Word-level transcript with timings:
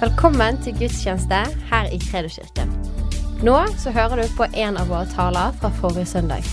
Velkommen 0.00 0.56
til 0.64 0.72
gudstjeneste 0.78 1.38
her 1.68 1.90
i 1.92 1.98
Kredoskirken. 2.00 2.70
Nå 3.44 3.56
så 3.76 3.90
hører 3.92 4.22
du 4.22 4.30
på 4.32 4.46
en 4.56 4.78
av 4.80 4.88
våre 4.88 5.04
taler 5.12 5.52
fra 5.60 5.68
forrige 5.76 6.06
søndag. 6.08 6.46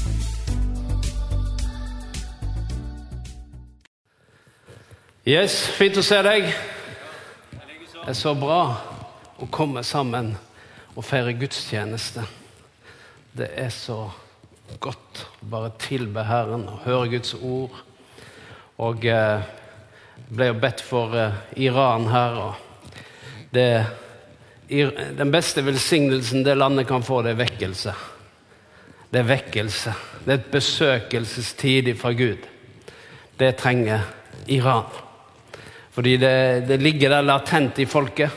Yes, 5.24 5.56
fint 5.80 5.96
å 5.96 6.04
se 6.04 6.20
deg. 6.28 6.50
Det 7.54 8.04
er 8.12 8.20
så 8.20 8.36
bra 8.36 8.60
å 9.40 9.48
komme 9.48 9.86
sammen 9.88 10.34
og 10.98 11.08
feire 11.08 11.32
gudstjeneste. 11.40 12.28
Det 13.32 13.48
er 13.56 13.72
så 13.72 14.10
godt 14.84 15.24
å 15.24 15.52
bare 15.56 15.72
tilbe 15.88 16.28
Herren 16.28 16.68
og 16.68 16.84
høre 16.84 17.16
Guds 17.16 17.32
ord. 17.40 17.80
Og 18.76 19.08
eh, 19.08 19.52
ble 20.28 20.52
jo 20.52 20.64
bedt 20.68 20.84
for 20.84 21.16
eh, 21.16 21.44
Iran 21.56 22.12
her. 22.12 22.42
og 22.44 22.67
det, 23.52 23.86
Den 25.18 25.32
beste 25.32 25.64
velsignelsen 25.64 26.44
det 26.44 26.58
landet 26.58 26.88
kan 26.88 27.04
få, 27.04 27.22
det 27.24 27.36
er 27.36 27.44
vekkelse. 27.44 27.94
Det 29.12 29.22
er 29.22 29.30
vekkelse. 29.30 29.94
Det 30.26 30.34
er 30.34 30.40
et 30.42 30.52
besøkelsestid 30.52 31.94
fra 32.00 32.12
Gud. 32.12 32.44
Det 33.40 33.56
trenger 33.56 34.04
Iran. 34.48 34.90
Fordi 35.92 36.18
det, 36.18 36.68
det 36.68 36.82
ligger 36.82 37.10
der 37.10 37.26
latent 37.26 37.80
i 37.80 37.88
folket. 37.90 38.34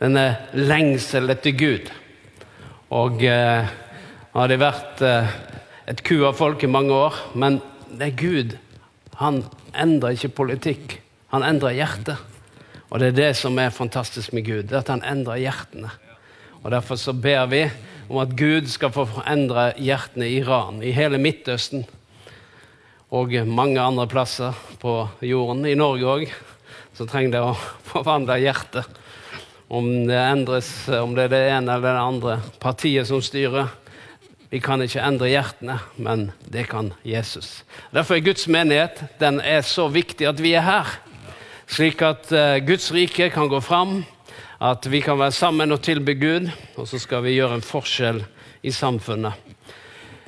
Denne 0.00 0.24
lengsel 0.58 1.30
etter 1.30 1.54
Gud. 1.54 1.92
Og 2.92 3.22
eh, 3.24 3.70
har 4.34 4.50
det 4.50 4.58
vært 4.60 5.00
eh, 5.06 5.30
et 5.88 6.02
ku 6.04 6.24
av 6.26 6.36
folk 6.36 6.64
i 6.64 6.70
mange 6.70 6.92
år, 6.92 7.16
men 7.38 7.60
det 7.92 8.10
er 8.10 8.18
Gud. 8.18 8.56
Han 9.20 9.42
endrer 9.72 10.16
ikke 10.16 10.34
politikk, 10.42 10.98
han 11.32 11.46
endrer 11.46 11.78
hjertet. 11.78 12.31
Og 12.92 13.00
det 13.00 13.08
er 13.08 13.16
det 13.16 13.30
som 13.40 13.56
er 13.56 13.72
fantastisk 13.72 14.34
med 14.36 14.44
Gud, 14.44 14.66
det 14.68 14.82
at 14.82 14.90
han 14.92 15.00
endrer 15.08 15.40
hjertene. 15.40 15.88
Og 16.60 16.70
Derfor 16.74 16.98
så 17.00 17.14
ber 17.16 17.46
vi 17.48 17.62
om 18.10 18.18
at 18.20 18.34
Gud 18.36 18.68
skal 18.68 18.92
få 18.92 19.06
endre 19.24 19.70
hjertene 19.80 20.28
i 20.28 20.36
Iran, 20.42 20.82
i 20.84 20.92
hele 20.92 21.16
Midtøsten 21.18 21.86
og 23.12 23.32
mange 23.48 23.80
andre 23.80 24.04
plasser 24.08 24.56
på 24.80 25.06
jorden. 25.24 25.64
I 25.66 25.76
Norge 25.76 26.08
òg. 26.08 26.34
Så 26.92 27.06
trenger 27.08 27.32
det 27.32 27.40
å 27.44 27.54
forvandle 27.92 28.36
hjertet. 28.42 29.00
Om 29.72 29.88
det 30.08 30.18
endres, 30.20 30.68
om 30.92 31.14
det 31.16 31.30
er 31.30 31.32
det 31.32 31.40
ene 31.54 31.78
eller 31.78 31.94
det 31.96 32.08
andre 32.08 32.34
partiet 32.60 33.08
som 33.08 33.22
styrer. 33.24 33.72
Vi 34.52 34.60
kan 34.60 34.84
ikke 34.84 35.00
endre 35.00 35.30
hjertene, 35.32 35.78
men 35.96 36.26
det 36.44 36.66
kan 36.68 36.90
Jesus. 37.08 37.62
Derfor 37.88 38.18
er 38.18 38.26
Guds 38.26 38.44
menighet 38.52 39.00
den 39.20 39.40
er 39.40 39.64
så 39.64 39.88
viktig 39.88 40.28
at 40.28 40.44
vi 40.44 40.52
er 40.52 40.68
her. 40.68 40.92
Slik 41.72 42.02
at 42.04 42.28
uh, 42.36 42.58
Guds 42.66 42.90
rike 42.92 43.30
kan 43.32 43.48
gå 43.48 43.56
fram, 43.64 44.02
at 44.60 44.84
vi 44.92 44.98
kan 45.00 45.16
være 45.16 45.32
sammen 45.32 45.72
og 45.72 45.80
tilbe 45.80 46.12
Gud. 46.20 46.50
Og 46.76 46.84
så 46.88 46.98
skal 47.00 47.22
vi 47.24 47.38
gjøre 47.38 47.56
en 47.56 47.64
forskjell 47.64 48.18
i 48.60 48.70
samfunnet. 48.76 49.32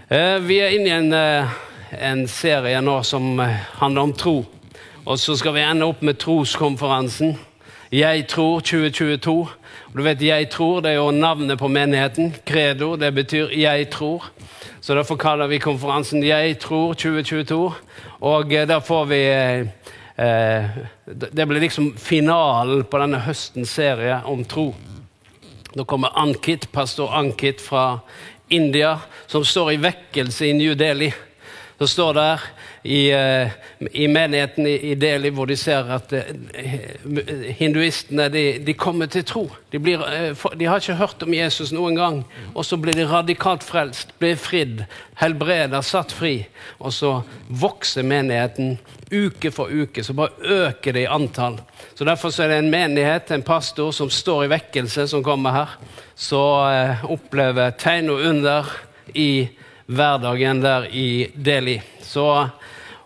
Uh, 0.09 0.41
vi 0.41 0.63
er 0.65 0.73
inne 0.73 0.89
i 0.89 0.95
en, 0.95 1.13
uh, 1.13 1.53
en 2.01 2.25
serie 2.33 2.81
nå 2.81 2.97
som 3.05 3.43
handler 3.77 4.07
om 4.07 4.17
tro. 4.17 4.39
Og 5.05 5.21
så 5.21 5.37
skal 5.37 5.53
vi 5.59 5.67
ende 5.67 5.85
opp 5.85 6.01
med 6.01 6.17
troskonferansen. 6.25 7.37
Jeg 7.93 8.25
tror 8.33 8.65
2022. 8.65 9.37
Og 9.93 10.01
du 10.01 10.03
vet, 10.03 10.23
Jeg 10.23 10.49
tror 10.49 10.81
det 10.81 10.95
er 10.95 11.03
jo 11.03 11.11
navnet 11.11 11.59
på 11.59 11.69
menigheten. 11.69 12.35
Credo, 12.47 12.97
det 12.97 13.15
betyr 13.15 13.53
'jeg 13.53 13.89
tror'. 13.93 14.31
Så 14.81 14.95
derfor 14.95 15.17
kaller 15.17 15.47
vi 15.47 15.59
konferansen 15.59 16.23
'Jeg 16.23 16.59
tror 16.59 16.95
2022'. 16.95 17.73
Og 18.21 18.51
der 18.51 18.81
får 18.81 19.05
vi 19.05 19.69
eh, 20.17 20.65
Det 21.05 21.47
blir 21.47 21.61
liksom 21.61 21.97
finalen 21.97 22.85
på 22.85 22.99
denne 23.03 23.23
høstens 23.27 23.75
serie 23.75 24.21
om 24.25 24.45
tro. 24.45 24.71
Nå 25.75 25.85
kommer 25.85 26.15
Ankit, 26.19 26.71
pastor 26.73 27.15
Ankit 27.15 27.61
fra 27.61 28.01
India, 28.49 28.99
som 29.27 29.45
står 29.45 29.73
i 29.73 29.81
vekkelse 29.83 30.47
i 30.47 30.53
New 30.53 30.77
Delhi. 30.79 31.11
Så 31.79 31.87
står 31.87 32.15
der 32.15 32.45
i, 32.85 33.11
i, 33.91 34.09
menigheten 34.09 34.67
i 34.67 34.95
Delhi, 35.01 35.31
hvor 35.33 35.49
de 35.49 35.57
ser 35.57 35.89
at 35.89 36.11
hinduistene 37.57 38.27
de, 38.29 38.43
de 38.61 38.75
kommer 38.77 39.09
til 39.09 39.25
tro. 39.25 39.45
De, 39.73 39.81
blir, 39.81 40.05
de, 40.53 40.67
har 40.69 40.83
ikke 40.83 40.99
hørt 40.99 41.25
om 41.25 41.33
Jesus 41.33 41.73
noen 41.73 41.97
gang, 41.97 42.19
og 42.53 42.67
så 42.69 42.77
blir 42.77 42.93
de 42.97 43.07
radikalt 43.09 43.65
frelst, 43.65 44.13
blir 44.21 44.37
fridd, 44.37 44.85
helbreda, 45.17 45.81
satt 45.81 46.13
fri. 46.13 46.35
Og 46.77 46.93
så 46.93 47.15
vokser 47.49 48.05
menigheten 48.05 48.77
uke 49.09 49.53
for 49.55 49.73
uke, 49.73 50.05
så 50.05 50.13
bare 50.13 50.37
øker 50.69 50.93
det 50.93 51.07
i 51.07 51.11
antall. 51.11 51.57
Så 51.95 52.05
Derfor 52.05 52.31
så 52.31 52.45
er 52.45 52.53
det 52.53 52.59
en 52.63 52.71
menighet, 52.71 53.31
en 53.33 53.47
pastor, 53.47 53.93
som 53.97 54.11
står 54.13 54.45
i 54.45 54.53
vekkelse, 54.53 55.09
som 55.09 55.25
kommer 55.25 55.57
her. 55.57 55.77
Så 56.15 56.43
eh, 56.69 57.05
opplever 57.09 57.73
tegn 57.81 58.13
og 58.13 58.29
under 58.29 58.69
i 59.15 59.49
hverdagen 59.87 60.63
der 60.63 60.89
i 60.93 61.31
Delhi. 61.35 61.81
Så 62.03 62.49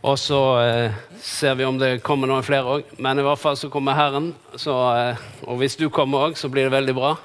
og 0.03 0.15
så 0.19 0.41
eh, 0.63 0.99
ser 1.21 1.57
vi 1.59 1.67
om 1.67 1.79
det 1.79 2.03
kommer 2.07 2.31
noen 2.31 2.45
flere 2.47 2.77
òg. 2.79 2.91
Men 3.03 3.19
i 3.19 3.25
hvert 3.27 3.41
fall 3.41 3.57
så 3.59 3.71
kommer 3.73 3.99
Herren. 3.99 4.31
Så, 4.55 4.75
eh, 4.95 5.25
og 5.43 5.59
hvis 5.59 5.75
du 5.79 5.89
kommer 5.91 6.29
òg, 6.29 6.39
så 6.39 6.51
blir 6.53 6.69
det 6.69 6.77
veldig 6.77 6.95
bra. 6.95 7.17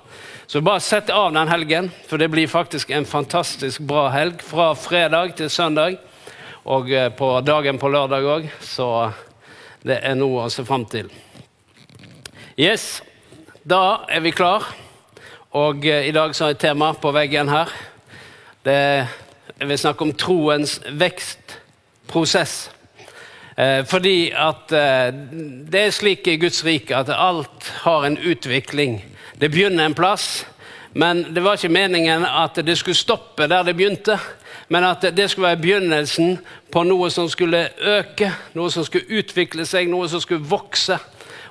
Så 0.49 0.61
bare 0.61 0.81
sett 0.81 1.11
av 1.13 1.31
den 1.33 1.47
helgen, 1.47 1.91
for 2.09 2.17
det 2.17 2.31
blir 2.33 2.49
faktisk 2.49 2.89
en 2.91 3.05
fantastisk 3.05 3.85
bra 3.85 4.07
helg. 4.13 4.41
Fra 4.41 4.73
fredag 4.75 5.35
til 5.37 5.53
søndag, 5.53 5.99
og 6.65 6.89
eh, 6.91 7.11
på 7.13 7.29
dagen 7.45 7.77
på 7.77 7.93
lørdag 7.93 8.25
òg. 8.25 8.49
Så 8.61 8.89
det 9.85 10.01
er 10.01 10.17
noe 10.17 10.47
å 10.47 10.51
se 10.53 10.65
fram 10.65 10.87
til. 10.89 11.13
Yes, 12.57 13.03
da 13.63 14.03
er 14.09 14.25
vi 14.25 14.33
klar. 14.33 14.65
Og 15.53 15.85
eh, 15.85 16.09
i 16.09 16.15
dag 16.15 16.33
så 16.33 16.47
har 16.47 16.55
jeg 16.55 16.63
tema 16.65 16.95
på 16.97 17.13
veggen 17.13 17.53
her. 17.53 17.69
Det, 18.65 18.79
jeg 19.59 19.69
vil 19.69 19.85
snakke 19.85 20.09
om 20.09 20.17
troens 20.17 20.79
vekst 20.89 21.59
prosess. 22.07 22.71
Eh, 23.57 23.85
fordi 23.85 24.31
at 24.35 24.71
eh, 24.71 25.13
det 25.71 25.81
er 25.81 25.93
slik 25.93 26.27
i 26.27 26.37
Guds 26.41 26.63
rike 26.65 26.95
at 26.97 27.11
alt 27.13 27.69
har 27.83 28.05
en 28.05 28.17
utvikling. 28.17 29.03
Det 29.41 29.51
begynner 29.51 29.85
en 29.85 29.93
plass, 29.93 30.45
men 30.93 31.25
det 31.35 31.43
var 31.43 31.57
ikke 31.57 31.73
meningen 31.73 32.25
at 32.25 32.57
det 32.65 32.77
skulle 32.77 32.97
stoppe 32.97 33.47
der 33.47 33.63
det 33.63 33.75
begynte. 33.77 34.17
Men 34.67 34.83
at 34.83 35.05
det 35.17 35.29
skulle 35.29 35.47
være 35.47 35.61
begynnelsen 35.61 36.37
på 36.71 36.83
noe 36.83 37.09
som 37.11 37.27
skulle 37.29 37.67
øke, 37.77 38.31
noe 38.53 38.71
som 38.71 38.85
skulle 38.85 39.19
utvikle 39.19 39.65
seg, 39.69 39.89
noe 39.91 40.07
som 40.09 40.21
skulle 40.21 40.45
vokse. 40.49 40.97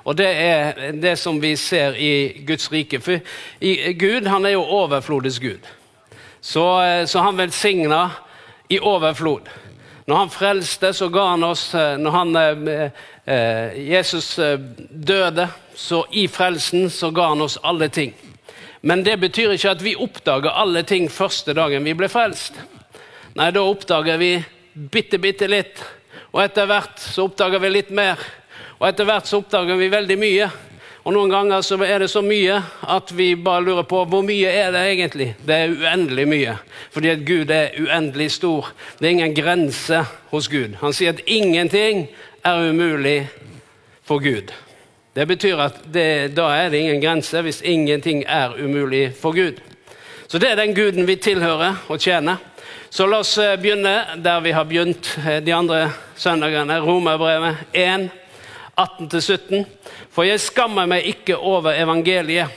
Og 0.03 0.17
det 0.17 0.27
er 0.27 0.91
det 0.91 1.15
som 1.19 1.39
vi 1.41 1.55
ser 1.55 1.95
i 1.95 2.43
Guds 2.47 2.71
rike. 2.71 2.99
For 2.99 3.21
Gud 3.99 4.27
han 4.27 4.45
er 4.45 4.57
jo 4.57 4.65
overflodets 4.65 5.39
Gud. 5.39 5.63
Så, 6.41 6.65
eh, 6.83 7.05
så 7.07 7.23
han 7.23 7.37
velsigna 7.37 8.09
i 8.69 8.79
overflod. 8.79 9.47
Når 10.05 10.17
han 10.17 10.29
frelste, 10.29 10.91
så 10.93 11.07
ga 11.09 11.29
han 11.31 11.43
oss 11.47 11.69
eh, 11.75 11.95
Når 11.97 12.11
han, 12.11 12.35
eh, 12.35 13.03
eh, 13.25 13.77
Jesus 13.87 14.35
døde, 14.89 15.47
så 15.75 16.03
i 16.11 16.27
frelsen 16.27 16.89
så 16.91 17.09
ga 17.11 17.29
han 17.31 17.41
oss 17.41 17.57
alle 17.63 17.87
ting. 17.89 18.13
Men 18.81 19.03
det 19.03 19.15
betyr 19.21 19.55
ikke 19.55 19.71
at 19.71 19.83
vi 19.83 19.95
oppdager 19.95 20.51
alle 20.51 20.83
ting 20.83 21.07
første 21.11 21.55
dagen 21.55 21.87
vi 21.87 21.95
ble 21.97 22.09
frelst. 22.11 22.59
Nei, 23.33 23.49
da 23.55 23.63
oppdager 23.63 24.19
vi 24.19 24.35
bitte, 24.73 25.17
bitte 25.23 25.47
litt. 25.47 25.79
Og 26.33 26.43
etter 26.43 26.67
hvert 26.69 26.99
så 26.99 27.29
oppdager 27.29 27.63
vi 27.63 27.71
litt 27.71 27.93
mer. 27.95 28.19
Og 28.77 28.89
etter 28.89 29.07
hvert 29.07 29.29
så 29.29 29.39
oppdager 29.39 29.79
vi 29.79 29.87
veldig 29.93 30.19
mye. 30.19 30.49
Og 31.03 31.11
Noen 31.11 31.31
ganger 31.33 31.63
så 31.67 31.75
er 31.83 31.99
det 31.99 32.07
så 32.11 32.21
mye 32.23 32.61
at 32.87 33.09
vi 33.11 33.33
bare 33.35 33.65
lurer 33.65 33.83
på 33.83 34.05
hvor 34.07 34.23
mye 34.23 34.47
er 34.47 34.71
det 34.71 34.83
egentlig. 34.93 35.33
Det 35.43 35.55
er 35.55 35.73
uendelig 35.75 36.27
mye, 36.31 36.53
fordi 36.95 37.09
at 37.11 37.25
Gud 37.27 37.51
er 37.51 37.75
uendelig 37.75 38.29
stor. 38.37 38.69
Det 38.99 39.09
er 39.09 39.15
ingen 39.17 39.35
grense 39.35 40.05
hos 40.31 40.47
Gud. 40.47 40.77
Han 40.79 40.95
sier 40.95 41.11
at 41.11 41.19
ingenting 41.27 42.07
er 42.43 42.69
umulig 42.69 43.27
for 44.07 44.23
Gud. 44.23 44.55
Det 45.13 45.27
betyr 45.27 45.59
at 45.59 45.83
det, 45.93 46.33
da 46.37 46.47
er 46.55 46.71
det 46.71 46.79
ingen 46.79 47.03
grense 47.03 47.43
hvis 47.43 47.61
ingenting 47.61 48.23
er 48.23 48.55
umulig 48.55 49.11
for 49.19 49.35
Gud. 49.35 49.59
Så 50.27 50.39
det 50.39 50.49
er 50.49 50.55
den 50.55 50.73
guden 50.73 51.07
vi 51.07 51.19
tilhører 51.19 51.83
og 51.91 51.99
tjener. 51.99 52.39
Så 52.89 53.05
la 53.09 53.19
oss 53.19 53.37
eh, 53.37 53.57
begynne 53.59 54.21
der 54.23 54.41
vi 54.41 54.51
har 54.55 54.63
begynt 54.69 55.17
eh, 55.27 55.43
de 55.43 55.53
andre 55.53 55.91
søndagene. 56.15 56.79
Romerbrevet 56.79 57.57
1. 57.73 58.09
18-17. 58.79 59.65
For 60.13 60.27
jeg 60.27 60.41
skammer 60.41 60.89
meg 60.89 61.07
ikke 61.09 61.37
over 61.37 61.75
evangeliet. 61.77 62.51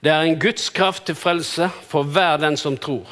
Det 0.00 0.12
er 0.12 0.26
en 0.26 0.38
Guds 0.40 0.68
kraft 0.70 1.06
til 1.08 1.16
frelse 1.18 1.68
for 1.88 2.06
hver 2.06 2.36
den 2.40 2.56
som 2.56 2.76
tror. 2.76 3.08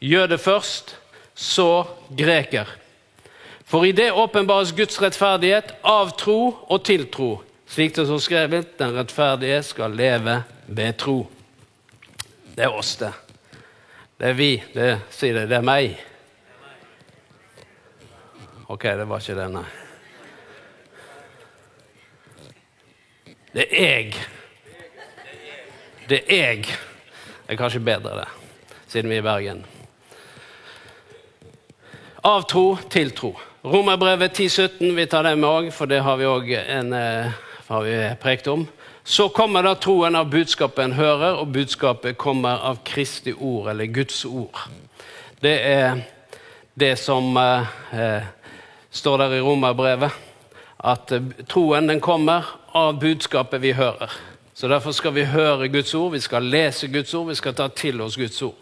Jøde 0.00 0.38
først, 0.38 0.96
så 1.34 1.84
greker. 2.16 2.66
For 3.66 3.84
i 3.84 3.92
det 3.92 4.12
åpenbares 4.12 4.72
Guds 4.76 5.00
rettferdighet 5.02 5.74
av 5.84 6.12
tro 6.18 6.56
og 6.68 6.84
til 6.86 7.08
tro. 7.12 7.30
Slik 7.66 7.96
det 7.96 8.06
står 8.06 8.22
skrevet, 8.22 8.76
den 8.78 8.94
rettferdige 8.94 9.62
skal 9.66 9.96
leve 9.98 10.42
ved 10.66 10.98
tro. 11.02 11.16
Det 12.56 12.64
er 12.64 12.72
oss, 12.72 12.94
det. 12.96 13.12
Det 14.16 14.30
er 14.30 14.38
vi. 14.38 14.52
Det 14.72 14.92
sier 15.12 15.42
det. 15.42 15.48
Det 15.50 15.58
er 15.58 15.66
meg. 15.66 15.98
Ok, 18.66 18.86
det 18.96 19.08
var 19.08 19.20
ikke 19.20 19.36
det, 19.38 19.50
nei. 19.58 19.66
Det 23.56 23.64
er 23.72 23.86
jeg. 23.88 24.14
Det 26.08 26.18
er 26.28 26.36
jeg. 26.36 26.64
Det 27.46 27.54
er 27.54 27.56
kanskje 27.56 27.80
bedre, 27.80 28.18
det, 28.18 28.26
siden 28.86 29.08
vi 29.08 29.16
er 29.16 29.22
i 29.22 29.24
Bergen. 29.24 29.62
Av 32.20 32.44
tro 32.44 32.76
til 32.92 33.14
tro. 33.16 33.30
Romerbrevet 33.64 34.36
10-17, 34.36 34.90
vi 34.98 35.06
tar 35.08 35.24
det 35.24 35.32
med 35.38 35.48
òg, 35.48 35.70
for 35.72 35.88
det 35.88 36.02
har 36.04 36.18
vi 36.20 36.28
òg 36.28 36.52
eh, 36.52 38.10
prekt 38.20 38.50
om. 38.52 38.66
Så 39.04 39.30
kommer 39.32 39.64
da 39.64 39.72
troen 39.80 40.20
av 40.20 40.28
budskapet 40.28 40.84
en 40.84 40.98
hører, 40.98 41.40
og 41.40 41.48
budskapet 41.56 42.18
kommer 42.20 42.60
av 42.60 42.82
Kristi 42.84 43.32
ord, 43.32 43.70
eller 43.72 43.88
Guds 43.88 44.20
ord. 44.28 44.66
Det 45.40 45.56
er 45.64 46.04
det 46.74 46.98
som 47.00 47.32
eh, 47.40 47.72
eh 47.92 48.28
står 48.90 49.18
der 49.18 49.34
i 49.38 49.40
romerbrevet, 49.40 50.12
at 50.84 51.12
eh, 51.12 51.34
troen 51.48 51.88
den 51.88 52.04
kommer 52.04 52.44
av 52.76 52.98
budskapet 53.00 53.62
vi 53.62 53.72
hører. 53.72 54.12
Så 54.54 54.68
Derfor 54.68 54.92
skal 54.92 55.14
vi 55.14 55.24
høre 55.24 55.68
Guds 55.68 55.94
ord, 55.94 56.12
vi 56.12 56.20
skal 56.20 56.44
lese 56.48 56.88
Guds 56.88 57.14
ord, 57.14 57.28
vi 57.28 57.36
skal 57.36 57.54
ta 57.54 57.68
til 57.68 58.00
oss 58.00 58.16
Guds 58.16 58.42
ord. 58.42 58.56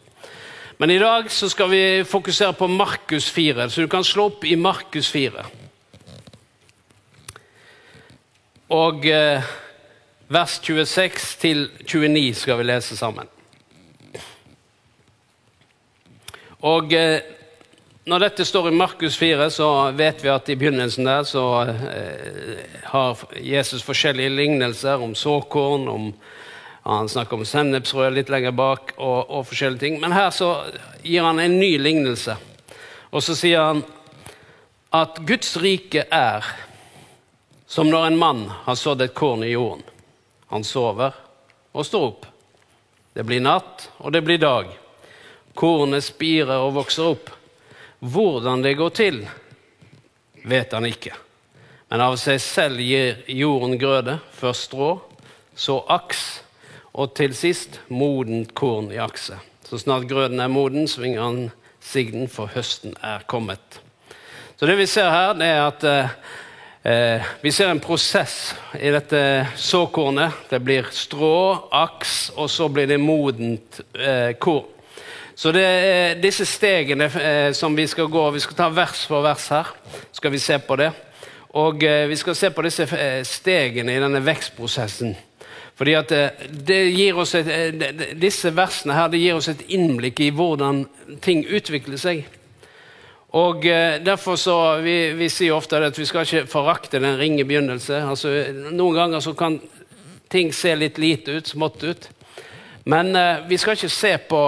Men 0.79 0.91
i 0.91 0.99
dag 0.99 1.31
så 1.31 1.49
skal 1.49 1.71
vi 1.71 2.05
fokusere 2.07 2.53
på 2.53 2.67
Markus 2.67 3.31
4, 3.31 3.69
så 3.71 3.83
du 3.83 3.89
kan 3.89 4.05
slå 4.05 4.27
opp 4.31 4.45
i 4.45 4.57
Markus 4.59 5.11
4. 5.11 5.45
Og 8.75 9.07
eh, 9.07 9.53
vers 10.29 10.59
26 10.63 11.37
til 11.39 11.69
29 11.87 12.35
skal 12.35 12.59
vi 12.59 12.67
lese 12.67 12.97
sammen. 12.97 13.31
Og 16.65 16.93
eh, 16.93 17.21
når 18.05 18.21
dette 18.21 18.45
står 18.45 18.69
i 18.69 18.77
Markus 18.77 19.17
4, 19.17 19.47
så 19.51 19.67
vet 19.97 20.21
vi 20.21 20.29
at 20.29 20.49
i 20.53 20.57
begynnelsen 20.61 21.07
der 21.09 21.25
så 21.25 21.45
eh, 21.65 22.81
har 22.91 23.21
Jesus 23.41 23.85
forskjellige 23.87 24.35
lignelser 24.35 25.01
om 25.01 25.15
såkorn, 25.17 25.89
om 25.89 26.11
han 26.85 27.09
snakker 27.09 27.39
om 27.39 27.47
sennepsrød 27.49 28.13
litt 28.13 28.29
lenger 28.29 28.53
bak, 28.53 28.93
og, 28.99 29.31
og, 29.31 29.47
forskjellige 29.49 29.81
ting. 29.81 29.97
Men 30.03 30.13
her 30.13 30.29
så 30.37 30.51
gir 31.01 31.25
han 31.25 31.41
en 31.41 31.57
ny 31.57 31.79
lignelse. 31.81 32.37
Og 33.09 33.25
så 33.25 33.37
sier 33.39 33.71
han 33.71 33.81
at 34.93 35.23
Guds 35.25 35.55
rike 35.63 36.05
er 36.13 36.45
som 37.65 37.89
når 37.89 38.11
en 38.11 38.19
mann 38.21 38.43
har 38.67 38.77
sådd 38.77 39.07
et 39.07 39.15
korn 39.17 39.47
i 39.47 39.55
jorden. 39.55 39.81
Han 40.53 40.67
sover 40.67 41.17
og 41.73 41.89
står 41.89 42.05
opp. 42.11 42.29
Det 43.17 43.25
blir 43.25 43.41
natt, 43.41 43.89
og 44.05 44.13
det 44.13 44.21
blir 44.27 44.43
dag. 44.43 44.69
Kornet 45.57 46.05
spirer 46.05 46.61
og 46.67 46.77
vokser 46.77 47.15
opp. 47.15 47.33
Hvordan 48.05 48.61
det 48.61 48.75
går 48.77 48.91
til, 48.93 49.23
vet 50.45 50.73
han 50.77 50.85
ikke. 50.85 51.15
Men 51.89 52.03
av 52.05 52.19
seg 52.21 52.37
selv 52.43 52.83
gir 52.85 53.23
jorden 53.33 53.79
grøde, 53.81 54.19
først 54.37 54.67
strå, 54.69 54.89
så 55.57 55.79
aks, 55.89 56.43
og 56.93 57.15
til 57.17 57.33
sist 57.33 57.79
modent 57.89 58.53
korn 58.53 58.91
i 58.93 59.01
akset. 59.01 59.41
Så 59.65 59.81
snart 59.81 60.05
grøden 60.11 60.43
er 60.43 60.53
moden, 60.53 60.85
svinger 60.85 61.23
han 61.25 61.41
sigden, 61.81 62.29
for 62.29 62.53
høsten 62.53 62.93
er 63.01 63.25
kommet. 63.25 63.81
Så 64.61 64.69
det 64.69 64.77
vi 64.77 64.89
ser 64.91 65.09
her, 65.09 65.33
det 65.41 65.49
er 65.49 65.63
at 65.63 65.89
eh, 65.89 66.19
eh 66.85 67.33
vi 67.41 67.55
ser 67.57 67.73
en 67.73 67.81
prosess 67.81 68.53
i 68.77 68.93
dette 68.93 69.47
såkornet. 69.57 70.45
Det 70.53 70.61
blir 70.61 70.93
strå, 70.93 71.71
aks, 71.73 72.35
og 72.37 72.53
så 72.53 72.69
blir 72.69 72.87
det 72.87 73.01
modent 73.01 73.81
eh, 73.97 74.37
korn. 74.37 74.74
Så 75.35 75.51
det 75.51 75.63
er 75.67 76.21
disse 76.23 76.47
stegene 76.47 77.09
eh, 77.11 77.51
som 77.55 77.75
vi 77.75 77.87
skal 77.91 78.07
gå 78.11 78.23
Vi 78.37 78.43
skal 78.43 78.59
ta 78.59 78.69
vers 78.71 79.03
for 79.11 79.25
vers 79.25 79.49
her. 79.51 79.73
skal 80.13 80.31
vi 80.31 80.39
se 80.39 80.59
på 80.59 80.77
det. 80.77 80.93
Og 81.59 81.83
eh, 81.83 82.07
vi 82.09 82.17
skal 82.17 82.35
se 82.35 82.51
på 82.51 82.63
disse 82.63 82.87
eh, 82.95 83.23
stegene 83.27 83.97
i 83.97 84.03
denne 84.03 84.23
vekstprosessen. 84.23 85.17
Fordi 85.75 85.95
at 85.99 86.13
det 86.47 86.79
gir 86.95 87.17
oss 87.19 87.35
et, 87.35 87.49
Disse 88.15 88.53
versene 88.55 88.95
her, 88.95 89.09
det 89.11 89.19
gir 89.19 89.35
oss 89.35 89.49
et 89.51 89.65
innblikk 89.75 90.21
i 90.23 90.31
hvordan 90.31 90.85
ting 91.21 91.43
utvikler 91.51 91.99
seg. 91.99 92.29
Og 93.35 93.67
derfor 94.07 94.39
så, 94.39 94.55
vi, 94.79 95.11
vi 95.19 95.27
sier 95.27 95.57
ofte 95.57 95.81
at 95.83 95.99
vi 95.99 96.07
skal 96.07 96.23
ikke 96.23 96.47
forakte 96.47 97.01
den 97.03 97.19
ringe 97.19 97.43
begynnelse. 97.43 98.05
Altså, 98.07 98.31
noen 98.71 98.95
ganger 98.95 99.25
så 99.25 99.35
kan 99.35 99.59
ting 100.31 100.55
se 100.55 100.77
litt 100.79 101.01
lite 101.03 101.41
ut, 101.41 101.51
smått 101.51 101.83
ut. 101.83 102.07
Men 102.87 103.11
vi 103.51 103.59
skal 103.59 103.75
ikke 103.75 103.91
se 103.91 104.15
på 104.31 104.45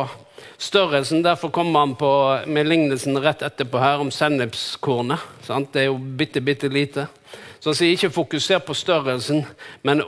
størrelsen. 0.59 1.23
Derfor 1.23 1.49
kommer 1.49 1.81
han 1.81 1.95
på, 1.95 2.41
med 2.47 2.67
lignelsen 2.67 3.19
rett 3.23 3.43
etterpå 3.43 3.79
her 3.79 4.03
om 4.03 4.11
sennepskornet. 4.11 5.23
Sant? 5.47 5.73
Det 5.73 5.85
er 5.85 5.91
jo 5.91 5.99
bitte, 5.99 6.41
bitte 6.41 6.69
lite. 6.73 7.07
Så 7.61 7.73
han 7.73 7.79
sier 7.79 7.97
ikke 7.97 8.13
fokuser 8.15 8.61
på 8.63 8.77
størrelsen, 8.77 9.45
men 9.83 10.03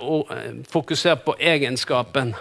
fokuser 0.70 1.18
på 1.24 1.34
egenskapen. 1.40 2.34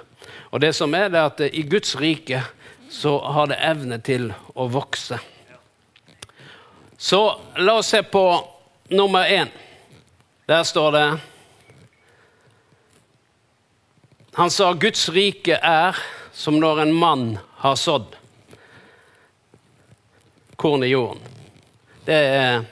Og 0.51 0.61
det 0.61 0.73
som 0.75 0.93
er, 0.95 1.09
det 1.09 1.19
er 1.19 1.31
at 1.31 1.41
i 1.47 1.63
Guds 1.67 1.95
rike 1.99 2.43
så 2.89 3.17
har 3.19 3.49
det 3.51 3.59
evne 3.63 3.99
til 4.03 4.29
å 4.55 4.67
vokse. 4.71 5.19
Så 6.97 7.21
la 7.59 7.77
oss 7.77 7.91
se 7.93 8.01
på 8.03 8.23
nummer 8.89 9.27
én. 9.27 9.51
Der 10.47 10.63
står 10.63 10.91
det 10.91 11.07
Han 14.37 14.49
sa 14.53 14.73
Guds 14.73 15.09
rike 15.09 15.57
er 15.57 15.97
som 16.33 16.59
når 16.61 16.83
en 16.83 16.93
mann 16.93 17.37
har 17.57 17.75
sådd 17.75 18.15
korn 20.55 20.83
i 20.83 20.87
jorden. 20.87 21.21
Det 22.05 22.17
er, 22.17 22.63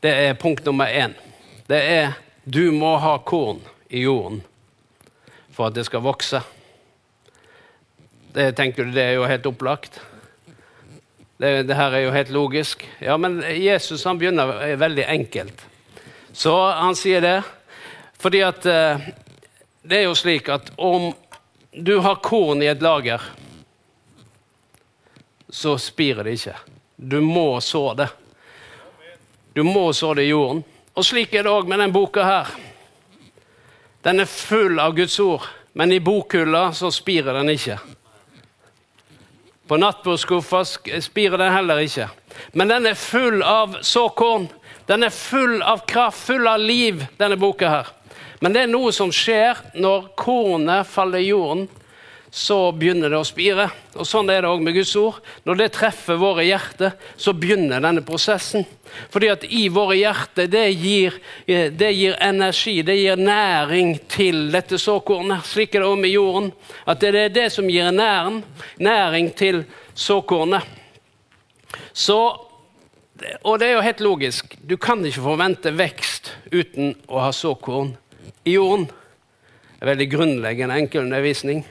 det 0.00 0.14
er 0.26 0.40
punkt 0.40 0.64
nummer 0.64 0.86
én. 0.86 1.14
Det 1.68 1.80
er 1.80 2.16
du 2.44 2.70
må 2.72 2.96
ha 2.96 3.18
korn 3.24 3.60
i 3.88 4.02
jorden 4.02 4.40
for 5.52 5.68
at 5.68 5.76
det 5.76 5.84
skal 5.86 6.02
vokse. 6.04 6.40
Det 8.32 8.52
tenker 8.56 8.86
du, 8.86 8.94
det 8.94 9.04
er 9.04 9.18
jo 9.18 9.28
helt 9.28 9.48
opplagt. 9.50 10.00
Det, 11.40 11.62
det, 11.68 11.76
her 11.76 11.96
er 11.96 12.04
jo 12.04 12.14
helt 12.14 12.32
logisk. 12.32 12.84
Ja, 13.00 13.16
men 13.16 13.40
Jesus 13.42 14.04
han 14.04 14.18
begynner 14.18 14.76
veldig 14.76 15.04
enkelt. 15.08 15.66
Så 16.32 16.54
han 16.72 16.96
sier 16.96 17.24
det 17.24 17.38
fordi 18.20 18.42
at 18.44 18.66
eh, 18.68 19.06
det 19.80 20.02
er 20.02 20.10
jo 20.10 20.16
slik 20.18 20.50
at 20.52 20.68
om 20.76 21.12
du 21.72 21.94
har 22.04 22.20
korn 22.20 22.60
i 22.60 22.68
et 22.68 22.82
lager 22.84 23.22
så 25.50 25.76
spirer 25.78 26.24
det 26.24 26.38
ikke. 26.38 26.56
Du 26.96 27.20
må 27.20 27.60
så 27.60 27.94
det. 27.94 28.08
Du 29.52 29.62
må 29.62 29.92
så 29.92 30.14
det 30.14 30.28
i 30.28 30.32
jorden. 30.32 30.62
Og 30.94 31.06
slik 31.06 31.34
er 31.34 31.46
det 31.46 31.52
òg 31.52 31.68
med 31.68 31.80
denne 31.80 31.94
boka 31.94 32.24
her. 32.26 32.50
Den 34.02 34.22
er 34.22 34.30
full 34.30 34.78
av 34.80 34.94
Guds 34.96 35.18
ord, 35.20 35.44
men 35.72 35.92
i 35.92 36.00
bokhylla 36.00 36.70
så 36.72 36.90
spirer 36.94 37.36
den 37.36 37.52
ikke. 37.52 37.76
På 39.68 39.76
nattbordskuffa 39.76 40.64
spirer 40.64 41.38
den 41.38 41.52
heller 41.52 41.82
ikke. 41.84 42.08
Men 42.52 42.72
den 42.72 42.88
er 42.90 42.98
full 42.98 43.42
av 43.42 43.76
såkorn. 43.86 44.48
Den 44.86 45.04
er 45.06 45.14
full 45.14 45.60
av 45.62 45.84
kraft, 45.86 46.18
full 46.26 46.48
av 46.48 46.58
liv, 46.58 47.04
denne 47.20 47.36
boka 47.38 47.68
her. 47.68 47.92
Men 48.40 48.56
det 48.56 48.64
er 48.64 48.72
noe 48.72 48.90
som 48.92 49.12
skjer 49.12 49.60
når 49.76 50.08
kornet 50.18 50.88
faller 50.88 51.20
i 51.20 51.28
jorden, 51.28 51.68
så 52.30 52.70
begynner 52.72 53.10
det 53.10 53.18
å 53.18 53.26
spire. 53.26 53.66
Og 53.98 54.06
Sånn 54.06 54.30
er 54.30 54.44
det 54.44 54.50
òg 54.50 54.62
med 54.62 54.76
Guds 54.76 54.92
ord. 54.98 55.18
Når 55.46 55.58
det 55.58 55.68
treffer 55.74 56.18
våre 56.20 56.44
hjerter, 56.46 56.94
så 57.18 57.34
begynner 57.34 57.82
denne 57.82 58.04
prosessen. 58.06 58.66
Fordi 59.10 59.30
at 59.32 59.46
i 59.46 59.64
våre 59.72 59.96
hjerter, 59.98 60.46
det 60.50 60.66
gir, 60.78 61.16
eh, 61.46 61.70
det 61.70 61.90
gir 61.92 62.14
energi, 62.22 62.82
det 62.82 62.96
gir 63.00 63.16
næring 63.16 63.98
til 64.08 64.50
dette 64.52 64.78
såkornet. 64.78 65.44
Slik 65.46 65.74
er 65.74 65.82
det 65.82 65.90
òg 65.90 65.98
med 65.98 66.14
jorden. 66.14 66.52
At 66.86 67.00
det 67.00 67.14
er 67.14 67.34
det 67.34 67.52
som 67.52 67.68
gir 67.68 67.90
næring, 67.90 68.44
næring 68.78 69.34
til 69.34 69.64
såkornet. 69.94 70.62
Så 71.92 72.46
og 73.44 73.58
det 73.60 73.68
er 73.68 73.74
jo 73.76 73.84
helt 73.84 74.00
logisk. 74.00 74.56
Du 74.64 74.78
kan 74.80 75.04
ikke 75.04 75.20
forvente 75.20 75.72
vekst 75.76 76.32
uten 76.52 76.94
å 77.08 77.20
ha 77.20 77.32
såkorn 77.36 77.92
i 78.48 78.54
jorden. 78.56 78.86
Det 79.80 79.84
er 79.84 79.90
veldig 79.92 80.06
grunnleggende 80.12 80.78
enkel 80.80 81.04
undervisning. 81.06 81.62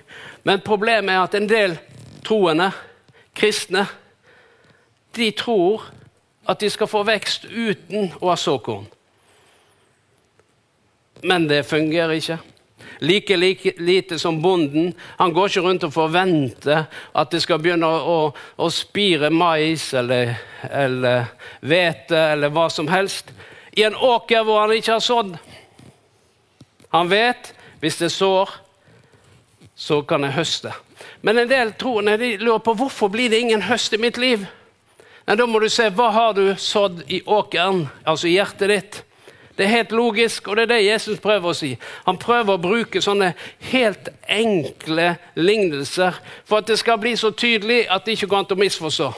Men 0.44 0.62
problemet 0.66 1.14
er 1.14 1.24
at 1.24 1.36
en 1.36 1.50
del 1.50 1.78
troende, 2.26 2.72
kristne, 3.36 3.86
de 5.16 5.32
tror 5.32 5.90
at 6.50 6.62
de 6.62 6.70
skal 6.70 6.90
få 6.90 7.04
vekst 7.08 7.46
uten 7.50 8.14
å 8.20 8.32
ha 8.32 8.38
såkorn. 8.40 8.88
Men 11.22 11.48
det 11.50 11.66
fungerer 11.68 12.16
ikke. 12.16 12.40
Like, 13.00 13.36
like 13.38 13.74
lite 13.78 14.20
som 14.20 14.42
bonden. 14.42 14.94
Han 15.20 15.34
går 15.34 15.52
ikke 15.52 15.64
rundt 15.64 15.84
og 15.88 15.94
forventer 15.94 16.88
at 17.16 17.32
det 17.32 17.42
skal 17.44 17.60
begynne 17.62 17.88
å, 17.88 18.00
å, 18.00 18.66
å 18.66 18.70
spire 18.74 19.30
mais 19.32 19.92
eller, 19.94 20.36
eller 20.72 21.30
eller 21.62 22.50
hva 22.50 22.70
som 22.70 22.88
helst 22.88 23.32
i 23.78 23.84
en 23.84 23.96
åker 23.96 24.44
hvor 24.44 24.64
han 24.64 24.74
ikke 24.76 24.98
har 24.98 25.04
sådd. 25.04 25.36
Han 26.92 27.10
vet 27.12 27.54
hvis 27.80 28.00
det 28.02 28.12
sår, 28.12 28.50
så 29.80 30.02
kan 30.04 30.26
jeg 30.28 30.36
høste. 30.36 30.74
Men 31.24 31.38
en 31.40 31.50
del 31.50 31.72
troende 31.80 32.18
de 32.20 32.34
lurer 32.42 32.60
på 32.64 32.74
hvorfor 32.76 33.08
blir 33.08 33.32
det 33.32 33.40
ingen 33.40 33.62
høst 33.64 33.94
i 33.96 34.00
mitt 34.02 34.18
liv. 34.20 34.44
Nei, 35.28 35.36
Da 35.36 35.46
må 35.46 35.60
du 35.60 35.70
se 35.70 35.88
hva 35.90 36.10
har 36.12 36.34
du 36.34 36.56
sådd 36.58 37.06
i 37.08 37.22
åkeren, 37.26 37.86
altså 38.04 38.28
i 38.28 38.36
hjertet 38.36 38.70
ditt. 38.70 39.04
Det 39.56 39.66
er 39.66 39.76
helt 39.76 39.92
logisk, 39.92 40.48
og 40.48 40.56
det 40.56 40.64
er 40.64 40.72
det 40.74 40.86
Jesus 40.86 41.20
prøver 41.20 41.52
å 41.52 41.56
si. 41.56 41.74
Han 42.06 42.20
prøver 42.20 42.56
å 42.56 42.62
bruke 42.64 43.02
sånne 43.04 43.34
helt 43.72 44.08
enkle 44.28 45.14
lignelser 45.36 46.16
for 46.48 46.60
at 46.60 46.68
det 46.68 46.80
skal 46.80 47.00
bli 47.00 47.16
så 47.20 47.32
tydelig 47.32 47.86
at 47.92 48.06
det 48.06 48.16
ikke 48.16 48.30
går 48.32 48.40
an 48.44 48.56
å 48.56 48.60
misforstå. 48.60 49.10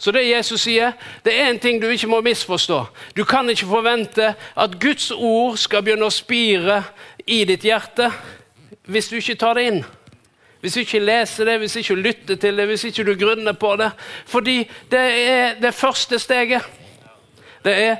Så 0.00 0.12
det 0.16 0.24
Jesus 0.24 0.64
sier, 0.64 0.94
det 1.24 1.34
er 1.36 1.50
en 1.50 1.60
ting 1.60 1.80
du 1.80 1.88
ikke 1.88 2.08
må 2.08 2.22
misforstå. 2.24 2.80
Du 3.16 3.24
kan 3.28 3.48
ikke 3.52 3.68
forvente 3.68 4.34
at 4.56 4.76
Guds 4.80 5.10
ord 5.12 5.56
skal 5.60 5.84
begynne 5.84 6.08
å 6.08 6.12
spire 6.12 6.82
i 7.26 7.42
ditt 7.44 7.64
hjerte 7.68 8.08
hvis 8.88 9.12
du 9.12 9.18
ikke 9.20 9.36
tar 9.40 9.60
det 9.60 9.66
inn. 9.68 9.82
Hvis 10.60 10.76
du 10.76 10.80
ikke 10.80 11.00
leser 11.00 11.48
det, 11.48 11.58
hvis 11.58 11.72
du 11.72 11.78
ikke 11.80 11.94
lytter 11.94 12.36
til 12.36 12.56
det, 12.56 12.66
hvis 12.68 12.84
ikke 12.84 13.04
du 13.04 13.14
grunner 13.20 13.52
på 13.56 13.74
det. 13.80 13.90
Fordi 14.28 14.58
det 14.90 15.04
er 15.30 15.54
det 15.60 15.74
første 15.74 16.18
steget. 16.18 16.66
Det 17.64 17.74
er 17.76 17.96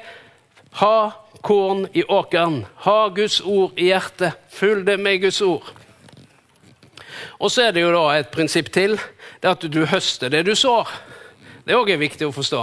ha 0.80 1.10
korn 1.42 1.86
i 1.92 2.04
åkeren. 2.04 2.64
Ha 2.84 3.08
Guds 3.08 3.40
ord 3.40 3.78
i 3.78 3.88
hjertet. 3.90 4.36
Følg 4.52 4.86
det 4.86 5.00
med 5.00 5.22
Guds 5.22 5.40
ord. 5.40 5.72
Og 7.40 7.50
så 7.50 7.62
er 7.68 7.72
det 7.72 7.82
jo 7.82 7.94
da 7.94 8.04
et 8.18 8.28
prinsipp 8.32 8.68
til. 8.72 8.98
Det 9.40 9.48
er 9.48 9.56
at 9.56 9.72
du 9.72 9.84
høster 9.88 10.28
det 10.28 10.44
du 10.46 10.54
sår. 10.54 10.88
Det 11.64 11.72
er 11.72 11.80
òg 11.80 11.92
viktig 12.00 12.28
å 12.28 12.34
forstå. 12.34 12.62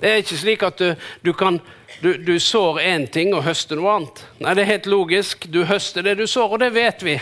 Det 0.00 0.10
er 0.10 0.20
ikke 0.22 0.40
slik 0.40 0.64
at 0.64 0.80
du, 0.80 0.94
du 1.24 1.32
kan 1.36 1.60
du, 2.00 2.14
du 2.16 2.34
sår 2.40 2.80
én 2.80 3.06
ting 3.12 3.34
og 3.36 3.44
høster 3.46 3.78
noe 3.78 3.92
annet. 3.98 4.24
Nei, 4.40 4.54
det 4.56 4.64
er 4.64 4.72
helt 4.72 4.90
logisk. 4.90 5.46
Du 5.52 5.62
høster 5.68 6.04
det 6.04 6.16
du 6.18 6.26
sår, 6.28 6.56
og 6.56 6.60
det 6.64 6.72
vet 6.74 7.04
vi. 7.04 7.18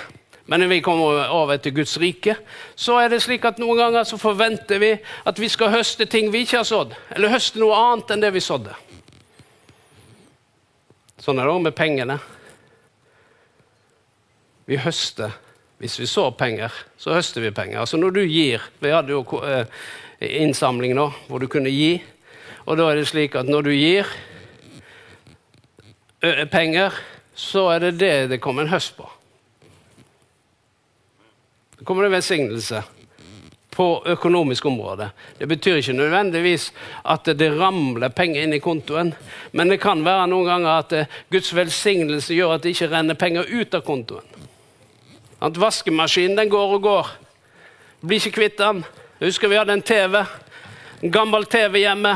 Men 0.47 0.61
når 0.61 0.73
vi 0.73 0.81
kommer 0.83 1.29
over 1.31 1.57
til 1.63 1.75
Guds 1.77 1.95
rike, 2.03 2.35
så 2.75 2.97
er 2.99 3.13
det 3.13 3.23
slik 3.23 3.45
at 3.47 3.61
noen 3.63 3.79
ganger 3.79 4.07
så 4.09 4.19
forventer 4.19 4.81
vi 4.83 4.91
at 4.99 5.39
vi 5.39 5.51
skal 5.53 5.71
høste 5.71 6.09
ting 6.11 6.33
vi 6.33 6.43
ikke 6.43 6.61
har 6.61 6.67
sådd. 6.69 6.97
Eller 7.15 7.31
høste 7.33 7.63
noe 7.63 7.77
annet 7.79 8.11
enn 8.11 8.25
det 8.25 8.33
vi 8.35 8.43
sådde. 8.43 8.75
Sånn 11.23 11.39
er 11.39 11.47
det 11.47 11.55
òg 11.55 11.63
med 11.63 11.77
pengene. 11.79 12.19
Vi 14.67 14.81
høster. 14.83 15.39
Hvis 15.83 15.99
vi 15.99 16.07
sår 16.07 16.35
penger, 16.39 16.75
så 16.99 17.15
høster 17.15 17.43
vi 17.43 17.55
penger. 17.55 17.81
Altså 17.83 17.99
når 17.99 18.13
du 18.15 18.21
gir 18.23 18.63
Vi 18.79 18.91
hadde 18.91 19.11
jo 19.11 19.23
eh, 19.43 19.67
innsamling 20.23 20.95
nå, 20.95 21.09
hvor 21.27 21.43
du 21.43 21.49
kunne 21.51 21.71
gi. 21.71 21.97
Og 22.67 22.79
da 22.79 22.91
er 22.91 23.01
det 23.01 23.09
slik 23.11 23.35
at 23.39 23.51
når 23.51 23.67
du 23.67 23.73
gir 23.75 24.11
penger, 26.51 26.95
så 27.35 27.67
er 27.73 27.89
det 27.89 27.99
det 27.99 28.15
det 28.31 28.41
kommer 28.43 28.63
en 28.63 28.75
høst 28.75 28.95
på. 28.99 29.09
Kommer 31.85 32.03
det 32.03 32.09
velsignelse 32.09 32.83
på 33.75 34.03
økonomisk 34.07 34.67
område. 34.67 35.11
Det 35.39 35.47
betyr 35.47 35.79
ikke 35.81 35.95
nødvendigvis 35.97 36.73
at 37.09 37.25
det 37.25 37.49
ramler 37.57 38.13
penger 38.13 38.45
inn 38.45 38.53
i 38.53 38.61
kontoen, 38.61 39.15
men 39.57 39.73
det 39.73 39.81
kan 39.81 40.05
være 40.05 40.27
noen 40.29 40.51
ganger 40.51 40.83
at 40.83 40.93
Guds 41.33 41.55
velsignelse 41.57 42.37
gjør 42.37 42.57
at 42.57 42.67
det 42.67 42.75
ikke 42.75 42.91
renner 42.93 43.17
penger 43.17 43.49
ut 43.49 43.75
av 43.75 43.85
kontoen. 43.87 44.27
At 45.43 45.57
vaskemaskinen 45.59 46.37
den 46.37 46.53
går 46.53 46.77
og 46.77 46.85
går. 46.85 47.09
Blir 48.05 48.21
ikke 48.21 48.37
kvitt 48.43 48.61
den. 48.61 48.85
Jeg 49.19 49.33
husker 49.33 49.49
vi 49.49 49.59
hadde 49.59 49.79
en 49.79 49.83
TV, 49.83 50.21
en 51.01 51.15
gammel 51.15 51.49
TV 51.51 51.81
hjemme. 51.87 52.13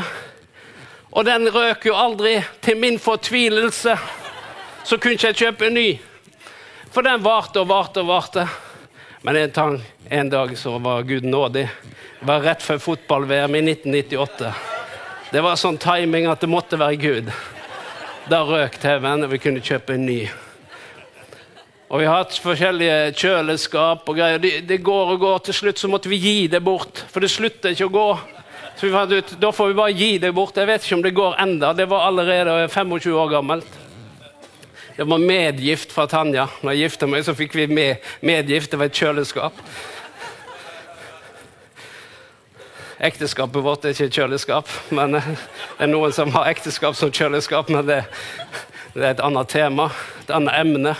Og 1.11 1.25
den 1.25 1.49
røk 1.49 1.89
jo 1.89 1.97
aldri. 1.97 2.37
Til 2.61 2.77
min 2.77 2.99
fortvilelse 3.01 3.97
så 4.85 5.01
kunne 5.01 5.17
ikke 5.17 5.33
jeg 5.33 5.41
kjøpe 5.41 5.67
en 5.67 5.77
ny. 5.79 5.89
For 6.93 7.03
den 7.03 7.25
varte 7.25 7.65
og 7.65 7.71
varte 7.73 8.05
og 8.05 8.11
varte. 8.13 8.45
Men 9.21 9.35
en, 9.35 9.81
en 10.09 10.29
dag 10.29 10.57
så 10.57 10.77
var 10.77 11.01
Gud 11.01 11.23
nådig. 11.23 11.69
Det 12.19 12.25
var 12.25 12.41
rett 12.45 12.63
før 12.63 12.77
fotball-VM 12.77 13.55
i 13.55 13.63
1998. 13.71 14.51
Det 15.31 15.41
var 15.43 15.57
sånn 15.59 15.79
timing 15.81 16.27
at 16.29 16.43
det 16.43 16.49
måtte 16.51 16.79
være 16.79 16.99
Gud. 17.01 17.31
Da 18.29 18.43
røk 18.45 18.77
TV-en, 18.81 19.25
og 19.25 19.33
vi 19.33 19.39
kunne 19.41 19.63
kjøpe 19.63 19.95
en 19.95 20.05
ny. 20.05 20.21
Og 21.87 22.01
vi 22.01 22.07
har 22.07 22.19
hatt 22.19 22.35
forskjellige 22.43 23.13
kjøleskap 23.15 24.09
og 24.11 24.17
greier. 24.17 24.41
Det, 24.43 24.53
de 24.67 24.77
går 24.83 25.13
og 25.13 25.21
går. 25.23 25.37
Til 25.47 25.55
slutt 25.61 25.79
så 25.79 25.89
måtte 25.91 26.11
vi 26.11 26.19
gi 26.19 26.37
det 26.51 26.59
bort, 26.63 27.05
for 27.11 27.23
det 27.23 27.31
slutter 27.31 27.73
ikke 27.73 27.87
å 27.87 27.95
gå. 27.95 28.07
Så 28.77 28.85
vi 28.85 28.93
fant 28.93 29.13
ut, 29.15 29.35
Da 29.41 29.51
får 29.55 29.71
vi 29.71 29.77
bare 29.79 29.95
gi 29.95 30.11
det 30.21 30.33
bort. 30.35 30.57
Jeg 30.59 30.69
vet 30.69 30.83
ikke 30.83 30.99
om 30.99 31.05
det 31.05 31.15
går 31.17 31.39
enda. 31.41 31.73
Det 31.73 31.87
var 31.89 32.05
allerede 32.09 32.67
25 32.69 33.15
år 33.15 33.31
gammelt. 33.31 33.79
Det 34.97 35.03
var 35.03 35.17
medgift 35.17 35.91
fra 35.93 36.07
Tanja. 36.09 36.47
Når 36.65 36.73
jeg 36.73 36.87
gifta 36.87 37.07
meg, 37.07 37.21
så 37.21 37.35
fikk 37.37 37.53
vi 37.53 37.67
med, 37.69 38.05
medgift. 38.25 38.71
Det 38.71 38.79
var 38.81 38.89
et 38.89 38.97
kjøleskap. 38.97 39.59
Ekteskapet 42.97 43.61
vårt 43.61 43.85
er 43.85 43.93
ikke 43.93 44.07
et 44.09 44.17
kjøleskap. 44.17 44.73
men 44.89 45.19
Det 45.19 45.85
er 45.85 45.91
noen 45.91 46.15
som 46.17 46.33
har 46.33 46.49
ekteskap 46.49 46.97
som 46.97 47.13
kjøleskap, 47.13 47.69
men 47.69 47.85
det, 47.85 47.99
det 48.95 49.05
er 49.05 49.11
et 49.11 49.21
annet 49.21 49.53
tema, 49.53 49.91
et 50.23 50.33
annet 50.33 50.57
emne. 50.63 50.97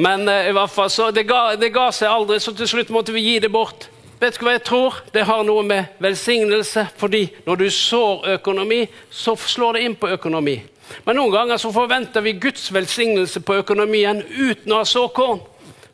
Men 0.00 0.24
uh, 0.24 0.48
i 0.48 0.56
hvert 0.56 0.72
fall, 0.72 0.88
så 0.88 1.12
det 1.12 1.28
ga, 1.28 1.50
det 1.60 1.68
ga, 1.74 1.90
seg 1.92 2.08
aldri, 2.08 2.40
så 2.40 2.56
til 2.56 2.70
slutt 2.70 2.96
måtte 2.96 3.12
vi 3.12 3.28
gi 3.28 3.38
det 3.44 3.52
bort. 3.52 3.90
Vet 4.22 4.40
du 4.40 4.46
hva 4.46 4.56
jeg 4.56 4.64
tror? 4.64 5.02
Det 5.12 5.28
har 5.28 5.44
noe 5.44 5.68
med 5.68 6.00
velsignelse 6.00 6.88
fordi 6.96 7.26
når 7.44 7.60
du 7.60 7.68
sår 7.68 8.38
økonomi, 8.38 8.86
så 9.12 9.36
slår 9.36 9.76
det 9.76 9.84
inn 9.84 10.00
på 10.00 10.16
økonomi. 10.16 10.62
Men 11.04 11.16
noen 11.18 11.32
ganger 11.32 11.60
så 11.60 11.72
forventer 11.72 12.24
vi 12.24 12.36
Guds 12.40 12.70
velsignelse 12.74 13.40
på 13.44 13.58
økonomien 13.62 14.22
uten 14.22 14.72
å 14.72 14.80
ha 14.82 14.88
såkorn. 14.88 15.40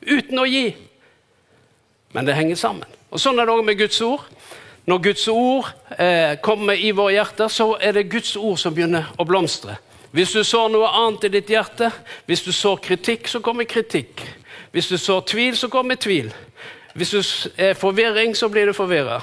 Uten 0.01 0.39
å 0.39 0.47
gi. 0.49 0.71
Men 2.13 2.27
det 2.27 2.37
henger 2.39 2.59
sammen. 2.59 2.99
Og 3.11 3.21
Sånn 3.23 3.39
er 3.39 3.47
det 3.47 3.55
òg 3.55 3.65
med 3.67 3.79
Guds 3.79 4.01
ord. 4.07 4.27
Når 4.91 5.03
Guds 5.05 5.29
ord 5.29 5.69
eh, 5.99 6.37
kommer 6.43 6.75
i 6.75 6.91
våre 6.97 7.15
hjerter, 7.15 7.51
så 7.53 7.75
er 7.79 7.95
det 7.95 8.09
Guds 8.11 8.33
ord 8.37 8.59
som 8.59 8.75
begynner 8.75 9.11
å 9.19 9.27
blomstre. 9.29 9.77
Hvis 10.11 10.33
du 10.35 10.43
sår 10.43 10.73
noe 10.73 10.89
annet 10.91 11.29
i 11.29 11.33
ditt 11.37 11.51
hjerte, 11.53 11.91
hvis 12.27 12.43
du 12.43 12.51
sår 12.55 12.81
kritikk, 12.83 13.29
så 13.31 13.43
kommer 13.45 13.69
kritikk. 13.71 14.25
Hvis 14.75 14.89
du 14.91 14.97
sår 14.99 15.21
tvil, 15.31 15.59
så 15.59 15.71
kommer 15.71 16.01
tvil. 16.01 16.33
Hvis 16.95 17.13
du 17.15 17.21
er 17.55 17.79
forvirring, 17.79 18.35
så 18.35 18.49
blir 18.51 18.67
du 18.67 18.75
forvirra. 18.75 19.21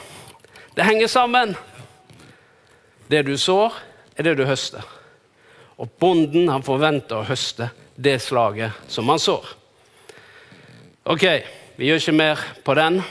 Det 0.75 0.85
henger 0.87 1.11
sammen. 1.11 1.55
Det 3.11 3.25
du 3.27 3.35
sår, 3.37 3.75
er 4.15 4.23
det 4.23 4.37
du 4.37 4.45
høster. 4.47 4.96
Og 5.77 5.89
bonden 6.01 6.49
han 6.49 6.65
forventer 6.65 7.19
å 7.19 7.27
høste 7.27 7.69
det 7.95 8.17
slaget 8.21 8.89
som 8.91 9.09
han 9.09 9.21
sår. 9.21 9.45
Ok, 11.07 11.25
vi 11.77 11.89
gjør 11.89 12.01
ikke 12.01 12.17
mer 12.17 12.45
på 12.65 12.75
den. 12.77 13.01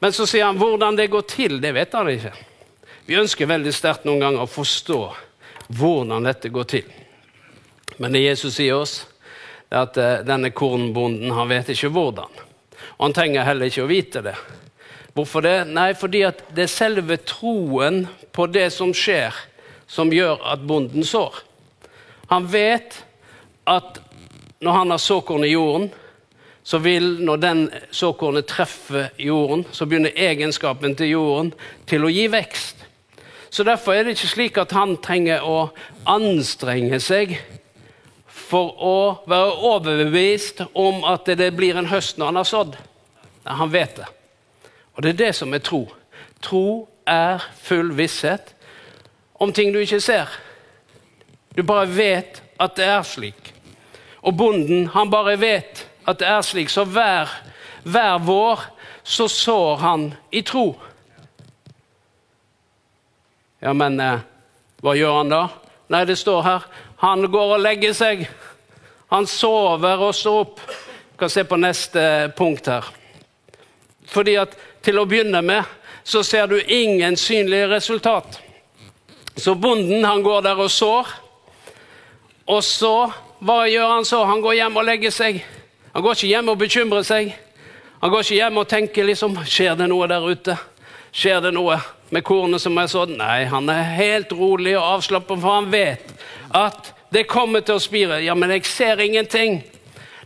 Men 0.00 0.12
så 0.12 0.26
sier 0.28 0.46
han 0.46 0.58
hvordan 0.60 0.96
det 0.98 1.10
går 1.12 1.24
til, 1.28 1.56
det 1.60 1.72
vet 1.76 1.96
han 1.96 2.10
ikke. 2.12 2.34
Vi 3.08 3.16
ønsker 3.20 3.48
veldig 3.48 3.72
sterkt 3.74 4.06
noen 4.08 4.22
ganger 4.22 4.44
å 4.44 4.50
forstå 4.50 5.00
hvordan 5.76 6.28
dette 6.28 6.52
går 6.52 6.68
til. 6.68 6.92
Men 7.96 8.14
det 8.14 8.24
Jesus 8.24 8.56
sier 8.58 8.76
oss, 8.78 8.94
er 9.70 9.84
at 9.84 9.98
eh, 10.00 10.20
denne 10.26 10.50
kornbonden 10.54 11.32
han 11.34 11.50
vet 11.50 11.72
ikke 11.72 11.92
hvordan. 11.94 12.42
Og 12.96 13.02
han 13.06 13.16
trenger 13.16 13.46
heller 13.48 13.70
ikke 13.70 13.84
å 13.84 13.90
vite 13.90 14.22
det. 14.24 14.36
Hvorfor 15.14 15.44
det? 15.46 15.56
Nei, 15.70 15.92
fordi 15.94 16.24
det 16.54 16.66
er 16.66 16.72
selve 16.72 17.18
troen 17.22 18.04
på 18.34 18.48
det 18.50 18.66
som 18.74 18.90
skjer, 18.96 19.34
som 19.86 20.10
gjør 20.12 20.42
at 20.52 20.64
bonden 20.66 21.06
sår. 21.06 21.42
Han 22.30 22.48
vet 22.52 23.04
at 23.64 24.00
når 24.64 24.72
han 24.72 24.90
har 24.90 24.98
såkorn 24.98 25.44
i 25.44 25.52
jorden, 25.52 25.90
så 26.64 26.78
vil 26.78 27.18
når 27.20 27.36
den 27.36 27.64
såkornet 27.92 28.46
treffer 28.48 29.10
jorden, 29.20 29.66
så 29.72 29.84
begynner 29.86 30.16
egenskapen 30.16 30.96
til 30.96 31.12
jorden 31.12 31.52
til 31.86 32.06
å 32.06 32.12
gi 32.12 32.24
vekst. 32.32 32.86
Så 33.50 33.62
Derfor 33.62 33.92
er 33.92 34.04
det 34.04 34.16
ikke 34.16 34.32
slik 34.32 34.56
at 34.58 34.72
han 34.74 34.96
trenger 34.98 35.44
å 35.44 35.68
anstrenge 36.10 36.98
seg 37.00 37.36
for 38.26 38.72
å 38.82 38.96
være 39.30 39.52
overbevist 39.68 40.64
om 40.72 41.04
at 41.06 41.28
det 41.38 41.52
blir 41.54 41.76
en 41.78 41.92
høst 41.92 42.18
når 42.18 42.32
han 42.32 42.40
har 42.40 42.48
sådd. 42.48 42.74
Nei, 43.44 43.58
han 43.60 43.72
vet 43.72 44.00
det. 44.00 44.08
Og 44.96 45.04
det 45.04 45.12
er 45.12 45.20
det 45.20 45.30
som 45.36 45.54
er 45.54 45.62
tro. 45.62 45.84
Tro 46.42 46.64
er 47.06 47.44
full 47.62 47.92
visshet 47.94 48.54
om 49.38 49.52
ting 49.52 49.72
du 49.74 49.78
ikke 49.82 50.00
ser. 50.02 50.32
Du 51.54 51.62
bare 51.62 51.86
vet 51.86 52.42
at 52.58 52.76
det 52.76 52.86
er 52.88 53.02
slik. 53.06 53.52
Og 54.24 54.36
bonden, 54.36 54.88
han 54.94 55.10
bare 55.10 55.36
vet 55.40 55.84
at 56.06 56.18
det 56.18 56.28
er 56.28 56.42
slik. 56.42 56.70
Så 56.72 56.84
hver, 56.84 57.30
hver 57.84 58.18
vår 58.18 58.64
så 59.04 59.28
sår 59.28 59.76
han 59.76 60.08
i 60.30 60.42
tro. 60.42 60.72
Ja, 63.60 63.72
men 63.72 64.00
eh, 64.00 64.24
hva 64.84 64.96
gjør 64.96 65.20
han 65.22 65.32
da? 65.32 65.44
Nei, 65.92 66.04
det 66.08 66.16
står 66.20 66.42
her 66.44 66.66
han 67.04 67.26
går 67.30 67.56
og 67.56 67.60
legger 67.60 67.92
seg. 67.92 68.22
Han 69.12 69.26
sover 69.28 70.00
og 70.06 70.14
står 70.16 70.40
opp. 70.40 70.60
Vi 70.64 71.18
kan 71.20 71.30
se 71.30 71.44
på 71.44 71.58
neste 71.60 72.04
punkt 72.36 72.70
her. 72.70 72.86
Fordi 74.08 74.38
at 74.40 74.54
til 74.84 75.00
å 75.00 75.04
begynne 75.08 75.42
med 75.44 75.68
så 76.04 76.22
ser 76.24 76.48
du 76.48 76.56
ingen 76.60 77.16
synlige 77.16 77.68
resultat. 77.74 78.40
Så 79.36 79.54
bonden 79.54 80.04
han 80.04 80.22
går 80.24 80.46
der 80.46 80.64
og 80.64 80.70
sår. 80.72 81.12
Og 82.46 82.60
så, 82.64 83.08
hva 83.40 83.64
gjør 83.70 83.88
han 83.96 84.04
så? 84.04 84.24
Han 84.28 84.42
går 84.44 84.58
hjem 84.58 84.76
og 84.76 84.84
legger 84.84 85.12
seg. 85.14 85.40
Han 85.94 86.04
går 86.04 86.16
ikke 86.16 86.30
hjem 86.32 86.52
og 86.52 86.60
bekymrer 86.60 87.06
seg. 87.06 87.34
Han 88.02 88.12
går 88.12 88.24
ikke 88.24 88.36
hjem 88.36 88.58
og 88.60 88.68
tenker 88.68 89.06
liksom 89.08 89.36
Skjer 89.48 89.78
det 89.78 89.88
noe 89.88 90.08
der 90.10 90.24
ute? 90.28 90.56
Skjer 91.14 91.40
det 91.46 91.54
noe 91.56 91.78
med 92.12 92.24
kornet 92.26 92.60
som 92.60 92.76
er 92.78 92.90
sådd? 92.90 93.14
Nei, 93.16 93.44
han 93.48 93.70
er 93.72 93.94
helt 93.96 94.34
rolig 94.36 94.74
og 94.76 94.98
avslappet, 94.98 95.40
for 95.40 95.56
han 95.56 95.70
vet 95.72 96.12
at 96.54 96.92
Det 97.14 97.28
kommer 97.30 97.62
til 97.62 97.76
å 97.78 97.82
spire. 97.82 98.16
Ja, 98.24 98.34
men 98.34 98.50
jeg 98.50 98.64
ser 98.66 98.98
ingenting. 98.98 99.60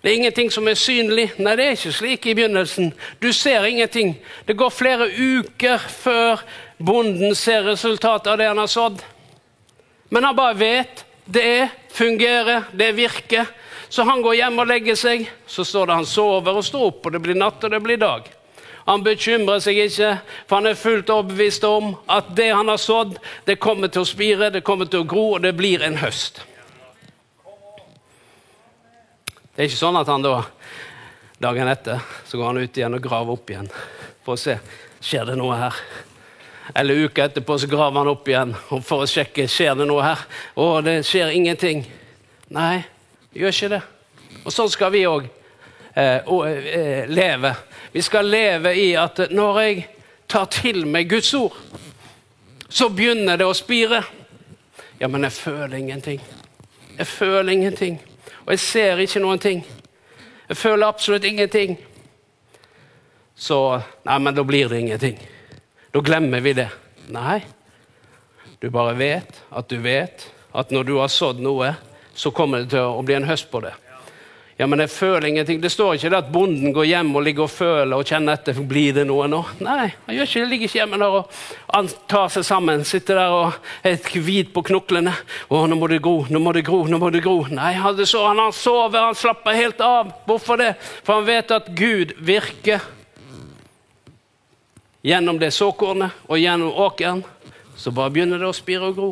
Det 0.01 0.09
er 0.09 0.15
ingenting 0.17 0.49
som 0.51 0.69
er 0.69 0.79
synlig. 0.79 1.27
Nei, 1.37 1.53
det 1.59 1.67
er 1.67 1.75
ikke 1.77 1.93
slik 1.93 2.27
i 2.27 2.33
begynnelsen. 2.33 2.95
Du 3.21 3.29
ser 3.33 3.67
ingenting. 3.69 4.15
Det 4.47 4.57
går 4.57 4.71
flere 4.73 5.11
uker 5.13 5.79
før 5.79 6.41
bonden 6.79 7.35
ser 7.37 7.67
resultatet 7.69 8.31
av 8.33 8.39
det 8.41 8.49
han 8.49 8.63
har 8.63 8.73
sådd. 8.73 9.03
Men 10.09 10.25
han 10.25 10.39
bare 10.39 10.57
vet. 10.57 11.05
Det 11.31 11.69
fungerer, 11.93 12.63
det 12.73 12.93
virker. 12.93 13.47
Så 13.89 14.03
han 14.03 14.23
går 14.23 14.35
hjem 14.39 14.59
og 14.63 14.69
legger 14.71 14.97
seg. 14.97 15.27
Så 15.47 15.65
står 15.65 15.87
det 15.91 15.99
han 16.01 16.09
sover 16.09 16.57
og 16.57 16.65
står 16.65 16.87
opp, 16.89 17.05
og 17.05 17.13
det 17.13 17.21
blir 17.25 17.37
natt 17.37 17.65
og 17.65 17.73
det 17.73 17.81
blir 17.85 18.01
dag. 18.01 18.31
Han 18.89 19.05
bekymrer 19.05 19.61
seg 19.61 19.77
ikke, 19.83 20.15
for 20.49 20.63
han 20.63 20.71
er 20.71 20.79
fullt 20.81 21.11
overbevist 21.13 21.65
om 21.69 21.91
at 22.09 22.31
det 22.37 22.49
han 22.49 22.73
har 22.73 22.81
sådd, 22.81 23.19
det 23.45 23.59
kommer 23.61 23.93
til 23.93 24.07
å 24.07 24.09
spire, 24.09 24.49
det 24.49 24.65
kommer 24.65 24.89
til 24.89 25.05
å 25.05 25.09
gro, 25.09 25.27
og 25.37 25.45
det 25.45 25.53
blir 25.59 25.85
en 25.85 25.99
høst. 26.01 26.41
Det 29.53 29.61
er 29.61 29.69
ikke 29.69 29.83
sånn 29.83 30.01
at 30.01 30.09
han 30.09 30.25
da 30.25 30.39
dagen 31.45 31.69
etter 31.69 32.01
så 32.25 32.41
går 32.41 32.55
han 32.55 32.65
ut 32.65 32.81
igjen 32.81 32.97
og 32.97 33.05
graver 33.05 33.37
opp 33.37 33.53
igjen 33.53 33.69
for 34.25 34.39
å 34.39 34.41
se 34.41 34.57
skjer 35.05 35.29
det 35.29 35.37
noe 35.37 35.61
her. 35.61 35.77
Eller 36.75 36.95
uka 36.95 37.25
etterpå 37.25 37.59
så 37.59 37.67
graver 37.67 37.99
han 37.99 38.11
opp 38.11 38.29
igjen 38.29 38.55
for 38.85 39.05
å 39.05 39.09
sjekke 39.09 39.49
skjer 39.49 39.79
det 39.79 39.87
noe 39.89 40.05
her. 40.05 40.25
Å, 40.55 40.67
det 40.85 41.01
skjer 41.09 41.33
ingenting. 41.37 41.85
Nei, 42.55 42.83
gjør 43.37 43.55
ikke 43.55 43.71
det. 43.77 43.83
Og 44.45 44.53
sånn 44.55 44.71
skal 44.73 44.93
vi 44.93 45.05
òg 45.09 45.29
eh, 45.95 46.21
eh, 46.25 47.09
leve. 47.09 47.55
Vi 47.93 48.03
skal 48.05 48.29
leve 48.29 48.75
i 48.77 48.91
at 49.01 49.29
når 49.33 49.61
jeg 49.63 49.87
tar 50.29 50.49
til 50.53 50.85
meg 50.87 51.09
Guds 51.11 51.33
ord, 51.35 51.57
så 52.69 52.91
begynner 52.93 53.41
det 53.41 53.49
å 53.49 53.57
spire. 53.57 54.03
Ja, 55.01 55.09
men 55.09 55.25
jeg 55.25 55.33
føler 55.39 55.79
ingenting. 55.79 56.21
Jeg 56.99 57.07
føler 57.07 57.53
ingenting. 57.53 58.01
Og 58.45 58.53
jeg 58.53 58.61
ser 58.65 59.01
ikke 59.01 59.23
noen 59.25 59.41
ting. 59.41 59.65
Jeg 60.49 60.57
føler 60.57 60.89
absolutt 60.89 61.25
ingenting. 61.25 61.79
Så 63.37 63.81
Nei, 64.05 64.19
men 64.19 64.35
da 64.35 64.45
blir 64.45 64.69
det 64.69 64.81
ingenting. 64.81 65.19
Da 65.99 66.03
glemmer 66.03 66.41
vi 66.41 66.53
det. 66.53 66.69
Nei, 67.11 67.41
du 68.63 68.69
bare 68.71 68.93
vet 68.95 69.41
at 69.51 69.67
du 69.67 69.81
vet 69.83 70.29
at 70.55 70.71
når 70.71 70.85
du 70.87 70.93
har 71.01 71.09
sådd 71.11 71.41
noe, 71.43 71.73
så 72.15 72.31
kommer 72.31 72.63
det 72.63 72.69
til 72.77 72.85
å 72.87 73.01
bli 73.03 73.17
en 73.17 73.25
høst 73.27 73.49
på 73.51 73.59
det. 73.65 73.73
Ja, 74.61 74.69
men 74.71 74.79
jeg 74.85 74.93
føler 74.95 75.27
ingenting. 75.27 75.59
Det 75.59 75.73
står 75.75 75.97
ikke 75.97 76.13
det 76.15 76.21
at 76.21 76.29
bonden 76.31 76.71
går 76.77 76.87
hjem 76.87 77.11
og 77.19 77.25
ligger 77.27 77.49
og 77.49 77.51
føler 77.51 77.97
og 77.97 78.07
kjenner 78.07 78.39
etter. 78.39 78.61
Blir 78.71 78.95
det 78.95 79.09
noe 79.11 79.27
nå? 79.27 79.41
Nei, 79.67 79.89
han 80.05 80.15
gjør 80.15 80.31
ikke 80.31 80.43
det. 80.45 80.51
ligger 80.53 80.71
ikke 80.71 80.79
hjemme 80.79 81.01
der 81.03 81.17
og 81.17 81.97
tar 82.15 82.31
seg 82.37 82.47
sammen. 82.47 82.85
Sitter 82.87 83.19
der 83.19 83.35
og 83.35 83.59
er 83.91 83.99
hvit 84.29 84.53
på 84.55 84.63
knoklene. 84.69 85.17
Å, 85.51 85.65
nå 85.67 85.81
må 85.81 85.89
det 85.91 85.99
gro, 86.05 86.21
nå 86.31 86.43
må 86.45 86.53
det 86.55 86.63
gro, 86.69 86.85
nå 86.87 87.01
må 87.03 87.11
det 87.11 87.25
gro. 87.27 87.41
Nei, 87.59 87.73
han, 87.75 88.05
så, 88.07 88.23
han, 88.29 88.45
han 88.45 88.55
sover, 88.55 89.01
han 89.09 89.19
slapper 89.19 89.59
helt 89.59 89.83
av. 89.83 90.15
Hvorfor 90.31 90.63
det? 90.63 90.71
For 91.03 91.19
han 91.19 91.27
vet 91.27 91.57
at 91.59 91.73
Gud 91.75 92.15
virker 92.23 92.87
gjennom 95.03 95.39
det 95.39 95.51
såkornet 95.55 96.27
og 96.27 96.39
gjennom 96.39 96.75
åkeren, 96.75 97.23
så 97.77 97.91
bare 97.95 98.11
begynner 98.11 98.41
det 98.41 98.49
å 98.49 98.57
spire 98.57 98.91
og 98.91 98.97
gro. 98.97 99.09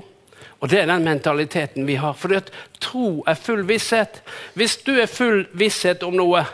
Og 0.59 0.69
Det 0.69 0.81
er 0.81 0.87
den 0.88 1.05
mentaliteten 1.05 1.87
vi 1.87 1.99
har. 2.00 2.14
For 2.16 2.33
tro 2.81 3.23
er 3.26 3.35
full 3.35 3.62
visshet. 3.69 4.23
Hvis 4.55 4.78
du 4.85 4.97
er 5.00 5.07
full 5.07 5.45
visshet 5.52 6.02
om 6.02 6.16
noe, 6.16 6.47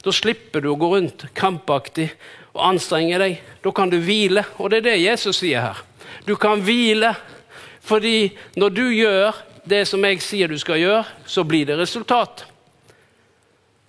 da 0.00 0.12
slipper 0.12 0.62
du 0.62 0.70
å 0.70 0.78
gå 0.78 0.94
rundt 0.94 1.26
krampaktig 1.34 2.08
og 2.54 2.62
anstrenge 2.70 3.18
deg. 3.20 3.40
Da 3.62 3.72
kan 3.74 3.90
du 3.90 3.98
hvile, 4.00 4.44
og 4.58 4.70
det 4.70 4.80
er 4.80 4.88
det 4.88 5.02
Jesus 5.02 5.42
sier 5.42 5.66
her. 5.66 5.82
Du 6.24 6.36
kan 6.36 6.62
hvile, 6.62 7.14
fordi 7.82 8.30
når 8.56 8.70
du 8.70 8.86
gjør 8.94 9.34
det 9.68 9.84
som 9.88 10.04
jeg 10.04 10.22
sier 10.24 10.48
du 10.48 10.58
skal 10.58 10.80
gjøre, 10.80 11.04
så 11.26 11.44
blir 11.44 11.66
det 11.68 11.78
resultat. 11.78 12.46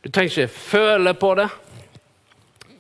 Du 0.02 0.10
trenger 0.10 0.32
ikke 0.32 0.60
føle 0.72 1.14
på 1.14 1.36
det, 1.38 1.48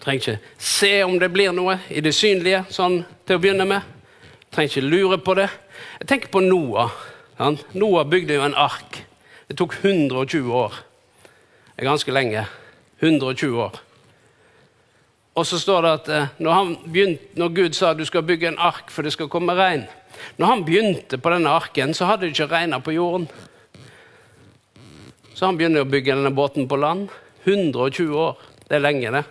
Trenger 0.01 0.21
ikke 0.21 0.37
se 0.57 0.93
om 1.05 1.19
det 1.21 1.29
blir 1.33 1.53
noe 1.53 1.77
i 1.93 2.01
det 2.01 2.13
synlige 2.17 2.63
sånn 2.73 3.03
til 3.27 3.37
å 3.37 3.41
begynne 3.41 3.67
med. 3.69 3.85
Trenger 4.51 4.73
ikke 4.73 4.89
lure 4.89 5.19
på 5.21 5.35
det. 5.37 5.47
Jeg 6.01 6.09
tenker 6.09 6.33
på 6.33 6.41
Noah. 6.41 6.95
Han. 7.37 7.59
Noah 7.77 8.07
bygde 8.09 8.39
jo 8.39 8.47
en 8.47 8.57
ark. 8.57 9.03
Det 9.47 9.57
tok 9.59 9.77
120 9.83 10.49
år. 10.57 10.81
Det 11.75 11.83
er 11.83 11.89
ganske 11.91 12.13
lenge. 12.13 12.43
120 13.01 13.61
år. 13.61 13.77
Og 15.37 15.47
så 15.47 15.59
står 15.61 15.85
det 15.85 15.91
at 15.91 16.09
eh, 16.11 16.33
når, 16.43 16.73
begynte, 16.85 17.29
når, 17.39 17.53
Gud 17.55 17.77
sa 17.77 17.93
du 17.95 18.03
skal 18.05 18.25
bygge 18.27 18.49
en 18.51 18.59
ark 18.59 18.91
for 18.91 19.07
det 19.07 19.13
skal 19.15 19.29
komme 19.31 19.55
regn 19.55 19.85
Når 20.37 20.49
han 20.49 20.65
begynte 20.67 21.17
på 21.17 21.31
denne 21.31 21.53
arken, 21.55 21.93
så 21.95 22.09
hadde 22.09 22.27
det 22.27 22.33
ikke 22.33 22.51
regna 22.51 22.81
på 22.83 22.93
jorden. 22.93 23.29
Så 25.33 25.47
han 25.47 25.57
begynner 25.57 25.85
å 25.85 25.89
bygge 25.89 26.17
denne 26.17 26.33
båten 26.35 26.67
på 26.69 26.77
land. 26.77 27.07
120 27.45 28.11
år. 28.19 28.43
Det 28.67 28.77
er 28.77 28.83
lenge, 28.83 29.13
det. 29.15 29.23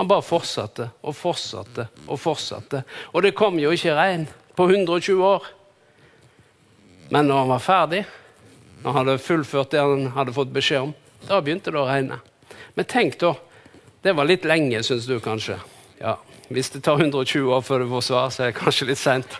Han 0.00 0.08
bare 0.08 0.24
fortsatte 0.24 0.86
og 1.04 1.12
fortsatte 1.12 1.84
og 2.06 2.16
fortsatte. 2.16 2.78
Og 3.12 3.20
det 3.20 3.34
kom 3.36 3.58
jo 3.60 3.68
ikke 3.76 3.92
regn 3.98 4.22
på 4.56 4.64
120 4.64 5.20
år. 5.20 5.44
Men 7.12 7.28
når 7.28 7.42
han 7.42 7.50
var 7.50 7.60
ferdig, 7.60 8.00
når 8.80 8.96
han 8.96 9.10
hadde 9.10 9.20
fullført 9.20 9.74
det 9.74 9.82
han 9.84 10.06
hadde 10.14 10.32
fått 10.32 10.54
beskjed 10.56 10.86
om, 10.86 10.96
da 11.28 11.42
begynte 11.44 11.68
det 11.68 11.82
å 11.82 11.84
regne. 11.84 12.16
Men 12.80 12.88
tenk 12.88 13.20
da, 13.20 13.34
det 14.00 14.16
var 14.16 14.30
litt 14.30 14.48
lenge, 14.48 14.80
syns 14.88 15.04
du 15.04 15.18
kanskje. 15.20 15.58
Ja, 16.00 16.16
Hvis 16.48 16.72
det 16.72 16.80
tar 16.88 16.96
120 16.96 17.52
år 17.52 17.60
før 17.60 17.84
du 17.84 17.90
får 17.92 18.08
svar, 18.08 18.32
så 18.32 18.46
er 18.46 18.54
det 18.54 18.58
kanskje 18.62 18.88
litt 18.88 19.04
seint. 19.04 19.38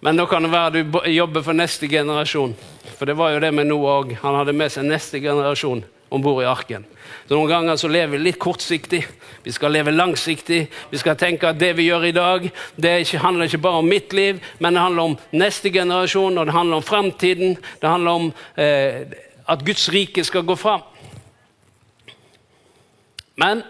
Men 0.00 0.16
da 0.16 0.24
kan 0.24 0.48
det 0.48 0.54
være 0.56 0.80
du 0.80 1.00
jobber 1.12 1.44
for 1.44 1.60
neste 1.60 1.92
generasjon. 1.92 2.56
For 2.96 3.04
det 3.04 3.20
var 3.20 3.36
jo 3.36 3.44
det 3.44 3.52
med 3.52 3.68
Noah 3.68 4.00
òg. 4.00 4.16
Han 4.24 4.40
hadde 4.40 4.56
med 4.56 4.72
seg 4.72 4.88
neste 4.88 5.20
generasjon 5.20 5.84
om 6.10 6.22
bord 6.22 6.42
i 6.42 6.48
arken. 6.50 6.84
Så 7.28 7.36
Noen 7.36 7.50
ganger 7.50 7.78
så 7.78 7.88
lever 7.88 8.16
vi 8.16 8.24
litt 8.24 8.38
kortsiktig. 8.42 9.04
Vi 9.44 9.52
skal 9.54 9.72
leve 9.72 9.94
langsiktig. 9.94 10.64
Vi 10.90 10.98
skal 10.98 11.18
tenke 11.18 11.52
at 11.52 11.58
det 11.60 11.72
vi 11.78 11.86
gjør 11.86 12.08
i 12.08 12.14
dag, 12.16 12.48
det 12.76 12.94
ikke, 13.04 13.22
handler 13.22 13.46
ikke 13.46 13.62
bare 13.62 13.82
om 13.82 13.88
mitt 13.88 14.12
liv, 14.12 14.40
men 14.58 14.74
det 14.74 14.82
handler 14.82 15.12
om 15.12 15.18
neste 15.38 15.70
generasjon, 15.70 16.38
og 16.38 16.46
det 16.48 16.56
handler 16.56 16.80
om 16.80 16.86
framtiden. 16.86 17.56
Det 17.80 17.88
handler 17.88 18.10
om 18.18 18.32
eh, 18.58 19.06
at 19.46 19.66
Guds 19.66 19.88
rike 19.94 20.24
skal 20.26 20.46
gå 20.46 20.58
fram. 20.58 20.82
Men 23.40 23.62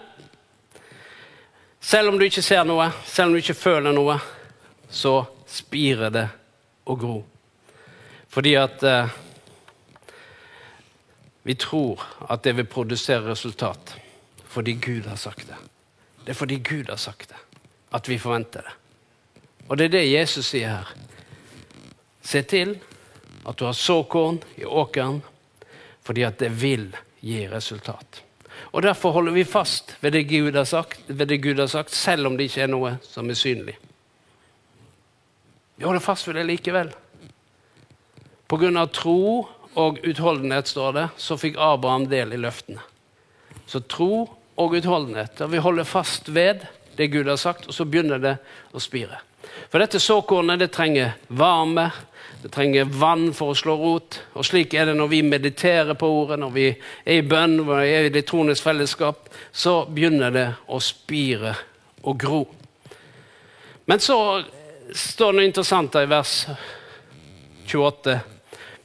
selv 1.81 2.09
om 2.11 2.19
du 2.19 2.25
ikke 2.27 2.45
ser 2.45 2.65
noe, 2.69 2.89
selv 3.07 3.31
om 3.31 3.37
du 3.37 3.45
ikke 3.45 3.59
føler 3.59 3.95
noe, 3.95 4.17
så 4.91 5.21
spirer 5.49 6.11
det 6.15 6.29
og 6.91 6.99
gror. 7.05 7.23
Fordi 8.31 8.55
at 8.59 8.83
eh, 8.87 9.13
vi 11.43 11.55
tror 11.55 12.03
at 12.29 12.43
det 12.45 12.57
vil 12.57 12.69
produsere 12.69 13.31
resultat 13.31 13.97
fordi 14.51 14.73
Gud 14.83 15.07
har 15.07 15.17
sagt 15.17 15.47
det. 15.47 15.57
Det 16.25 16.33
er 16.35 16.39
fordi 16.39 16.57
Gud 16.59 16.89
har 16.91 16.99
sagt 16.99 17.29
det, 17.29 17.39
at 17.95 18.09
vi 18.09 18.19
forventer 18.19 18.67
det. 18.67 18.73
Og 19.69 19.79
det 19.79 19.85
er 19.85 19.93
det 19.95 20.11
Jesus 20.11 20.49
sier 20.51 20.81
her. 20.81 20.89
Se 22.23 22.43
til 22.43 22.75
at 23.47 23.59
du 23.59 23.65
har 23.65 23.77
såkorn 23.79 24.41
i 24.59 24.65
åkeren, 24.67 25.23
fordi 26.03 26.27
at 26.27 26.41
det 26.43 26.51
vil 26.63 26.91
gi 27.23 27.45
resultat. 27.49 28.25
Og 28.75 28.83
Derfor 28.83 29.11
holder 29.11 29.33
vi 29.33 29.45
fast 29.45 29.97
ved 30.01 30.13
det 30.13 30.29
Gud 30.29 30.53
har 30.59 30.65
sagt, 30.65 31.07
det 31.09 31.43
Gud 31.43 31.59
har 31.59 31.67
sagt 31.67 31.95
selv 31.95 32.27
om 32.27 32.37
det 32.37 32.51
ikke 32.51 32.67
er 32.67 32.75
noe 32.75 32.97
som 33.03 33.31
er 33.31 33.39
synlig. 33.39 33.77
Vi 35.77 35.85
holder 35.85 36.03
fast 36.05 36.29
ved 36.29 36.35
det 36.35 36.47
likevel. 36.47 36.91
På 38.49 38.59
grunn 38.59 38.77
av 38.77 38.91
tro 38.93 39.49
og 39.79 40.01
utholdenhet, 40.03 40.69
står 40.69 40.93
det, 40.97 41.07
så 41.17 41.39
fikk 41.39 41.59
Abraham 41.61 42.09
del 42.11 42.35
i 42.35 42.41
løftene. 42.41 42.83
Så 43.71 43.83
tro 43.87 44.27
og 44.59 44.77
utholdenhet. 44.77 45.41
Og 45.45 45.53
vi 45.53 45.63
holder 45.63 45.89
fast 45.89 46.29
ved 46.35 46.67
det 46.99 47.11
Gud 47.13 47.29
har 47.31 47.39
sagt, 47.41 47.69
og 47.69 47.75
så 47.75 47.87
begynner 47.87 48.21
det 48.21 48.37
å 48.75 48.83
spire. 48.83 49.21
For 49.71 49.81
dette 49.81 50.01
såkornet 50.03 50.61
det 50.61 50.73
trenger 50.75 51.15
varme, 51.29 51.89
det 52.43 52.51
trenger 52.53 52.89
vann 52.89 53.31
for 53.37 53.53
å 53.53 53.57
slå 53.57 53.77
rot. 53.79 54.19
Og 54.35 54.47
slik 54.47 54.75
er 54.75 54.89
det 54.89 54.97
når 54.99 55.11
vi 55.13 55.21
mediterer 55.25 55.97
på 55.99 56.09
ordet, 56.09 56.41
når 56.41 56.55
vi 56.55 56.67
er 56.71 57.21
i 57.21 57.27
bønn, 57.27 57.59
når 57.61 57.71
vi 57.71 57.93
er 57.95 58.09
i 58.09 58.13
det 58.15 58.25
trones 58.29 58.63
fellesskap. 58.65 59.29
Så 59.53 59.85
begynner 59.93 60.35
det 60.35 60.47
å 60.67 60.81
spire 60.83 61.55
og 62.03 62.19
gro. 62.21 62.43
Men 63.87 64.01
så 64.01 64.19
står 64.95 65.33
det 65.33 65.39
noe 65.39 65.49
interessant 65.49 65.97
i 66.01 66.07
vers 66.11 66.35
28 67.71 68.19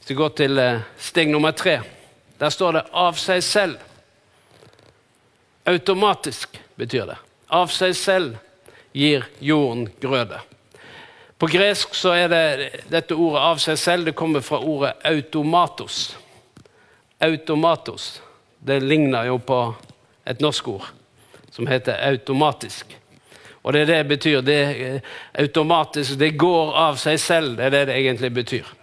vi 0.06 0.14
går 0.14 0.28
til 0.38 0.58
eh, 0.58 0.82
steg 0.98 1.30
nummer 1.32 1.50
tre, 1.50 1.80
der 2.38 2.50
står 2.50 2.72
det 2.72 2.82
'av 2.92 3.16
seg 3.18 3.42
selv'. 3.42 3.78
Automatisk 5.66 6.60
betyr 6.76 7.06
det. 7.06 7.16
Av 7.48 7.66
seg 7.66 7.94
selv 7.94 8.36
gir 8.94 9.24
jorden 9.40 9.88
grøde. 10.00 10.38
På 11.38 11.46
gresk 11.46 11.94
så 11.94 12.14
er 12.14 12.28
det 12.28 12.84
dette 12.90 13.14
ordet 13.14 13.42
'av 13.42 13.58
seg 13.58 13.76
selv' 13.76 14.04
det 14.04 14.14
kommer 14.14 14.40
fra 14.40 14.58
ordet 14.58 14.94
'automatos'. 15.04 16.14
Automatos. 17.20 18.22
Det 18.66 18.82
ligner 18.82 19.24
jo 19.24 19.38
på 19.38 19.74
et 20.26 20.40
norsk 20.40 20.68
ord 20.68 20.86
som 21.50 21.66
heter 21.66 21.92
'automatisk'. 21.92 22.94
Og 23.62 23.72
det 23.72 23.80
er 23.80 23.86
det 23.86 23.96
det 23.96 24.08
betyr. 24.08 24.40
Det 24.40 25.02
automatisk, 25.34 26.18
det 26.18 26.38
går 26.38 26.74
av 26.74 26.96
seg 26.96 27.20
selv. 27.20 27.56
Det 27.56 27.64
er 27.64 27.70
det 27.70 27.86
det 27.86 27.96
egentlig 27.96 28.34
betyr. 28.34 28.75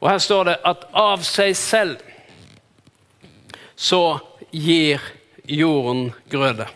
Og 0.00 0.08
her 0.08 0.20
står 0.22 0.48
det 0.48 0.58
at 0.64 0.86
av 0.96 1.24
seg 1.26 1.52
selv 1.58 2.00
så 3.76 4.20
gir 4.50 5.00
jorden 5.44 6.10
grøde. 6.32 6.66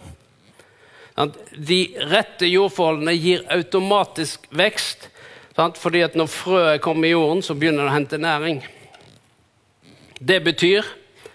De 1.55 1.81
rette 2.11 2.49
jordforholdene 2.49 3.15
gir 3.17 3.45
automatisk 3.53 4.49
vekst. 4.51 5.09
Fordi 5.55 6.03
at 6.03 6.17
når 6.19 6.31
frøet 6.33 6.83
kommer 6.83 7.09
i 7.09 7.15
jorden, 7.15 7.43
så 7.43 7.55
begynner 7.55 7.87
det 7.87 7.93
å 7.93 7.95
hente 7.95 8.19
næring. 8.19 8.65
Det 10.19 10.41
betyr 10.43 10.87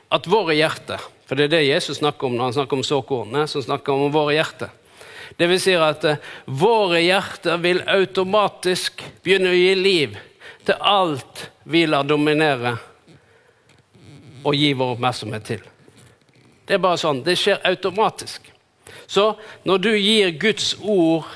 at 0.09 0.27
våre 0.27 0.55
hjerter 0.57 1.01
For 1.29 1.37
det 1.37 1.45
er 1.45 1.51
det 1.51 1.67
Jesus 1.67 1.99
snakker 1.99 2.25
om 2.25 2.33
når 2.33 2.47
han 2.47 2.53
snakker 2.55 2.77
om 2.79 2.83
såkornet. 2.83 3.49
som 3.49 3.61
snakker 3.61 3.93
om 3.93 4.11
våre 4.11 4.33
hjerter. 4.33 4.69
Det 5.37 5.47
vil 5.47 5.59
si 5.61 5.75
at 5.77 6.03
uh, 6.03 6.17
våre 6.45 7.03
hjerter 7.03 7.57
vil 7.61 7.83
automatisk 7.85 9.03
begynne 9.21 9.51
å 9.53 9.59
gi 9.59 9.75
liv 9.77 10.17
til 10.65 10.75
alt 10.79 11.49
vi 11.63 11.85
lar 11.87 12.07
dominere 12.07 12.75
og 14.43 14.55
gi 14.55 14.71
vår 14.73 14.95
oppmerksomhet 14.95 15.45
til. 15.45 15.63
Det 16.67 16.77
er 16.77 16.81
bare 16.83 16.99
sånn. 17.01 17.23
Det 17.25 17.35
skjer 17.39 17.63
automatisk. 17.65 18.45
Så 19.09 19.33
når 19.65 19.77
du 19.81 19.91
gir 19.97 20.35
Guds 20.39 20.75
ord 20.81 21.27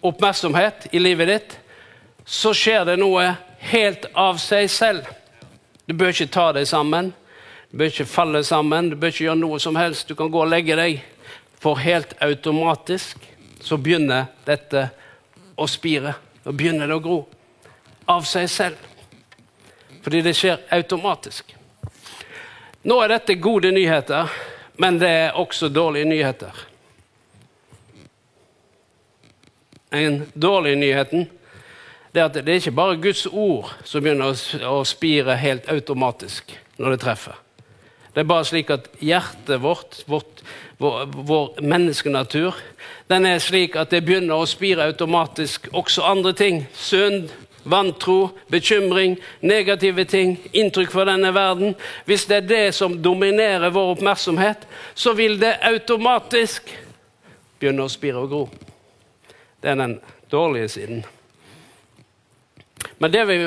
oppmerksomhet 0.00 0.88
i 0.92 1.02
livet 1.02 1.28
ditt, 1.28 1.56
så 2.24 2.54
skjer 2.56 2.86
det 2.88 2.98
noe 3.00 3.34
helt 3.70 4.08
av 4.16 4.40
seg 4.40 4.68
selv. 4.72 5.08
Du 5.88 5.94
bør 5.96 6.12
ikke 6.12 6.32
ta 6.32 6.50
deg 6.56 6.68
sammen, 6.68 7.12
du 7.70 7.78
bør 7.80 7.92
ikke 7.92 8.08
falle 8.08 8.42
sammen, 8.44 8.90
du 8.90 8.96
bør 8.96 9.12
ikke 9.12 9.26
gjøre 9.26 9.40
noe 9.42 9.60
som 9.60 9.76
helst. 9.76 10.08
Du 10.08 10.16
kan 10.16 10.30
gå 10.32 10.40
og 10.40 10.50
legge 10.52 10.76
deg, 10.76 11.02
for 11.60 11.80
helt 11.80 12.14
automatisk 12.24 13.24
så 13.60 13.76
begynner 13.80 14.28
dette 14.46 14.88
å 15.58 15.66
spire. 15.68 16.14
Og 16.44 16.54
begynner 16.56 16.88
det 16.88 16.96
å 16.96 17.02
gro. 17.02 17.18
Av 18.08 18.24
seg 18.24 18.48
selv. 18.50 18.84
Fordi 20.02 20.22
det 20.24 20.34
skjer 20.36 20.62
automatisk. 20.72 21.54
Nå 22.88 23.00
er 23.02 23.12
dette 23.12 23.36
gode 23.42 23.72
nyheter, 23.74 24.30
men 24.80 25.00
det 25.00 25.10
er 25.10 25.36
også 25.36 25.68
dårlige 25.68 26.08
nyheter. 26.08 26.62
En 29.90 30.22
dårlig 30.34 30.76
nyheten 30.78 31.26
er 32.18 32.24
at 32.26 32.38
det 32.38 32.48
er 32.48 32.60
ikke 32.60 32.76
bare 32.76 33.00
Guds 33.00 33.26
ord 33.26 33.70
som 33.86 34.02
begynner 34.04 34.32
å, 34.66 34.80
spire 34.88 35.36
helt 35.38 35.68
automatisk 35.70 36.54
når 36.78 36.94
det 36.94 37.02
treffer. 37.04 37.36
Det 38.14 38.24
er 38.24 38.30
bare 38.30 38.46
slik 38.48 38.70
at 38.74 38.88
hjertet 39.04 39.60
vårt, 39.62 40.00
vårt 40.10 40.42
vår, 40.78 41.06
vår, 41.06 41.60
menneskenatur, 41.62 42.54
den 43.06 43.26
er 43.26 43.42
slik 43.42 43.76
at 43.78 43.90
det 43.90 44.04
begynner 44.06 44.38
å 44.38 44.48
spire 44.48 44.86
automatisk 44.86 45.68
også 45.76 46.06
andre 46.06 46.32
ting. 46.38 46.64
Synd, 46.74 47.32
vantro, 47.70 48.30
bekymring, 48.48 49.16
negative 49.40 50.04
ting, 50.04 50.36
inntrykk 50.52 50.92
fra 50.92 51.04
denne 51.08 51.32
verden. 51.34 51.74
Hvis 52.08 52.26
det 52.28 52.36
er 52.36 52.48
det 52.48 52.64
som 52.76 52.96
dominerer 53.02 53.70
vår 53.74 53.94
oppmerksomhet, 53.96 54.66
så 54.94 55.12
vil 55.18 55.38
det 55.40 55.58
automatisk 55.68 56.72
begynne 57.58 57.84
å 57.86 57.92
spire 57.92 58.24
og 58.24 58.32
gro. 58.32 58.42
Det 59.60 59.72
er 59.72 59.78
den 59.80 59.98
dårlige 60.30 60.68
siden. 60.68 61.04
Men 62.98 63.14
vi, 63.28 63.38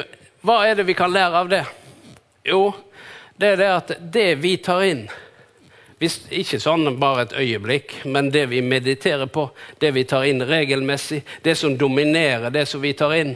hva 0.43 0.61
er 0.67 0.77
det 0.79 0.87
vi 0.87 0.97
kan 0.97 1.13
lære 1.13 1.43
av 1.43 1.51
det? 1.51 1.65
Jo, 2.43 2.71
det 3.35 3.53
er 3.53 3.61
det 3.61 3.73
at 3.73 3.93
det 4.13 4.29
vi 4.41 4.55
tar 4.61 4.85
inn 4.85 5.05
hvis, 6.01 6.15
Ikke 6.33 6.57
sånn 6.57 6.87
bare 6.97 7.27
et 7.27 7.33
øyeblikk, 7.37 7.99
men 8.09 8.31
det 8.33 8.47
vi 8.49 8.63
mediterer 8.65 9.29
på, 9.29 9.51
det 9.77 9.91
vi 9.93 10.01
tar 10.09 10.25
inn 10.25 10.41
regelmessig, 10.41 11.19
det 11.45 11.53
som 11.59 11.75
dominerer 11.77 12.49
det 12.49 12.63
som 12.65 12.81
vi 12.81 12.95
tar 12.97 13.13
inn, 13.19 13.35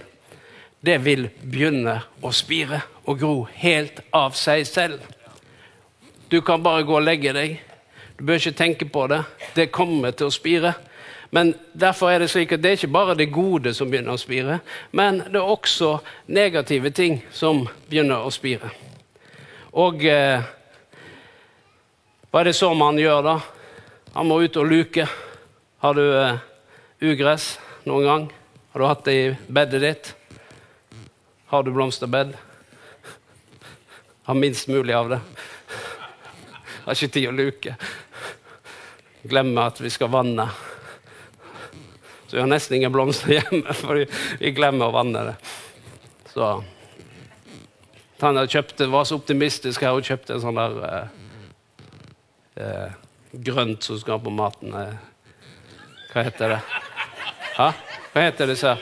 det 0.86 1.00
vil 1.02 1.30
begynne 1.42 1.98
å 2.22 2.32
spire 2.36 2.84
og 3.06 3.20
gro 3.20 3.36
helt 3.58 4.02
av 4.14 4.36
seg 4.38 4.66
selv. 4.70 5.02
Du 6.30 6.42
kan 6.46 6.64
bare 6.64 6.86
gå 6.86 6.98
og 6.98 7.06
legge 7.06 7.34
deg. 7.34 7.56
Du 8.18 8.26
bør 8.28 8.40
ikke 8.40 8.60
tenke 8.60 8.88
på 8.90 9.08
det. 9.10 9.24
Det 9.56 9.72
kommer 9.74 10.14
til 10.14 10.30
å 10.30 10.34
spire. 10.34 10.76
Men 11.34 11.54
derfor 11.74 12.12
er 12.12 12.22
det 12.22 12.30
slik 12.32 12.54
at 12.56 12.62
det 12.64 12.70
er 12.70 12.80
ikke 12.80 12.94
bare 12.94 13.16
det 13.18 13.32
gode 13.34 13.74
som 13.76 13.90
begynner 13.92 14.16
å 14.16 14.22
spire, 14.22 14.60
men 14.96 15.18
det 15.26 15.40
er 15.40 15.50
også 15.56 15.98
negative 16.32 16.94
ting 16.96 17.18
som 17.34 17.66
begynner 17.90 18.24
å 18.24 18.32
spire. 18.32 18.70
Og 19.76 20.06
eh, 20.08 20.46
hva 22.32 22.40
er 22.40 22.48
det 22.52 22.56
så 22.56 22.70
man 22.78 23.02
gjør, 23.02 23.26
da? 23.26 23.36
Han 24.16 24.30
må 24.30 24.40
ut 24.46 24.62
og 24.62 24.70
luke. 24.70 25.10
Har 25.84 25.98
du 25.98 26.06
eh, 26.06 26.40
ugress 27.04 27.56
noen 27.84 28.08
gang? 28.08 28.30
Har 28.72 28.80
du 28.80 28.88
hatt 28.88 29.04
det 29.10 29.18
i 29.20 29.34
bedet 29.52 29.84
ditt? 29.84 30.15
Har 31.48 31.64
du 31.64 31.72
blomsterbed? 31.72 32.34
Har 34.24 34.34
minst 34.34 34.68
mulig 34.68 34.94
av 34.94 35.10
det. 35.10 35.20
Har 36.86 36.98
ikke 36.98 37.14
tid 37.14 37.28
å 37.30 37.34
luke. 37.36 37.76
Glemmer 39.22 39.70
at 39.70 39.82
vi 39.82 39.92
skal 39.94 40.10
vanne. 40.10 40.48
Så 42.26 42.38
vi 42.38 42.42
har 42.42 42.50
nesten 42.50 42.80
ingen 42.80 42.94
blomster 42.94 43.36
hjemme, 43.38 43.74
for 43.82 44.02
vi 44.42 44.52
glemmer 44.58 44.90
å 44.90 44.96
vanne 44.98 45.22
det. 45.30 45.36
Så 46.34 46.50
Tanja 48.18 48.64
var 48.90 49.06
så 49.06 49.22
optimistisk 49.22 49.86
her 49.86 49.94
og 49.94 50.08
kjøpte 50.08 50.34
en 50.34 50.42
sånn 50.42 50.58
der 50.58 50.78
eh, 50.90 51.16
eh, 52.66 52.94
grønt 53.46 53.86
som 53.86 54.02
skal 54.02 54.22
på 54.24 54.34
maten. 54.34 54.74
Eh, 54.74 54.96
hva 56.10 56.26
heter 56.26 56.56
det? 56.56 56.62
Hæ? 57.56 57.74
Hva 58.14 58.30
heter 58.32 58.50
det? 58.50 58.58
Så? 58.58 58.74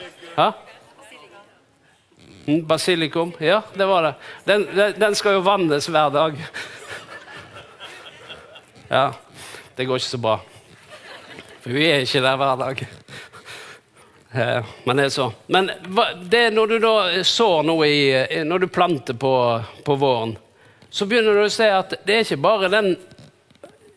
Mm, 2.46 2.66
basilikum? 2.66 3.32
Ja, 3.38 3.62
det 3.74 3.86
var 3.86 4.02
det. 4.02 4.14
Den, 4.44 4.68
den 4.96 5.14
skal 5.14 5.38
jo 5.38 5.44
vannes 5.44 5.88
hver 5.88 6.10
dag. 6.10 6.36
Ja, 8.88 9.12
det 9.76 9.84
går 9.84 9.96
ikke 9.96 10.08
så 10.08 10.20
bra. 10.20 10.34
For 11.64 11.72
vi 11.72 11.86
er 11.88 12.04
ikke 12.04 12.20
der 12.20 12.36
hver 12.36 12.60
dag. 12.60 12.84
Men 14.84 14.96
det 14.96 15.04
er 15.04 15.14
så. 15.14 15.30
Men 15.46 15.70
det 16.28 16.50
når 16.52 16.66
du 16.66 16.78
da 16.82 16.94
sår 17.24 17.62
noe 17.64 17.86
i 17.86 18.00
eh, 18.12 18.42
Når 18.44 18.64
du 18.64 18.66
planter 18.66 19.14
på, 19.14 19.32
på 19.86 19.94
våren, 19.94 20.34
så 20.90 21.06
begynner 21.06 21.38
du 21.38 21.44
å 21.46 21.52
se 21.52 21.68
at 21.70 21.94
det 22.04 22.16
er 22.16 22.26
ikke 22.26 22.42
bare 22.42 22.70
den 22.70 22.96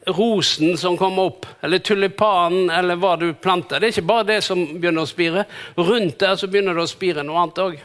rosen 0.08 0.78
som 0.78 0.96
kommer 0.98 1.34
opp, 1.34 1.46
eller 1.62 1.82
tulipanen, 1.84 2.70
eller 2.70 2.96
hva 2.96 3.18
du 3.20 3.28
planter. 3.34 3.82
Det 3.82 3.90
er 3.90 3.96
ikke 3.98 4.08
bare 4.08 4.28
det 4.30 4.40
som 4.46 4.62
begynner 4.78 5.04
å 5.04 5.10
spire. 5.10 5.44
Rundt 5.76 6.20
der 6.24 6.38
så 6.40 6.48
begynner 6.48 6.78
det 6.78 6.86
å 6.86 6.90
spire 6.90 7.26
noe 7.28 7.44
annet 7.44 7.64
òg. 7.66 7.80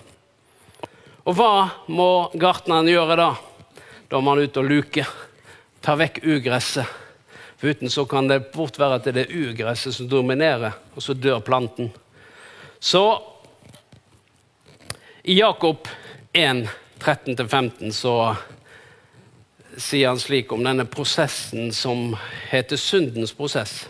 Og 1.22 1.36
hva 1.38 1.54
må 1.86 2.08
gartneren 2.34 2.90
gjøre 2.90 3.16
da? 3.18 3.30
Da 4.10 4.20
må 4.20 4.34
han 4.34 4.42
ut 4.42 4.58
og 4.58 4.68
luke. 4.68 5.04
Ta 5.82 5.94
vekk 5.98 6.22
ugresset. 6.26 6.98
For 7.56 7.70
uten 7.70 7.90
så 7.94 8.02
kan 8.10 8.26
det 8.26 8.48
fort 8.54 8.78
være 8.78 8.98
at 8.98 9.04
det 9.06 9.22
er 9.22 9.36
ugresset 9.38 9.94
som 9.94 10.08
dominerer, 10.10 10.74
og 10.96 11.02
så 11.02 11.14
dør 11.14 11.38
planten. 11.46 11.92
Så 12.82 13.04
i 15.22 15.36
Jakob 15.38 15.86
1, 16.34 16.66
13-15 16.98 17.92
så 17.94 18.16
sier 19.78 20.10
han 20.10 20.18
slik 20.18 20.50
om 20.52 20.64
denne 20.66 20.88
prosessen 20.90 21.70
som 21.72 22.16
heter 22.50 22.76
syndens 22.76 23.30
prosess. 23.32 23.84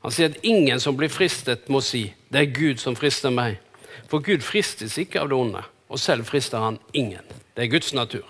Han 0.00 0.14
sier 0.14 0.32
at 0.32 0.40
ingen 0.42 0.80
som 0.80 0.96
blir 0.96 1.12
fristet, 1.12 1.68
må 1.68 1.80
si 1.80 2.14
'det 2.30 2.40
er 2.40 2.54
Gud 2.56 2.80
som 2.80 2.96
frister 2.96 3.30
meg'. 3.30 3.60
For 4.08 4.18
Gud 4.18 4.42
fristes 4.42 4.98
ikke 4.98 5.20
av 5.20 5.28
det 5.28 5.36
onde, 5.36 5.62
og 5.92 6.00
selv 6.00 6.24
frister 6.28 6.62
han 6.64 6.78
ingen. 6.92 7.24
Det 7.56 7.66
er 7.66 7.72
Guds 7.72 7.92
natur. 7.94 8.24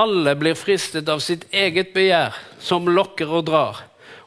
Alle 0.00 0.34
blir 0.36 0.56
fristet 0.56 1.08
av 1.08 1.20
sitt 1.24 1.46
eget 1.52 1.94
begjær, 1.96 2.36
som 2.60 2.88
lokker 2.88 3.32
og 3.32 3.46
drar. 3.48 3.82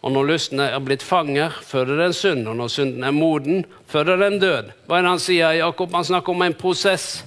Og 0.05 0.13
når 0.13 0.27
lysten 0.29 0.61
er 0.61 0.75
blitt 0.85 1.03
fanger, 1.05 1.53
føder 1.65 1.97
den 2.03 2.13
synd. 2.13 2.47
Og 2.49 2.57
når 2.57 2.69
synden 2.73 3.05
er 3.07 3.13
moden, 3.13 3.63
føder 3.89 4.19
den 4.21 4.37
død. 4.41 4.69
Hva 4.85 4.99
er 4.99 5.05
det 5.05 5.13
han 5.15 5.23
sier? 5.23 5.55
Jakob 5.57 5.93
han 5.97 6.05
snakker 6.05 6.33
om 6.33 6.43
en 6.45 6.57
prosess 6.57 7.23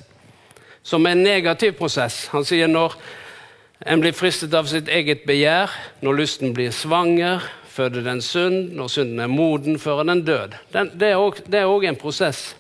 som 0.87 1.06
er 1.06 1.16
en 1.16 1.24
negativ 1.26 1.74
prosess. 1.78 2.26
Han 2.32 2.46
sier 2.46 2.70
når 2.70 2.94
en 3.87 4.00
blir 4.02 4.14
fristet 4.16 4.54
av 4.54 4.70
sitt 4.70 4.88
eget 4.90 5.26
begjær, 5.26 5.74
når 6.02 6.22
lysten 6.22 6.54
blir 6.54 6.70
svanger, 6.74 7.42
føder 7.68 8.06
den 8.06 8.22
synd. 8.24 8.72
Når 8.78 8.94
synden 8.94 9.20
er 9.22 9.30
moden, 9.30 9.78
fører 9.78 10.08
den 10.08 10.24
død. 10.26 10.56
Den, 10.72 10.90
det 10.98 11.12
er 11.12 11.68
òg 11.68 11.87
en 11.87 11.98
prosess. 11.98 12.54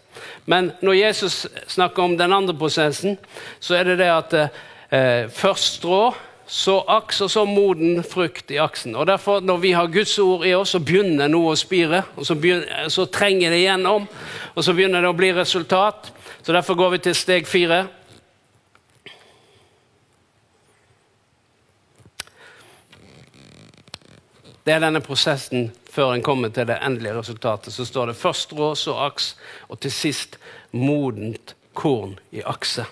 Men 0.46 0.72
når 0.80 1.00
Jesus 1.00 1.46
snakker 1.68 2.02
om 2.02 2.16
den 2.18 2.32
andre 2.32 2.54
prosessen, 2.56 3.18
så 3.60 3.78
er 3.78 3.84
det 3.84 3.98
det 4.00 4.08
at 4.12 4.34
eh, 4.38 5.28
først 5.30 5.78
strå, 5.80 6.14
så 6.48 6.78
aks 6.88 7.20
og 7.20 7.30
så 7.30 7.44
moden 7.44 8.00
frukt 8.04 8.50
i 8.50 8.56
aksen. 8.56 8.96
Og 8.96 9.06
derfor, 9.06 9.40
Når 9.40 9.56
vi 9.56 9.72
har 9.72 9.86
Guds 9.86 10.18
ord 10.18 10.46
i 10.46 10.54
oss, 10.54 10.70
så 10.72 10.78
begynner 10.80 11.28
noe 11.28 11.52
å 11.52 11.56
spire. 11.56 12.02
og 12.16 12.26
så, 12.26 12.34
begynner, 12.34 12.88
så 12.88 13.04
trenger 13.04 13.50
det 13.50 13.58
igjennom, 13.58 14.08
og 14.54 14.64
så 14.64 14.72
begynner 14.72 15.00
det 15.00 15.08
å 15.08 15.16
bli 15.16 15.32
resultat. 15.32 16.12
Så 16.42 16.52
Derfor 16.52 16.74
går 16.74 16.90
vi 16.90 16.98
til 16.98 17.14
steg 17.14 17.46
fire. 17.46 17.86
Det 24.64 24.74
er 24.74 24.80
denne 24.80 25.00
prosessen 25.00 25.70
før 25.98 26.14
en 26.14 26.22
kommer 26.22 26.52
til 26.54 26.68
det 26.68 26.78
endelige 26.84 27.16
resultatet. 27.18 27.74
Så 27.74 27.86
står 27.88 28.12
det 28.12 28.20
først 28.20 28.54
rå, 28.54 28.70
så 28.78 28.94
aks, 29.08 29.32
og 29.68 29.80
til 29.82 29.92
sist 29.94 30.38
modent 30.70 31.56
korn 31.74 32.16
i 32.30 32.44
akse. 32.46 32.86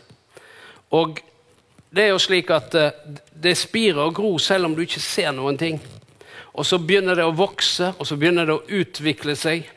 Og 0.95 1.21
det 1.95 2.05
er 2.05 2.13
jo 2.13 2.23
slik 2.23 2.51
at 2.55 2.75
eh, 2.75 2.97
det 3.33 3.55
spirer 3.59 4.03
og 4.09 4.17
gror 4.19 4.43
selv 4.43 4.67
om 4.69 4.75
du 4.75 4.83
ikke 4.85 5.03
ser 5.03 5.31
noen 5.35 5.59
ting. 5.61 5.79
Og 6.57 6.67
så 6.67 6.81
begynner 6.83 7.19
det 7.19 7.27
å 7.27 7.35
vokse, 7.37 7.93
og 7.99 8.09
så 8.09 8.19
begynner 8.19 8.49
det 8.49 8.57
å 8.57 8.81
utvikle 8.81 9.37
seg. 9.39 9.69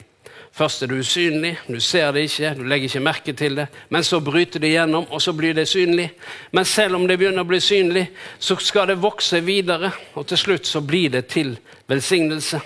Først 0.60 0.82
er 0.84 0.89
du 0.91 0.98
usynlig, 1.00 1.54
du 1.72 1.80
ser 1.80 2.10
det 2.12 2.26
ikke, 2.28 2.50
du 2.58 2.65
legger 2.67 2.89
ikke 2.89 3.00
merke 3.00 3.34
til 3.34 3.54
det. 3.56 3.69
Men 3.95 4.04
så 4.04 4.17
bryter 4.19 4.60
det 4.60 4.74
gjennom, 4.74 5.06
og 5.08 5.22
så 5.24 5.32
blir 5.32 5.54
det 5.56 5.69
synlig. 5.72 6.10
Men 6.52 6.65
selv 6.67 6.98
om 6.98 7.06
det 7.08 7.15
begynner 7.22 7.45
å 7.45 7.48
bli 7.48 7.62
synlig, 7.63 8.10
så 8.43 8.58
skal 8.60 8.89
det 8.89 8.98
vokse 9.00 9.39
videre. 9.45 9.93
Og 10.19 10.28
til 10.28 10.41
slutt 10.41 10.67
så 10.67 10.82
blir 10.84 11.13
det 11.13 11.30
til 11.32 11.54
velsignelse. 11.88 12.60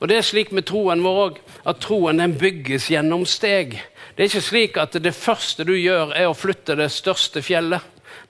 Og 0.00 0.08
Det 0.08 0.16
er 0.16 0.26
slik 0.26 0.50
med 0.50 0.66
troen 0.66 1.04
vår 1.04 1.22
òg, 1.22 1.38
at 1.70 1.78
troen 1.86 2.18
den 2.18 2.34
bygges 2.34 2.90
gjennom 2.90 3.22
steg. 3.30 3.78
Det 4.16 4.24
er 4.24 4.32
ikke 4.32 4.48
slik 4.48 4.82
at 4.82 4.98
det 4.98 5.14
første 5.14 5.62
du 5.64 5.76
gjør, 5.76 6.16
er 6.18 6.26
å 6.26 6.34
flytte 6.34 6.74
det 6.74 6.90
største 6.90 7.44
fjellet. 7.46 7.80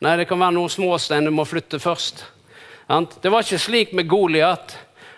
Nei, 0.05 0.18
det 0.20 0.29
kan 0.29 0.44
være 0.44 0.59
noen 0.59 0.68
småstein 0.68 1.24
du 1.24 1.33
må 1.33 1.48
flytte 1.48 1.81
først. 1.81 2.26
Det 3.22 3.33
var 3.33 3.48
ikke 3.48 3.64
slik 3.64 3.96
med 3.96 4.12
Goliat 4.12 4.76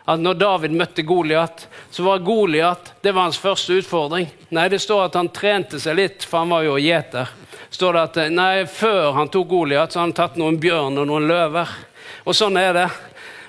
at 0.09 0.21
når 0.25 0.39
David 0.41 0.73
møtte 0.73 1.05
Goliat, 1.05 1.67
så 1.91 2.05
var 2.07 2.23
Goliat 2.25 2.95
det 3.05 3.13
var 3.13 3.27
hans 3.27 3.41
første 3.41 3.77
utfordring. 3.77 4.31
Nei, 4.57 4.69
det 4.73 4.81
står 4.81 5.05
at 5.05 5.19
han 5.19 5.29
trente 5.29 5.81
seg 5.83 5.99
litt, 5.99 6.25
for 6.25 6.41
han 6.41 6.55
var 6.55 6.65
jo 6.65 6.79
gjeter. 6.81 7.29
står 7.71 7.93
det 7.93 8.03
at 8.07 8.33
nei, 8.33 8.67
Før 8.67 9.13
han 9.13 9.29
tok 9.29 9.49
Goliat, 9.49 9.93
så 9.93 10.01
hadde 10.01 10.07
han 10.07 10.17
tatt 10.17 10.41
noen 10.41 10.57
bjørn 10.61 10.97
og 10.99 11.07
noen 11.11 11.29
løver. 11.29 11.69
Og 12.25 12.37
sånn 12.37 12.57
er 12.57 12.73
det. 12.73 12.89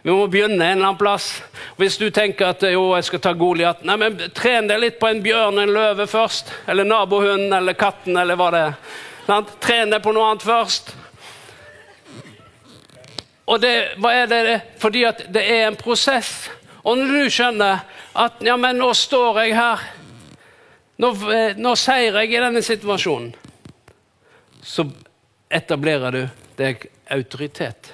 Vi 0.04 0.12
må 0.12 0.28
begynne 0.28 0.56
en 0.56 0.78
eller 0.78 0.90
annen 0.90 1.00
plass. 1.00 1.32
Hvis 1.80 1.98
du 1.98 2.10
tenker 2.12 2.52
at 2.52 2.64
jo, 2.68 2.90
jeg 2.96 3.08
skal 3.08 3.22
ta 3.24 3.34
Goliat 3.34 3.84
Nei, 3.88 3.96
men 4.00 4.18
Tren 4.36 4.68
deg 4.68 4.80
litt 4.84 5.00
på 5.00 5.08
en 5.08 5.24
bjørn 5.24 5.60
og 5.60 5.64
en 5.64 5.76
løve 5.76 6.08
først. 6.12 6.52
Eller 6.68 6.88
nabohunden 6.88 7.56
eller 7.56 7.80
katten 7.80 8.20
eller 8.20 8.40
hva 8.40 8.52
det 8.52 8.66
er. 8.68 8.80
Tren 9.64 9.96
deg 9.96 10.04
på 10.04 10.12
noe 10.16 10.32
annet 10.32 10.44
først. 10.44 10.96
Og 13.50 13.62
det, 13.62 13.74
hva 13.98 14.14
er 14.14 14.30
det? 14.30 14.58
Fordi 14.78 15.04
at 15.10 15.24
det 15.34 15.42
er 15.42 15.68
en 15.68 15.78
prosess. 15.80 16.50
Og 16.86 17.00
når 17.00 17.14
du 17.16 17.34
skjønner 17.34 17.82
at 18.20 18.44
ja, 18.46 18.56
men 18.60 18.78
nå 18.78 18.92
står 18.94 19.42
jeg 19.44 19.56
her, 19.58 19.86
nå, 21.02 21.10
eh, 21.34 21.58
nå 21.58 21.74
seier 21.80 22.20
jeg 22.22 22.36
i 22.36 22.44
denne 22.44 22.62
situasjonen, 22.66 23.32
så 24.62 24.86
etablerer 25.50 26.14
du 26.14 26.22
deg 26.60 26.86
autoritet. 27.10 27.94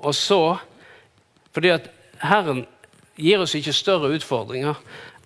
Og 0.00 0.14
så 0.16 0.58
Fordi 1.50 1.70
at 1.74 1.88
Herren 2.22 2.60
gir 3.18 3.40
oss 3.42 3.56
ikke 3.58 3.72
større 3.74 4.12
utfordringer 4.14 4.76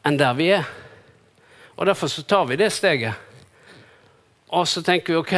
enn 0.09 0.17
der 0.17 0.33
vi 0.39 0.47
er. 0.57 0.65
Og 1.77 1.85
Derfor 1.85 2.09
så 2.09 2.23
tar 2.25 2.47
vi 2.49 2.57
det 2.57 2.71
steget. 2.73 3.13
Og 4.49 4.65
så 4.69 4.81
tenker 4.83 5.13
vi 5.13 5.19
OK, 5.21 5.35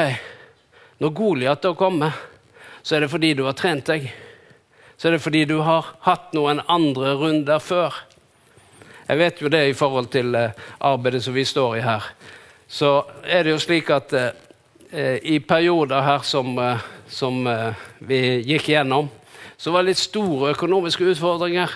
når 1.02 1.10
Goliat 1.10 1.62
da 1.64 1.72
kommer 1.74 2.14
så 2.86 2.94
er 2.94 3.02
det 3.02 3.10
fordi 3.10 3.32
du 3.34 3.42
har 3.48 3.56
trent 3.58 3.88
deg. 3.90 4.04
Så 4.94 5.08
er 5.08 5.16
det 5.16 5.24
fordi 5.24 5.40
du 5.50 5.56
har 5.66 5.88
hatt 6.06 6.30
noen 6.38 6.60
andre 6.70 7.16
runder 7.18 7.58
før. 7.58 7.96
Jeg 9.08 9.18
vet 9.18 9.42
jo 9.42 9.50
det 9.50 9.62
i 9.66 9.74
forhold 9.74 10.12
til 10.14 10.34
eh, 10.38 10.54
arbeidet 10.86 11.24
som 11.24 11.34
vi 11.34 11.42
står 11.46 11.80
i 11.80 11.82
her. 11.82 12.06
Så 12.70 12.92
er 13.26 13.42
det 13.42 13.56
jo 13.56 13.62
slik 13.62 13.90
at 13.90 14.14
eh, 14.14 15.18
i 15.18 15.40
perioder 15.42 16.06
her 16.06 16.22
som, 16.26 16.54
eh, 16.62 16.86
som 17.10 17.42
eh, 17.50 17.82
vi 18.06 18.20
gikk 18.46 18.70
gjennom, 18.70 19.10
så 19.58 19.74
var 19.74 19.82
det 19.82 19.94
litt 19.94 20.02
store 20.04 20.52
økonomiske 20.54 21.10
utfordringer. 21.10 21.74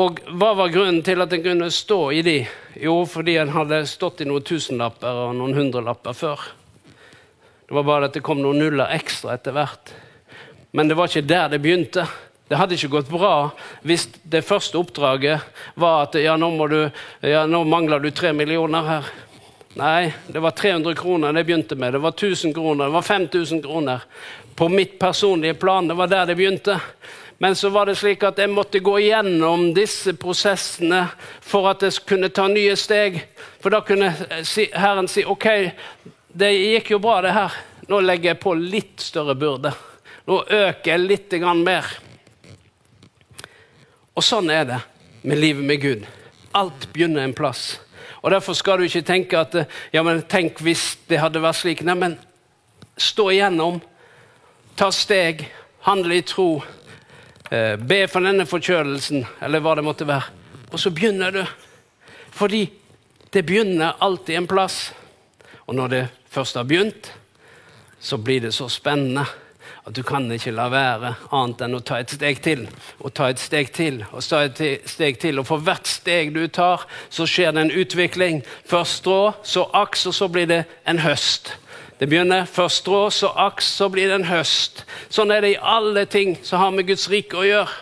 Og 0.00 0.20
hva 0.32 0.54
var 0.56 0.72
grunnen 0.72 1.02
til 1.04 1.20
at 1.20 1.32
en 1.36 1.44
kunne 1.44 1.68
stå 1.74 2.00
i 2.16 2.22
de? 2.24 2.38
Jo, 2.80 3.02
fordi 3.04 3.36
en 3.40 3.52
hadde 3.52 3.82
stått 3.90 4.24
i 4.24 4.28
noen 4.28 4.48
tusenlapper 4.48 5.26
og 5.26 5.36
noen 5.36 5.58
hundrelapper 5.58 6.16
før. 6.16 6.48
Det 7.70 7.74
var 7.74 7.82
bare 7.82 8.08
at 8.10 8.16
det 8.16 8.24
kom 8.26 8.40
noen 8.42 8.58
nuller 8.58 8.90
ekstra 8.90 9.36
etter 9.36 9.54
hvert. 9.54 9.92
Men 10.74 10.88
det 10.90 10.96
var 10.98 11.06
ikke 11.06 11.20
der 11.22 11.52
det 11.52 11.60
begynte. 11.62 12.02
Det 12.50 12.58
hadde 12.58 12.74
ikke 12.74 12.96
gått 12.96 13.12
bra 13.12 13.34
hvis 13.86 14.08
det 14.26 14.40
første 14.42 14.74
oppdraget 14.80 15.44
var 15.78 16.08
at 16.08 16.18
ja, 16.18 16.34
nå, 16.34 16.50
du, 16.66 16.80
ja, 17.22 17.44
nå 17.46 17.60
mangler 17.70 18.02
du 18.02 18.10
tre 18.10 18.32
millioner 18.34 18.88
her. 18.88 19.12
Nei, 19.78 20.10
det 20.26 20.42
var 20.42 20.58
300 20.58 20.98
kroner 20.98 21.38
det 21.38 21.46
begynte 21.46 21.78
med. 21.78 21.94
Det 21.94 22.02
var 22.02 22.16
1000 22.18 22.58
kroner, 22.58 22.90
det 22.90 22.96
var 22.98 23.06
5000 23.06 23.62
kroner. 23.62 24.02
På 24.58 24.66
mitt 24.68 24.98
personlige 24.98 25.54
plan. 25.54 25.86
Det 25.86 25.94
var 25.94 26.10
der 26.10 26.26
det 26.26 26.40
begynte. 26.42 26.80
Men 27.38 27.54
så 27.54 27.70
var 27.70 27.86
det 27.86 28.00
slik 28.02 28.26
at 28.26 28.42
jeg 28.42 28.50
måtte 28.50 28.82
gå 28.82 28.98
gjennom 28.98 29.68
disse 29.78 30.18
prosessene 30.18 31.04
for 31.38 31.70
at 31.70 31.86
jeg 31.86 32.02
kunne 32.02 32.34
ta 32.34 32.50
nye 32.50 32.74
steg. 32.74 33.22
For 33.62 33.70
da 33.70 33.86
kunne 33.86 34.10
Herren 34.74 35.06
si 35.06 35.22
OK, 35.22 35.46
det 36.32 36.50
gikk 36.52 36.90
jo 36.94 36.98
bra, 37.02 37.20
det 37.22 37.34
her. 37.34 37.54
Nå 37.90 38.00
legger 38.04 38.32
jeg 38.32 38.40
på 38.42 38.54
litt 38.54 39.02
større 39.02 39.34
byrde. 39.34 39.72
Nå 40.30 40.42
øker 40.46 40.92
jeg 40.92 41.02
litt 41.02 41.32
mer. 41.64 41.86
Og 44.14 44.24
sånn 44.24 44.50
er 44.50 44.64
det 44.68 44.80
med 45.22 45.38
livet 45.38 45.64
med 45.64 45.80
Gud. 45.80 46.06
Alt 46.52 46.92
begynner 46.92 47.24
en 47.24 47.34
plass. 47.34 47.80
Og 48.20 48.30
Derfor 48.30 48.54
skal 48.54 48.78
du 48.78 48.84
ikke 48.84 49.06
tenke 49.06 49.38
at 49.40 49.54
ja, 49.92 50.02
men 50.02 50.22
tenk 50.28 50.60
hvis 50.60 50.98
det 51.08 51.18
hadde 51.22 51.42
vært 51.42 51.60
slik. 51.62 51.82
Nei, 51.82 51.96
men 51.96 52.18
stå 53.00 53.30
igjennom. 53.32 53.80
Ta 54.76 54.90
steg. 54.92 55.46
Handle 55.86 56.20
i 56.20 56.22
tro. 56.22 56.60
Eh, 57.50 57.74
be 57.80 58.04
for 58.06 58.22
denne 58.22 58.44
forkjølelsen, 58.46 59.24
eller 59.40 59.62
hva 59.64 59.74
det 59.78 59.86
måtte 59.86 60.06
være. 60.06 60.30
Og 60.70 60.78
så 60.78 60.92
begynner 60.94 61.34
du. 61.34 61.42
Fordi 62.36 62.66
det 63.32 63.42
begynner 63.48 63.96
alltid 63.98 64.36
en 64.36 64.50
plass. 64.50 64.92
Og 65.66 65.74
når 65.74 65.88
det 65.88 66.04
først 66.30 66.58
har 66.58 66.66
begynt, 66.68 67.12
så 68.00 68.16
blir 68.16 68.40
det 68.40 68.54
så 68.56 68.68
spennende 68.72 69.26
at 69.86 69.96
du 69.96 70.02
kan 70.06 70.28
ikke 70.32 70.52
la 70.54 70.68
være 70.70 71.14
annet 71.34 71.62
enn 71.64 71.76
å 71.78 71.82
ta 71.84 71.98
et 72.00 72.12
steg 72.12 72.40
til 72.44 72.66
og 73.00 73.14
ta 73.16 73.30
et 73.32 73.40
steg 73.40 73.72
til 73.74 74.02
og 74.10 74.22
ta 74.24 74.42
et 74.46 74.60
steg 74.88 75.18
til. 75.22 75.40
Og 75.40 75.48
for 75.48 75.64
hvert 75.64 75.88
steg 75.88 76.34
du 76.34 76.44
tar, 76.52 76.84
så 77.08 77.26
skjer 77.28 77.54
det 77.56 77.64
en 77.64 77.74
utvikling. 77.82 78.42
Først 78.68 79.00
strå, 79.00 79.20
så 79.42 79.66
aks, 79.74 80.06
og 80.10 80.16
så 80.16 80.28
blir 80.32 80.48
det 80.50 80.62
en 80.88 81.02
høst. 81.02 81.54
Det 82.00 82.08
begynner 82.08 82.46
først 82.48 82.84
strå, 82.84 83.02
så 83.12 83.32
aks, 83.36 83.72
så 83.80 83.90
blir 83.92 84.08
det 84.08 84.20
en 84.20 84.30
høst. 84.30 84.84
Sånn 85.12 85.32
er 85.34 85.44
det 85.44 85.54
i 85.54 85.60
alle 85.60 86.06
ting 86.08 86.36
som 86.44 86.62
har 86.62 86.72
med 86.76 86.88
Guds 86.88 87.08
rike 87.12 87.40
å 87.40 87.48
gjøre. 87.48 87.80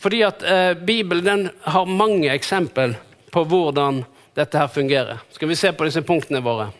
Fordi 0.00 0.22
at 0.24 0.44
eh, 0.44 0.72
Bibelen 0.76 1.50
har 1.68 1.88
mange 1.88 2.32
eksempel 2.32 2.96
på 3.32 3.44
hvordan 3.48 4.02
dette 4.36 4.60
her 4.60 4.68
fungerer. 4.72 5.20
Skal 5.36 5.52
vi 5.52 5.58
se 5.60 5.72
på 5.76 5.88
disse 5.88 6.04
punktene 6.04 6.40
våre? 6.44 6.70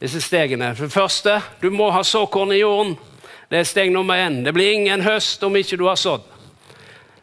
Disse 0.00 0.20
stegene. 0.22 0.74
For 0.74 0.86
det 0.86 0.94
første, 0.94 1.40
du 1.60 1.70
må 1.74 1.90
ha 1.90 2.02
såkorn 2.04 2.52
i 2.54 2.62
jorden. 2.62 2.96
Det 3.48 3.62
er 3.62 3.68
steg 3.68 3.92
nummer 3.92 4.18
én. 4.20 4.42
Det 4.44 4.52
blir 4.52 4.72
ingen 4.72 5.02
høst 5.02 5.42
om 5.42 5.56
ikke 5.56 5.78
du 5.80 5.86
har 5.88 5.96
sådd. 5.96 6.26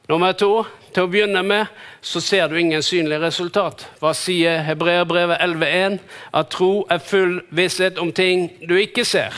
Nummer 0.09 0.33
to, 0.37 0.65
til 0.93 1.05
å 1.05 1.11
begynne 1.11 1.41
med 1.43 1.71
så 2.05 2.21
ser 2.21 2.47
du 2.47 2.59
ingen 2.59 2.83
synlig 2.85 3.17
resultat. 3.23 3.87
Hva 3.99 4.13
sier 4.15 4.61
Hebreerbrevet 4.67 5.41
11,1? 5.41 5.97
At 6.31 6.51
tro 6.53 6.85
er 6.91 7.01
full 7.03 7.39
visshet 7.55 7.99
om 8.01 8.13
ting 8.15 8.47
du 8.63 8.77
ikke 8.79 9.05
ser. 9.05 9.33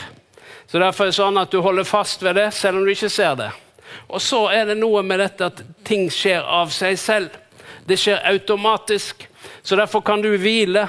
Så 0.68 0.82
Derfor 0.84 1.08
er 1.08 1.14
det 1.14 1.18
sånn 1.18 1.40
at 1.40 1.52
du 1.52 1.62
holder 1.64 1.88
fast 1.88 2.24
ved 2.24 2.36
det 2.36 2.50
selv 2.54 2.82
om 2.82 2.86
du 2.86 2.92
ikke 2.92 3.10
ser 3.10 3.38
det. 3.40 3.50
Og 4.12 4.22
så 4.24 4.46
er 4.52 4.68
det 4.70 4.78
noe 4.80 5.02
med 5.04 5.22
dette 5.24 5.48
at 5.48 5.64
ting 5.88 6.12
skjer 6.12 6.44
av 6.44 6.72
seg 6.76 7.00
selv. 7.00 7.36
Det 7.88 7.96
skjer 8.00 8.26
automatisk. 8.28 9.24
Så 9.64 9.80
derfor 9.80 10.04
kan 10.04 10.22
du 10.24 10.30
hvile 10.36 10.86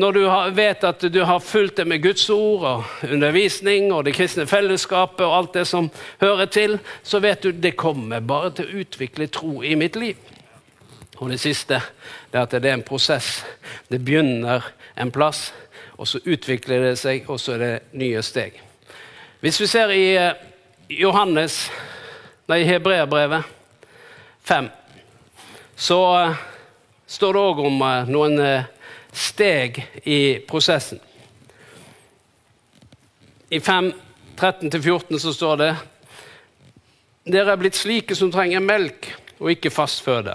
når 0.00 0.12
du 0.16 0.22
vet 0.56 0.84
at 0.84 1.02
du 1.12 1.20
har 1.28 1.42
fulgt 1.44 1.76
det 1.76 1.84
med 1.84 2.00
Guds 2.02 2.24
ord 2.30 2.62
og 2.64 3.10
undervisning 3.12 3.90
og 3.92 4.06
det 4.06 4.14
kristne 4.16 4.46
fellesskapet 4.48 5.26
og 5.26 5.34
alt 5.36 5.58
det 5.58 5.66
som 5.68 5.90
hører 6.22 6.48
til, 6.48 6.78
så 7.02 7.20
vet 7.20 7.42
du 7.42 7.52
det 7.52 7.74
kommer 7.76 8.24
bare 8.24 8.54
til 8.56 8.70
å 8.70 8.80
utvikle 8.80 9.28
tro 9.28 9.60
i 9.60 9.74
mitt 9.76 9.98
liv. 10.00 10.16
Og 11.20 11.28
det 11.28 11.40
siste 11.42 11.82
det 12.30 12.38
er 12.38 12.46
at 12.46 12.56
det 12.56 12.70
er 12.70 12.78
en 12.78 12.86
prosess. 12.86 13.42
Det 13.92 14.00
begynner 14.00 14.64
en 14.96 15.12
plass, 15.12 15.50
og 16.00 16.08
så 16.08 16.22
utvikler 16.24 16.88
det 16.88 16.96
seg, 16.96 17.28
og 17.28 17.36
så 17.40 17.58
er 17.58 17.64
det 17.66 18.00
nye 18.00 18.24
steg. 18.24 18.56
Hvis 19.44 19.60
vi 19.60 19.68
ser 19.68 19.92
i 19.92 20.04
eh, 20.16 20.32
Johannes, 20.96 21.66
nei, 22.48 22.62
Hebreabrevet 22.64 23.44
5, 24.48 24.72
så 25.76 26.02
eh, 26.22 26.44
står 27.04 27.36
det 27.36 27.48
òg 27.50 27.64
om 27.68 27.82
eh, 27.84 28.12
noen 28.16 28.44
steg 29.12 29.82
i 30.04 30.38
prosessen. 30.48 31.00
I 33.50 33.60
5, 33.60 33.92
13-14 34.36 35.18
så 35.18 35.32
står 35.34 35.56
det 35.60 35.72
dere 37.30 37.52
er 37.52 37.60
blitt 37.60 37.76
slike 37.76 38.16
som 38.16 38.30
trenger 38.32 38.62
melk 38.64 39.10
og 39.40 39.52
ikke 39.52 39.72
fast 39.72 40.00
føde. 40.04 40.34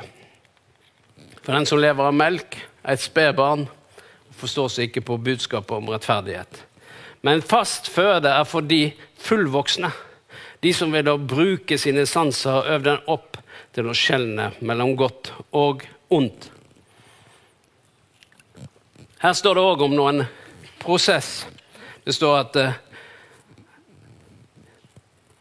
For 1.41 1.53
den 1.53 1.67
som 1.69 1.81
lever 1.81 2.07
av 2.07 2.15
melk, 2.15 2.57
er 2.85 2.95
et 2.95 3.03
spedbarn 3.03 3.65
og 3.65 4.37
forstår 4.37 4.69
seg 4.71 4.89
ikke 4.89 5.05
på 5.07 5.17
budskapet 5.25 5.73
om 5.77 5.89
rettferdighet. 5.93 6.61
Men 7.25 7.41
fast 7.41 7.89
føde 7.89 8.29
er 8.29 8.45
for 8.45 8.65
de 8.65 8.91
fullvoksne, 9.25 9.89
de 10.61 10.73
som 10.73 10.93
ved 10.93 11.09
å 11.09 11.17
bruke 11.17 11.77
sine 11.81 12.05
sanser 12.09 12.59
har 12.59 12.69
øvd 12.77 12.87
den 12.89 13.09
opp 13.11 13.39
til 13.75 13.89
å 13.89 13.97
skjelne 13.97 14.51
mellom 14.61 14.93
godt 14.97 15.31
og 15.57 15.83
ondt. 16.13 16.51
Her 19.19 19.33
står 19.33 19.55
det 19.55 19.61
òg 19.63 19.81
om 19.85 19.93
noen 19.95 20.25
prosess. 20.81 21.45
Det 22.03 22.13
står 22.13 22.33
at 22.39 22.57
uh, 22.59 22.73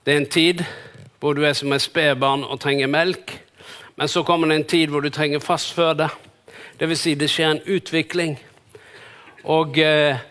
det 0.06 0.12
er 0.12 0.20
en 0.20 0.30
tid 0.30 0.62
hvor 1.18 1.34
du 1.34 1.42
er 1.42 1.56
som 1.58 1.72
et 1.74 1.82
spedbarn 1.82 2.44
og 2.46 2.60
trenger 2.62 2.90
melk. 2.92 3.34
Men 3.98 4.10
så 4.10 4.22
kommer 4.22 4.50
det 4.50 4.60
en 4.60 4.68
tid 4.70 4.92
hvor 4.92 5.02
du 5.02 5.10
trenger 5.10 5.42
fast 5.42 5.74
føde. 5.74 6.06
Dvs. 6.78 7.02
Si 7.02 7.16
det 7.18 7.30
skjer 7.32 7.50
en 7.50 7.62
utvikling. 7.66 8.38
Og 9.42 9.74
uh, 9.74 10.22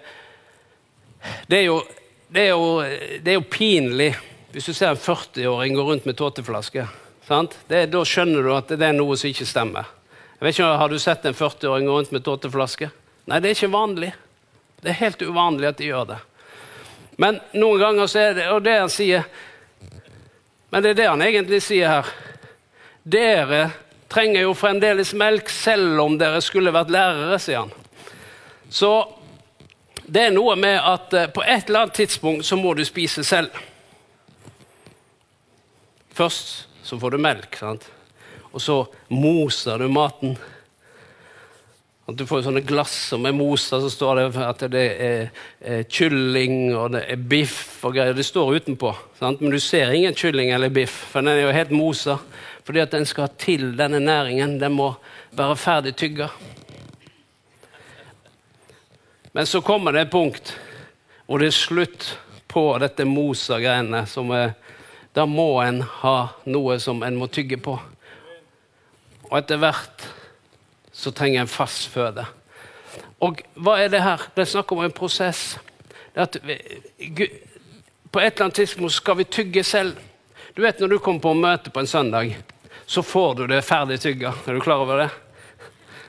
det, 1.49 1.60
er 1.60 1.67
jo, 1.67 1.82
det, 2.29 2.47
er 2.47 2.49
jo, 2.53 2.71
det, 3.19 3.27
er 3.27 3.39
jo, 3.41 3.45
pinlig 3.51 4.13
hvis 4.53 4.69
du 4.69 4.73
ser 4.73 4.93
en 4.93 5.03
40-åring 5.03 5.75
gå 5.75 5.84
rundt 5.84 6.06
med 6.08 6.15
tåteflaske. 6.15 6.88
da 7.27 8.06
skjønner 8.06 8.43
du 8.43 8.56
at 8.56 8.71
det 8.71 8.88
er 8.88 8.95
noe 8.95 9.17
som 9.17 9.34
ikke 9.34 9.49
stemmer. 9.49 9.89
Jeg 10.39 10.45
vet 10.45 10.56
ikke, 10.56 10.75
Har 10.77 10.89
du 10.89 10.99
sett 10.99 11.25
en 11.25 11.34
40-åring 11.34 11.88
gå 11.88 11.97
rundt 11.97 12.12
med 12.12 12.23
tåteflaske? 12.23 12.91
Nei, 13.25 13.39
det 13.39 13.49
er 13.49 13.57
ikke 13.57 13.71
vanlig. 13.73 14.12
Det 14.83 14.91
er 14.91 14.99
helt 14.99 15.21
uvanlig 15.23 15.69
at 15.69 15.79
de 15.79 15.88
gjør 15.88 16.09
det. 16.12 16.19
Men 17.21 17.39
noen 17.55 17.79
ganger 17.79 18.09
så 18.12 18.19
er 18.19 18.38
det 18.38 18.49
og 18.51 18.63
det 18.65 18.73
han 18.73 18.89
sier 18.89 19.27
Men 20.73 20.81
det 20.81 20.93
er 20.93 20.97
det 20.97 21.09
han 21.12 21.21
egentlig 21.21 21.59
sier 21.62 21.91
her. 21.91 22.07
Dere 23.03 23.67
trenger 24.09 24.47
jo 24.47 24.55
fremdeles 24.57 25.13
melk 25.17 25.51
selv 25.53 26.01
om 26.01 26.15
dere 26.17 26.41
skulle 26.41 26.73
vært 26.73 26.91
lærere, 26.93 27.38
sier 27.41 27.63
han. 27.63 27.73
Så 28.73 28.89
det 30.05 30.27
er 30.27 30.33
noe 30.33 30.55
med 30.59 30.79
at 30.81 31.13
eh, 31.13 31.29
på 31.29 31.43
et 31.45 31.69
eller 31.69 31.86
annet 31.86 31.99
tidspunkt 32.01 32.45
så 32.45 32.57
må 32.57 32.73
du 32.73 32.81
spise 32.86 33.23
selv. 33.23 33.53
Først 36.13 36.67
så 36.83 36.97
får 36.99 37.13
du 37.13 37.21
melk, 37.21 37.55
sant? 37.57 37.86
og 38.53 38.62
så 38.62 38.75
moser 39.09 39.81
du 39.81 39.88
maten. 39.89 40.36
At 42.03 42.17
du 42.19 42.25
får 42.27 42.41
sånne 42.43 42.65
glass 42.67 42.95
med 43.15 43.37
mosa, 43.37 43.79
så 43.79 43.89
står 43.91 44.19
det 44.19 44.23
at 44.43 44.63
det 44.73 44.87
er, 45.05 45.29
er 45.63 45.83
kylling 45.87 46.73
og 46.75 46.97
det 46.97 47.05
er 47.13 47.21
biff 47.31 47.85
og 47.87 47.95
greier. 47.95 48.15
Det 48.17 48.25
står 48.27 48.57
utenpå, 48.59 48.91
sant? 49.19 49.39
men 49.39 49.53
du 49.53 49.59
ser 49.63 49.93
ingen 49.95 50.15
kylling 50.15 50.51
eller 50.51 50.73
biff, 50.73 50.97
for 51.13 51.23
den 51.23 51.31
er 51.31 51.45
jo 51.45 51.53
helt 51.55 51.71
mosa. 51.71 52.17
Fordi 52.63 52.79
at 52.83 52.91
den 52.91 53.05
skal 53.07 53.31
til 53.39 53.71
denne 53.79 53.99
næringen. 54.03 54.57
Den 54.59 54.75
må 54.75 54.93
være 55.35 55.55
ferdig 55.59 55.95
tygga. 55.99 56.29
Men 59.33 59.45
så 59.45 59.61
kommer 59.61 59.91
det 59.91 60.05
et 60.05 60.11
punkt 60.11 60.53
hvor 61.25 61.39
det 61.39 61.49
er 61.49 61.55
slutt 61.55 62.09
på 62.51 62.65
dette 62.83 63.05
mosa 63.07 63.57
greiene. 63.63 64.03
Da 65.15 65.25
må 65.25 65.47
en 65.63 65.81
ha 66.03 66.17
noe 66.45 66.77
som 66.83 67.03
en 67.03 67.17
må 67.17 67.27
tygge 67.31 67.57
på. 67.63 67.77
Og 69.31 69.39
etter 69.39 69.59
hvert 69.61 70.07
så 71.03 71.11
trenger 71.11 71.43
en 71.43 71.51
fast 71.51 71.89
føde. 71.91 72.25
Og 73.23 73.41
hva 73.59 73.77
er 73.81 73.91
det 73.91 74.03
her? 74.03 74.23
Det 74.35 74.45
er 74.45 74.51
snakk 74.53 74.71
om 74.71 74.83
en 74.83 74.95
prosess. 74.95 75.57
Vi, 76.13 76.55
på 78.11 78.21
et 78.21 78.33
eller 78.33 78.45
annet 78.45 78.59
tidspunkt 78.61 78.95
skal 78.95 79.17
vi 79.19 79.27
tygge 79.27 79.63
selv. 79.63 79.99
Du 80.53 80.61
vet 80.61 80.79
Når 80.79 80.87
du 80.87 80.99
kommer 80.99 81.19
på 81.19 81.33
møte 81.33 81.69
på 81.73 81.79
en 81.79 81.87
søndag, 81.87 82.37
så 82.85 83.03
får 83.03 83.35
du 83.35 83.47
det 83.47 83.61
ferdig 83.65 83.99
tygga. 83.99 84.33
Er 84.47 84.53
du 84.53 84.61
klar 84.61 84.83
over 84.85 84.97
det? 84.97 85.09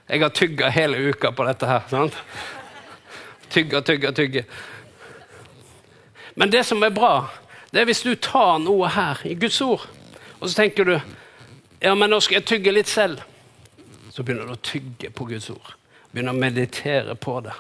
Jeg 0.07 0.21
har 0.21 0.29
tygga 0.29 0.69
hele 0.69 0.99
uka 1.11 1.33
på 1.33 1.45
dette 1.45 1.67
her. 1.67 1.83
sant? 1.91 2.17
Tygge, 3.51 3.81
tygge, 3.83 4.13
tygge. 4.13 4.45
Men 6.35 6.51
det 6.51 6.65
som 6.67 6.83
er 6.83 6.91
bra, 6.91 7.29
det 7.71 7.81
er 7.81 7.89
hvis 7.89 8.03
du 8.03 8.15
tar 8.15 8.59
noe 8.59 8.89
her 8.89 9.23
i 9.25 9.35
Guds 9.35 9.61
ord, 9.61 9.87
og 10.41 10.49
så 10.49 10.55
tenker 10.63 10.85
du 10.85 10.99
ja, 11.81 11.95
men 11.95 12.11
nå 12.11 12.21
skal 12.21 12.41
jeg 12.41 12.47
tygge 12.49 12.73
litt 12.75 12.91
selv 12.91 13.23
så 14.15 14.23
begynner 14.23 14.47
du 14.47 14.55
å 14.55 14.63
tygge 14.63 15.11
på 15.11 15.27
Guds 15.27 15.49
ord. 15.51 15.73
Begynner 16.13 16.37
å 16.37 16.39
meditere 16.39 17.17
på 17.19 17.41
det. 17.43 17.55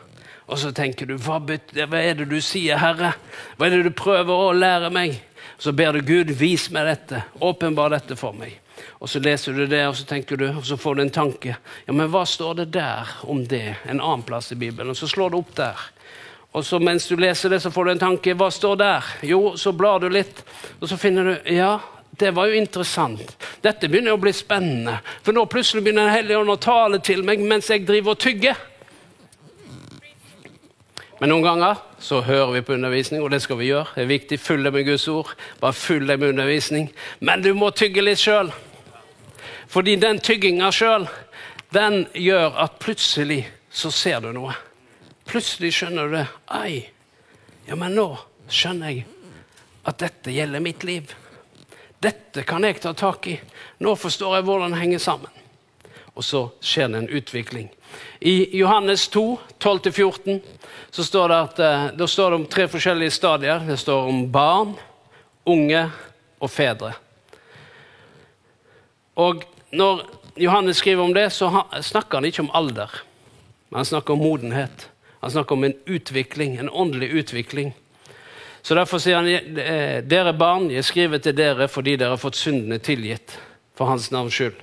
Og 0.47 0.61
så 0.61 0.71
tenker 0.77 1.09
du 1.09 1.17
hva, 1.19 1.41
hva 1.43 2.01
er 2.01 2.19
det 2.21 2.29
du 2.31 2.37
sier, 2.45 2.79
Herre? 2.79 3.15
Hva 3.57 3.67
er 3.67 3.75
det 3.75 3.89
du 3.89 3.97
prøver 3.97 4.31
å 4.31 4.53
lære 4.55 4.93
meg? 4.95 5.17
Så 5.59 5.73
ber 5.75 5.97
du 5.97 6.05
Gud, 6.07 6.31
vis 6.39 6.69
meg 6.71 6.87
dette. 6.87 7.25
Åpenbar 7.43 7.91
dette 7.97 8.15
for 8.21 8.37
meg. 8.39 8.61
Og 9.03 9.11
Så 9.11 9.19
leser 9.23 9.57
du 9.57 9.67
det, 9.67 9.83
og 9.89 9.97
så 9.99 10.07
tenker 10.07 10.39
du, 10.39 10.47
og 10.53 10.63
så 10.67 10.79
får 10.79 10.95
du 10.95 11.03
en 11.03 11.11
tanke. 11.15 11.57
Ja, 11.87 11.93
men 11.93 12.13
hva 12.13 12.23
står 12.29 12.61
det 12.63 12.69
der 12.77 13.11
om 13.27 13.43
det? 13.49 13.81
En 13.89 13.99
annen 14.01 14.23
plass 14.27 14.53
i 14.53 14.59
Bibelen. 14.61 14.93
Og 14.95 14.99
så 14.99 15.09
slår 15.11 15.33
du 15.33 15.41
opp 15.41 15.55
der. 15.59 15.81
Og 16.55 16.63
så 16.63 16.79
mens 16.79 17.09
du 17.11 17.17
leser 17.19 17.51
det, 17.51 17.61
så 17.65 17.73
får 17.75 17.85
du 17.85 17.93
en 17.95 18.05
tanke. 18.05 18.37
Hva 18.39 18.51
står 18.55 18.79
der? 18.79 19.11
Jo, 19.27 19.57
så 19.59 19.73
blar 19.75 19.99
du 20.05 20.07
litt, 20.13 20.45
og 20.79 20.87
så 20.87 20.99
finner 21.01 21.33
du 21.33 21.51
Ja, 21.57 21.81
det 22.19 22.31
var 22.31 22.47
jo 22.47 22.59
interessant. 22.59 23.33
Dette 23.65 23.89
begynner 23.91 24.15
å 24.15 24.21
bli 24.21 24.33
spennende. 24.35 25.01
For 25.25 25.35
nå 25.35 25.47
plutselig 25.51 25.83
begynner 25.83 26.07
Den 26.07 26.15
hellige 26.15 26.39
ånd 26.39 26.53
å 26.53 26.61
tale 26.61 27.01
til 27.03 27.25
meg 27.27 27.43
mens 27.43 27.71
jeg 27.71 27.87
driver 27.89 28.15
og 28.15 28.21
tygger. 28.23 28.61
Men 31.19 31.31
noen 31.33 31.47
ganger 31.47 31.81
så 32.03 32.21
hører 32.21 32.53
vi 32.53 32.63
på 32.67 32.75
undervisning, 32.75 33.23
og 33.23 33.31
det 33.33 33.41
skal 33.43 33.59
vi 33.59 33.71
gjøre. 33.71 33.95
Det 33.95 34.03
er 34.05 34.11
viktig. 34.11 34.39
Følg 34.43 34.71
med 34.75 34.87
Guds 34.87 35.09
ord. 35.09 35.33
Bare 35.61 35.73
følg 35.73 36.13
med 36.19 36.29
undervisning. 36.35 36.91
Men 37.21 37.43
du 37.43 37.53
må 37.57 37.71
tygge 37.75 38.05
litt 38.05 38.21
sjøl. 38.21 38.53
Fordi 39.71 39.97
den 39.99 40.21
tygginga 40.23 40.71
sjøl, 40.75 41.09
den 41.75 42.05
gjør 42.15 42.61
at 42.67 42.79
plutselig 42.83 43.41
så 43.75 43.91
ser 43.91 44.21
du 44.23 44.31
noe. 44.37 44.55
Plutselig 45.27 45.73
skjønner 45.75 46.11
du 46.11 46.19
det. 46.19 46.27
Ei, 46.55 46.85
ja, 47.67 47.75
men 47.81 47.97
nå 47.97 48.11
skjønner 48.53 48.93
jeg 48.93 49.07
at 49.89 49.99
dette 50.05 50.35
gjelder 50.35 50.63
mitt 50.63 50.85
liv. 50.85 51.09
Dette 52.05 52.45
kan 52.45 52.65
jeg 52.67 52.83
ta 52.83 52.93
tak 52.93 53.27
i. 53.33 53.39
Nå 53.81 53.95
forstår 53.97 54.37
jeg 54.37 54.47
hvordan 54.47 54.75
det 54.75 54.83
henger 54.83 55.03
sammen. 55.03 55.41
Og 56.15 56.23
så 56.23 56.45
skjer 56.63 56.91
det 56.93 57.01
en 57.01 57.15
utvikling. 57.17 57.71
I 58.21 58.59
Johannes 58.59 59.09
2, 59.09 59.39
12-14, 59.59 60.41
så 60.91 61.05
står 61.05 61.29
det, 61.29 61.39
at, 61.39 61.59
eh, 61.59 61.87
det 61.99 62.09
står 62.11 62.37
om 62.37 62.47
tre 62.47 62.69
forskjellige 62.69 63.11
stadier. 63.11 63.65
Det 63.67 63.79
står 63.81 64.11
om 64.11 64.21
barn, 64.33 64.75
unge 65.47 65.91
og 66.41 66.51
fedre. 66.51 66.93
Og 69.17 69.45
når 69.73 70.05
Johannes 70.37 70.77
skriver 70.77 71.03
om 71.03 71.15
det, 71.15 71.33
så 71.33 71.51
snakker 71.83 72.19
han 72.19 72.25
ikke 72.25 72.43
om 72.43 72.51
alder. 72.55 72.91
Men 73.71 73.83
han 73.83 73.85
snakker 73.85 74.15
om 74.15 74.23
modenhet. 74.23 74.89
Han 75.21 75.31
snakker 75.31 75.57
om 75.57 75.65
en 75.65 75.77
utvikling, 75.87 76.59
en 76.59 76.71
åndelig 76.71 77.09
utvikling. 77.11 77.75
Så 78.65 78.75
Derfor 78.75 78.99
sier 78.99 79.17
han, 79.17 79.29
eh, 79.29 79.99
dere 80.09 80.33
barn, 80.33 80.71
jeg 80.73 80.85
skriver 80.85 81.21
til 81.21 81.35
dere 81.37 81.67
fordi 81.69 81.99
dere 82.01 82.15
har 82.15 82.21
fått 82.23 82.39
syndene 82.41 82.79
tilgitt 82.81 83.37
for 83.77 83.91
hans 83.91 84.09
navns 84.11 84.33
skyld. 84.33 84.57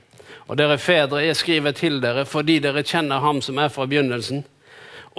Og 0.49 0.57
dere 0.57 0.79
fedre, 0.81 1.19
jeg 1.21 1.37
skriver 1.37 1.75
til 1.77 1.99
dere 2.01 2.23
fordi 2.25 2.57
dere 2.63 2.81
kjenner 2.81 3.21
ham 3.21 3.43
som 3.45 3.59
er 3.61 3.69
fra 3.69 3.85
begynnelsen. 3.85 4.41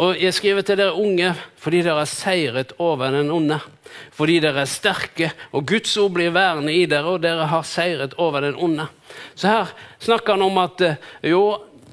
Og 0.02 0.18
jeg 0.18 0.34
skriver 0.34 0.66
til 0.66 0.80
dere 0.80 0.96
unge 0.98 1.30
fordi 1.62 1.84
dere 1.86 2.02
har 2.02 2.10
seiret 2.10 2.72
over 2.82 3.14
den 3.14 3.30
onde. 3.30 3.60
Fordi 4.10 4.40
dere 4.42 4.64
er 4.64 4.70
sterke, 4.70 5.28
og 5.52 5.66
Guds 5.68 5.94
ord 6.00 6.16
blir 6.16 6.32
værende 6.34 6.74
i 6.74 6.86
dere, 6.90 7.06
og 7.06 7.22
dere 7.22 7.46
har 7.46 7.62
seiret 7.62 8.16
over 8.18 8.40
den 8.40 8.56
onde. 8.56 8.88
Så 9.34 9.46
her 9.52 9.70
snakker 10.00 10.34
han 10.34 10.42
om 10.42 10.58
at 10.58 10.80
eh, 10.80 10.98
jo, 11.30 11.44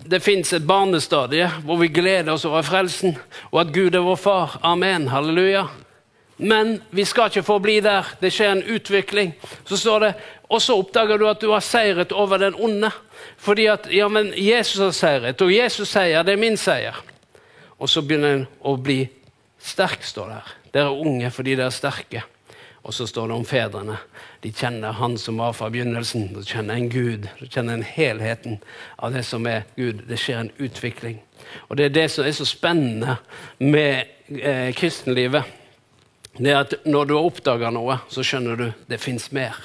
det 0.09 0.23
fins 0.25 0.55
et 0.57 0.65
barnestadie 0.65 1.51
hvor 1.67 1.77
vi 1.83 1.91
gleder 1.93 2.33
oss 2.33 2.47
over 2.49 2.65
frelsen, 2.65 3.13
og 3.51 3.61
at 3.61 3.75
Gud 3.75 3.93
er 3.93 4.07
vår 4.07 4.17
far. 4.17 4.57
Amen. 4.63 5.07
Halleluja. 5.13 5.67
Men 6.39 6.77
vi 6.95 7.03
skal 7.05 7.27
ikke 7.27 7.43
forbli 7.43 7.79
der. 7.83 8.07
Det 8.21 8.31
skjer 8.31 8.53
en 8.53 8.63
utvikling. 8.63 9.33
Så 9.67 9.77
står 9.77 9.99
det, 9.99 10.13
Og 10.49 10.61
så 10.61 10.77
oppdager 10.79 11.17
du 11.17 11.27
at 11.29 11.41
du 11.41 11.51
har 11.51 11.61
seiret 11.61 12.11
over 12.11 12.37
den 12.37 12.55
onde. 12.55 12.89
Fordi 13.37 13.65
at 13.65 13.87
ja, 13.91 14.07
men 14.07 14.31
Jesus 14.33 14.79
har 14.79 14.91
seiret, 14.91 15.41
og 15.41 15.53
Jesus 15.53 15.89
seier, 15.89 16.23
det 16.23 16.33
er 16.33 16.41
min 16.41 16.57
seier. 16.57 16.95
Og 17.77 17.89
så 17.89 18.01
begynner 18.01 18.33
en 18.33 18.47
å 18.65 18.73
bli 18.75 19.03
sterk, 19.59 20.03
står 20.03 20.31
det 20.31 20.39
her. 20.39 20.55
Dere 20.73 20.89
er 20.89 21.03
unge 21.05 21.29
fordi 21.31 21.55
dere 21.55 21.69
er 21.69 21.75
sterke. 21.75 22.23
Og 22.83 22.95
så 22.95 23.05
står 23.07 23.27
det 23.27 23.35
om 23.35 23.45
fedrene. 23.45 23.97
De 24.41 24.51
kjenner 24.55 24.95
Han 24.95 25.17
som 25.17 25.37
var 25.37 25.53
fra 25.53 25.69
begynnelsen. 25.69 26.31
De 26.33 26.43
kjenner 26.47 26.79
en 26.79 26.89
Gud. 26.89 27.27
De 27.39 27.47
kjenner 27.51 27.73
en 27.73 27.83
helheten 27.83 28.61
av 28.97 29.13
det 29.13 29.25
som 29.27 29.45
er 29.45 29.67
Gud. 29.75 30.05
Det 30.07 30.17
skjer 30.17 30.39
en 30.39 30.51
utvikling. 30.57 31.19
Og 31.67 31.77
Det 31.77 31.85
er 31.85 31.89
det 31.89 32.11
som 32.11 32.25
er 32.25 32.31
så 32.31 32.45
spennende 32.45 33.17
med 33.59 34.07
eh, 34.29 34.73
kristenlivet 34.73 35.43
det 36.39 36.51
er 36.53 36.61
at 36.63 36.73
når 36.87 37.07
du 37.07 37.15
har 37.17 37.27
oppdaga 37.27 37.69
noe, 37.75 37.97
så 38.07 38.23
skjønner 38.23 38.59
du 38.59 38.67
det 38.87 38.99
fins 39.03 39.27
mer. 39.35 39.57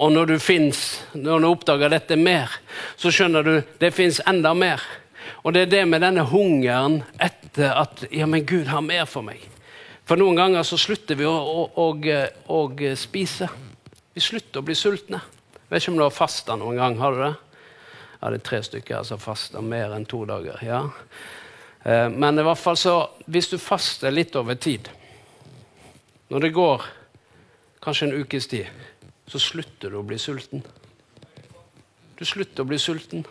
Og 0.00 0.12
når 0.12 0.30
du, 0.30 0.34
finnes, 0.40 0.80
når 1.16 1.40
du 1.40 1.48
oppdager 1.48 1.92
dette 1.92 2.16
mer, 2.20 2.52
så 3.00 3.12
skjønner 3.12 3.44
du 3.44 3.54
det 3.80 3.92
fins 3.96 4.20
enda 4.28 4.52
mer. 4.56 4.84
Og 5.44 5.54
det 5.56 5.66
er 5.66 5.72
det 5.72 5.82
med 5.88 6.04
denne 6.04 6.24
hungeren 6.28 7.00
etter 7.20 7.72
at 7.76 8.04
ja, 8.12 8.28
men 8.28 8.46
Gud 8.48 8.68
har 8.68 8.84
mer 8.84 9.08
for 9.08 9.24
meg. 9.24 9.42
For 10.08 10.20
noen 10.20 10.36
ganger 10.36 10.64
så 10.66 10.78
slutter 10.80 11.16
vi 11.16 11.28
å, 11.28 11.32
å, 11.32 11.66
å, 11.72 11.90
å 12.56 12.60
spise. 12.98 13.48
Vi 14.12 14.24
slutter 14.24 14.60
å 14.60 14.66
bli 14.66 14.76
sultne. 14.76 15.20
Vet 15.70 15.82
ikke 15.84 15.94
om 15.94 16.00
du 16.00 16.06
har 16.06 16.16
fasta 16.16 16.56
noen 16.60 16.80
gang. 16.80 16.96
Har 17.00 17.16
du 17.16 17.24
det? 17.24 17.34
Ja, 18.20 18.28
det 18.28 18.40
er 18.40 18.46
tre 18.50 18.62
stykker 18.66 18.98
her 18.98 19.04
som 19.08 19.20
faster 19.22 19.64
mer 19.64 19.94
enn 19.96 20.08
to 20.08 20.26
dager. 20.28 20.60
ja. 20.64 20.86
Eh, 21.84 22.08
men 22.12 22.36
i 22.36 22.44
hvert 22.44 22.60
fall 22.60 22.76
så, 22.76 22.94
hvis 23.24 23.48
du 23.48 23.56
faster 23.56 24.12
litt 24.12 24.34
over 24.36 24.58
tid 24.60 24.90
når 26.30 26.46
det 26.46 26.54
går 26.54 26.86
kanskje 27.82 28.08
en 28.08 28.22
ukes 28.22 28.46
tid, 28.46 28.66
så 29.26 29.38
slutter 29.42 29.90
du 29.90 29.98
å 29.98 30.06
bli 30.06 30.18
sulten. 30.18 30.62
Du 32.18 32.24
slutter 32.28 32.62
å 32.62 32.68
bli 32.68 32.78
sulten. 32.78 33.24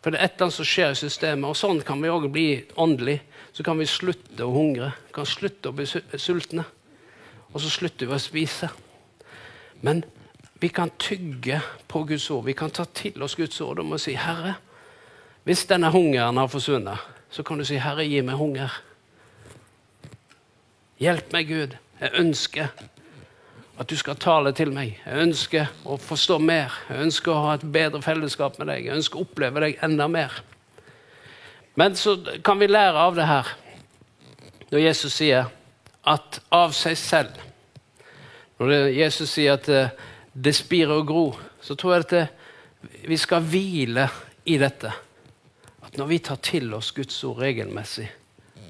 For 0.00 0.12
det 0.12 0.20
er 0.20 0.30
et 0.30 0.36
eller 0.38 0.46
annet 0.46 0.56
som 0.56 0.68
skjer 0.68 0.94
i 0.94 1.00
systemet, 1.00 1.48
og 1.50 1.58
sånn 1.58 1.82
kan 1.84 2.00
vi 2.00 2.12
òg 2.12 2.30
bli 2.32 2.46
åndelig. 2.80 3.18
Så 3.52 3.64
kan 3.66 3.76
vi 3.80 3.88
slutte 3.90 4.46
å 4.46 4.54
hungre, 4.54 4.94
kan 5.12 5.28
slutte 5.28 5.68
å 5.68 5.76
bli 5.76 5.84
sultne. 5.88 6.64
Og 7.50 7.60
så 7.60 7.72
slutter 7.72 8.08
vi 8.08 8.16
å 8.16 8.22
spise. 8.22 8.70
Men 9.84 10.04
vi 10.60 10.70
kan 10.72 10.92
tygge 11.00 11.60
på 11.88 12.04
Guds 12.08 12.30
ord. 12.30 12.46
Vi 12.46 12.56
kan 12.56 12.72
ta 12.72 12.84
til 12.84 13.20
oss 13.22 13.36
Guds 13.36 13.60
ord 13.60 13.80
og 13.80 14.00
si, 14.00 14.14
'Herre, 14.14 14.54
hvis 15.44 15.66
denne 15.66 15.90
hungeren 15.90 16.36
har 16.36 16.48
forsvunnet, 16.48 16.98
så 17.30 17.42
kan 17.42 17.58
du 17.58 17.64
si, 17.64 17.76
'Herre, 17.76 18.04
gi 18.04 18.20
meg 18.20 18.36
hunger'. 18.36 18.70
Hjelp 21.00 21.30
meg, 21.32 21.48
Gud. 21.48 21.76
Jeg 21.96 22.12
ønsker 22.20 22.66
at 23.80 23.88
du 23.88 23.96
skal 23.96 24.18
tale 24.20 24.50
til 24.52 24.68
meg. 24.76 24.98
Jeg 25.06 25.22
ønsker 25.22 25.70
å 25.88 25.96
forstå 25.96 26.36
mer. 26.44 26.74
Jeg 26.90 27.06
ønsker 27.06 27.32
å 27.32 27.44
ha 27.46 27.54
et 27.56 27.64
bedre 27.72 28.02
fellesskap 28.04 28.58
med 28.60 28.68
deg. 28.68 28.84
Jeg 28.84 28.98
ønsker 28.98 29.16
å 29.16 29.24
oppleve 29.24 29.62
deg 29.64 29.80
enda 29.86 30.10
mer. 30.12 30.36
Men 31.80 31.96
så 31.96 32.18
kan 32.44 32.60
vi 32.60 32.68
lære 32.68 33.00
av 33.00 33.16
det 33.16 33.30
her, 33.30 33.54
når 34.68 34.84
Jesus 34.84 35.16
sier 35.16 35.48
at 36.06 36.40
av 36.54 36.74
seg 36.76 36.96
selv 36.96 37.40
Når 38.60 38.90
Jesus 38.92 39.32
sier 39.32 39.56
at 39.56 39.64
det, 39.66 39.86
det 40.36 40.52
spirer 40.52 40.98
og 41.00 41.06
gror, 41.08 41.38
så 41.64 41.72
tror 41.80 41.94
jeg 41.94 42.04
at 42.04 42.10
det, 42.12 42.24
vi 43.08 43.16
skal 43.16 43.40
hvile 43.40 44.04
i 44.44 44.58
dette. 44.60 44.92
At 45.80 45.96
når 45.96 46.10
vi 46.12 46.18
tar 46.28 46.44
til 46.44 46.68
oss 46.76 46.92
Guds 46.92 47.16
ord 47.24 47.40
regelmessig, 47.40 48.10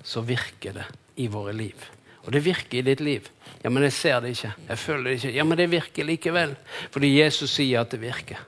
så 0.07 0.23
virker 0.23 0.79
det 0.79 0.87
i 1.19 1.27
våre 1.27 1.59
liv. 1.59 1.91
Og 2.25 2.33
det 2.33 2.45
virker 2.45 2.79
i 2.79 2.85
ditt 2.85 3.01
liv. 3.01 3.29
Ja, 3.63 3.71
men 3.71 3.85
jeg 3.87 3.93
ser 3.97 4.21
det 4.21 4.35
ikke. 4.35 4.53
Jeg 4.69 4.79
føler 4.79 5.05
det 5.09 5.17
ikke. 5.19 5.35
Ja, 5.37 5.45
men 5.45 5.59
det 5.59 5.71
virker 5.73 6.09
likevel. 6.09 6.57
Fordi 6.93 7.13
Jesus 7.17 7.55
sier 7.55 7.81
at 7.81 7.93
det 7.93 8.01
virker. 8.03 8.41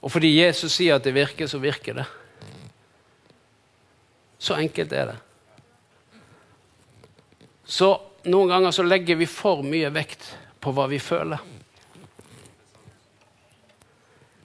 Og 0.00 0.12
fordi 0.12 0.30
Jesus 0.38 0.72
sier 0.78 0.96
at 0.96 1.04
det 1.04 1.14
virker, 1.14 1.46
så 1.50 1.58
virker 1.60 1.98
det. 2.00 2.06
Så 4.40 4.56
enkelt 4.56 4.92
er 4.96 5.12
det. 5.12 5.18
Så 7.70 7.90
noen 8.24 8.48
ganger 8.50 8.72
så 8.74 8.86
legger 8.86 9.18
vi 9.20 9.28
for 9.28 9.62
mye 9.66 9.90
vekt 9.92 10.24
på 10.60 10.72
hva 10.74 10.86
vi 10.90 10.98
føler. 11.02 11.42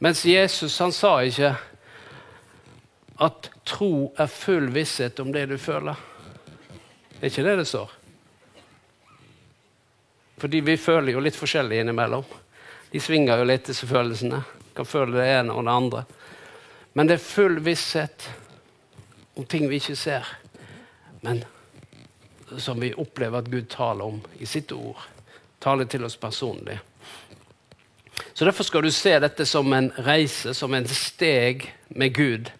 Mens 0.03 0.25
Jesus 0.27 0.75
han 0.83 0.91
sa 0.93 1.17
ikke 1.23 1.53
at 3.25 3.49
tro 3.65 4.11
er 4.19 4.27
full 4.29 4.67
visshet 4.75 5.19
om 5.23 5.31
det 5.33 5.47
du 5.49 5.55
føler. 5.57 5.95
Det 7.15 7.21
er 7.21 7.31
ikke 7.31 7.47
det 7.47 7.57
det 7.61 7.69
står. 7.69 7.93
Fordi 10.37 10.59
vi 10.59 10.77
føler 10.77 11.13
jo 11.15 11.23
litt 11.23 11.37
forskjellig 11.37 11.79
innimellom. 11.81 12.25
De 12.91 12.99
svinger 12.99 13.39
jo 13.39 13.47
litt, 13.47 13.67
disse 13.67 13.87
følelsene. 13.87 14.41
Kan 14.75 14.87
føle 14.87 15.17
det 15.17 15.27
ene 15.37 15.55
og 15.55 15.65
det 15.65 15.75
andre. 15.75 16.03
Men 16.95 17.07
det 17.07 17.17
er 17.17 17.27
full 17.27 17.59
visshet 17.63 18.27
om 19.35 19.45
ting 19.45 19.67
vi 19.67 19.81
ikke 19.81 19.97
ser, 19.99 20.27
men 21.21 21.41
som 22.57 22.79
vi 22.79 22.93
opplever 22.95 23.41
at 23.41 23.49
Gud 23.51 23.67
taler 23.71 24.05
om 24.05 24.21
i 24.39 24.47
sitt 24.47 24.71
ord. 24.71 25.01
Taler 25.59 25.89
til 25.91 26.05
oss 26.07 26.15
personlig. 26.15 26.77
Så 28.33 28.45
Derfor 28.45 28.63
skal 28.63 28.83
du 28.83 28.91
se 28.91 29.17
dette 29.19 29.45
som 29.45 29.73
en 29.73 29.91
reise, 30.05 30.53
som 30.53 30.73
en 30.73 30.87
steg 30.87 31.67
med 31.87 32.15
Gud, 32.15 32.51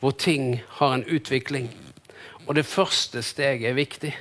hvor 0.00 0.10
ting 0.10 0.62
har 0.68 0.94
en 0.94 1.06
utvikling. 1.06 1.70
Og 2.46 2.54
det 2.54 2.66
første 2.66 3.22
steget 3.22 3.70
er 3.70 3.78
viktig. 3.78 4.14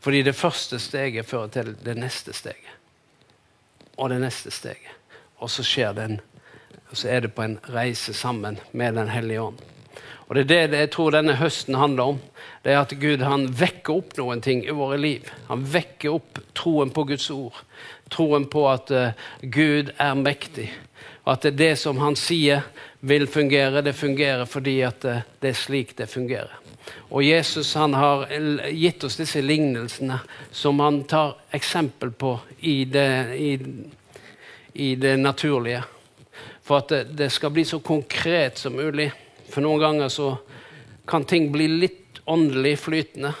Fordi 0.00 0.22
det 0.22 0.36
første 0.36 0.78
steget 0.78 1.26
fører 1.28 1.48
til 1.52 1.74
det 1.84 1.96
neste 1.96 2.32
steget. 2.32 2.76
Og 3.96 4.10
det 4.10 4.20
neste 4.20 4.50
steget. 4.50 4.96
Og 5.40 5.50
så 5.50 5.64
skjer 5.64 5.92
den. 5.96 6.20
Og 6.90 6.96
så 6.96 7.08
er 7.08 7.20
det 7.20 7.34
på 7.34 7.42
en 7.42 7.58
reise 7.68 8.14
sammen 8.14 8.58
med 8.72 8.92
Den 8.92 9.08
hellige 9.08 9.40
ånd. 9.40 9.58
Og 10.30 10.36
Det 10.36 10.50
er 10.54 10.66
det 10.70 10.78
jeg 10.78 10.90
tror 10.94 11.10
denne 11.10 11.34
høsten 11.34 11.74
handler 11.74 12.12
om. 12.12 12.18
Det 12.62 12.72
er 12.72 12.80
At 12.80 12.92
Gud 13.00 13.22
han 13.26 13.48
vekker 13.50 13.96
opp 13.98 14.12
noen 14.16 14.40
ting 14.40 14.62
i 14.62 14.70
våre 14.70 14.96
liv. 14.96 15.26
Han 15.48 15.64
vekker 15.66 16.14
opp 16.14 16.38
troen 16.54 16.90
på 16.94 17.04
Guds 17.04 17.30
ord. 17.30 17.56
Troen 18.10 18.46
på 18.46 18.62
at 18.70 18.90
uh, 18.94 19.10
Gud 19.42 19.90
er 19.98 20.14
mektig. 20.14 20.68
Og 21.24 21.32
at 21.32 21.42
det, 21.42 21.56
det 21.58 21.72
som 21.78 21.98
han 21.98 22.14
sier 22.14 22.62
vil 23.00 23.26
fungere, 23.26 23.82
det 23.82 23.96
fungerer 23.98 24.46
fordi 24.46 24.80
at 24.86 25.04
uh, 25.04 25.26
det 25.42 25.50
er 25.50 25.58
slik 25.58 25.96
det 25.98 26.06
fungerer. 26.06 26.59
Og 27.10 27.22
Jesus 27.22 27.74
han 27.74 27.94
har 27.94 28.28
gitt 28.70 29.04
oss 29.04 29.16
disse 29.18 29.42
lignelsene 29.42 30.20
som 30.54 30.78
han 30.80 31.02
tar 31.10 31.34
eksempel 31.50 32.12
på 32.14 32.36
i 32.60 32.84
det, 32.84 33.34
i, 33.34 33.50
i 34.72 34.94
det 34.94 35.16
naturlige. 35.18 35.82
For 36.62 36.78
at 36.78 36.88
det, 36.92 37.02
det, 37.18 37.30
skal 37.34 37.50
bli 37.50 37.64
så 37.66 37.80
konkret 37.82 38.62
som 38.62 38.78
mulig. 38.78 39.08
For 39.50 39.64
noen 39.66 39.82
ganger 39.82 40.12
så 40.14 40.30
kan 41.10 41.26
ting 41.26 41.50
bli 41.50 41.66
litt 41.66 42.22
åndelig 42.30 42.76
flytende. 42.78 43.34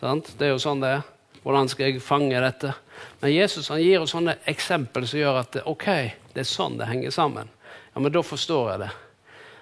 Sant? 0.00 0.32
Det 0.38 0.48
er 0.48 0.54
jo 0.54 0.64
sånn 0.64 0.80
det 0.80 0.96
er. 0.96 1.06
Hvordan 1.44 1.68
skal 1.68 1.90
jeg 1.90 2.02
fange 2.02 2.40
dette? 2.40 2.72
Men 3.20 3.34
Jesus 3.34 3.68
han 3.68 3.82
gir 3.84 4.00
oss 4.00 4.16
sånne 4.16 4.38
eksempel 4.48 5.04
som 5.04 5.20
gjør 5.20 5.42
at 5.44 5.60
ok, 5.68 5.88
det 6.32 6.46
er 6.46 6.48
sånn 6.48 6.80
det 6.80 6.88
henger 6.88 7.12
sammen. 7.12 7.52
Ja, 7.92 8.00
Men 8.00 8.14
da 8.16 8.24
forstår 8.24 8.70
jeg 8.72 8.86
det 8.86 8.94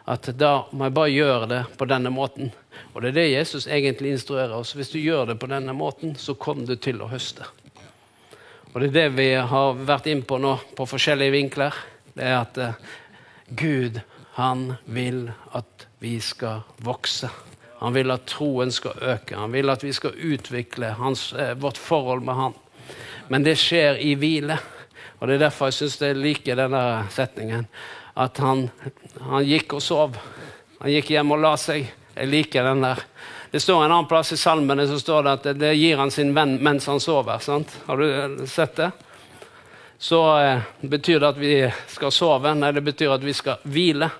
at 0.04 0.28
da 0.36 0.66
må 0.72 0.88
jeg 0.88 0.96
bare 0.98 1.12
gjøre 1.12 1.46
det 1.48 1.60
på 1.80 1.86
denne 1.88 2.12
måten. 2.12 2.50
Og 2.92 3.02
det 3.02 3.12
er 3.12 3.16
det 3.16 3.28
Jesus 3.30 3.66
egentlig 3.66 4.12
instruerer 4.12 4.52
oss. 4.52 4.74
Hvis 4.76 4.92
du 4.92 4.98
gjør 5.00 5.30
det 5.30 5.38
på 5.40 5.48
denne 5.48 5.72
måten, 5.76 6.12
så 6.20 6.36
kommer 6.36 6.68
du 6.68 6.76
til 6.76 7.00
å 7.00 7.08
høste. 7.08 7.46
Og 8.74 8.82
det 8.82 8.90
er 8.90 8.96
det 8.96 9.06
vi 9.16 9.30
har 9.38 9.80
vært 9.86 10.10
inn 10.10 10.24
på 10.26 10.38
nå, 10.42 10.58
på 10.76 10.86
forskjellige 10.90 11.32
vinkler. 11.32 11.78
Det 12.14 12.26
er 12.26 12.36
at 12.42 12.60
uh, 12.60 12.76
Gud, 13.48 14.00
han 14.36 14.74
vil 14.84 15.28
at 15.56 15.88
vi 16.02 16.18
skal 16.20 16.66
vokse. 16.84 17.30
Han 17.80 17.96
vil 17.96 18.12
at 18.12 18.26
troen 18.28 18.74
skal 18.74 18.98
øke. 18.98 19.38
Han 19.38 19.54
vil 19.54 19.72
at 19.72 19.86
vi 19.86 19.94
skal 19.94 20.18
utvikle 20.18 20.92
hans, 20.98 21.30
uh, 21.32 21.54
vårt 21.56 21.80
forhold 21.80 22.26
med 22.26 22.36
han. 22.36 22.60
Men 23.32 23.46
det 23.46 23.56
skjer 23.62 24.02
i 24.04 24.16
hvile. 24.20 24.58
Og 25.20 25.30
det 25.30 25.38
er 25.38 25.46
derfor 25.46 25.70
jeg 25.70 25.78
syns 25.78 26.00
jeg 26.02 26.18
liker 26.18 26.58
denne 26.58 26.84
setningen 27.14 27.70
at 28.14 28.38
han, 28.38 28.68
han, 29.20 29.44
gikk 29.44 29.74
og 29.78 29.82
sov. 29.82 30.18
Han 30.80 30.92
gikk 30.92 31.10
hjem 31.14 31.34
og 31.34 31.42
la 31.42 31.54
seg. 31.58 31.88
Jeg 32.14 32.30
liker 32.30 32.66
den 32.66 32.84
der. 32.84 33.02
Det 33.50 33.60
står 33.62 33.84
en 33.84 33.92
annen 33.92 34.10
plass 34.10 34.32
i 34.34 34.38
salmene 34.38 34.86
så 34.90 34.98
står 34.98 35.22
det 35.22 35.32
at 35.32 35.48
det, 35.58 35.72
gir 35.78 35.98
han 35.98 36.10
sin 36.10 36.32
venn 36.34 36.56
mens 36.62 36.86
han 36.90 37.02
sover. 37.02 37.42
Sant? 37.42 37.70
Har 37.86 37.98
du 37.98 38.46
sett 38.50 38.76
det? 38.78 38.90
Så 39.98 40.20
eh, 40.40 40.62
betyr 40.80 41.20
det 41.22 41.28
at 41.28 41.38
vi 41.38 41.54
skal 41.90 42.12
sove? 42.14 42.54
Nei, 42.58 42.72
det 42.74 42.82
betyr 42.86 43.14
at 43.14 43.22
vi 43.24 43.34
skal 43.34 43.62
hvile. 43.62 44.10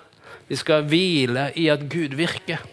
Vi 0.47 0.59
skal 0.59 0.87
hvile 0.87 1.49
i 1.59 1.67
at 1.71 1.83
Gud 1.91 2.15
virker. 2.15 2.63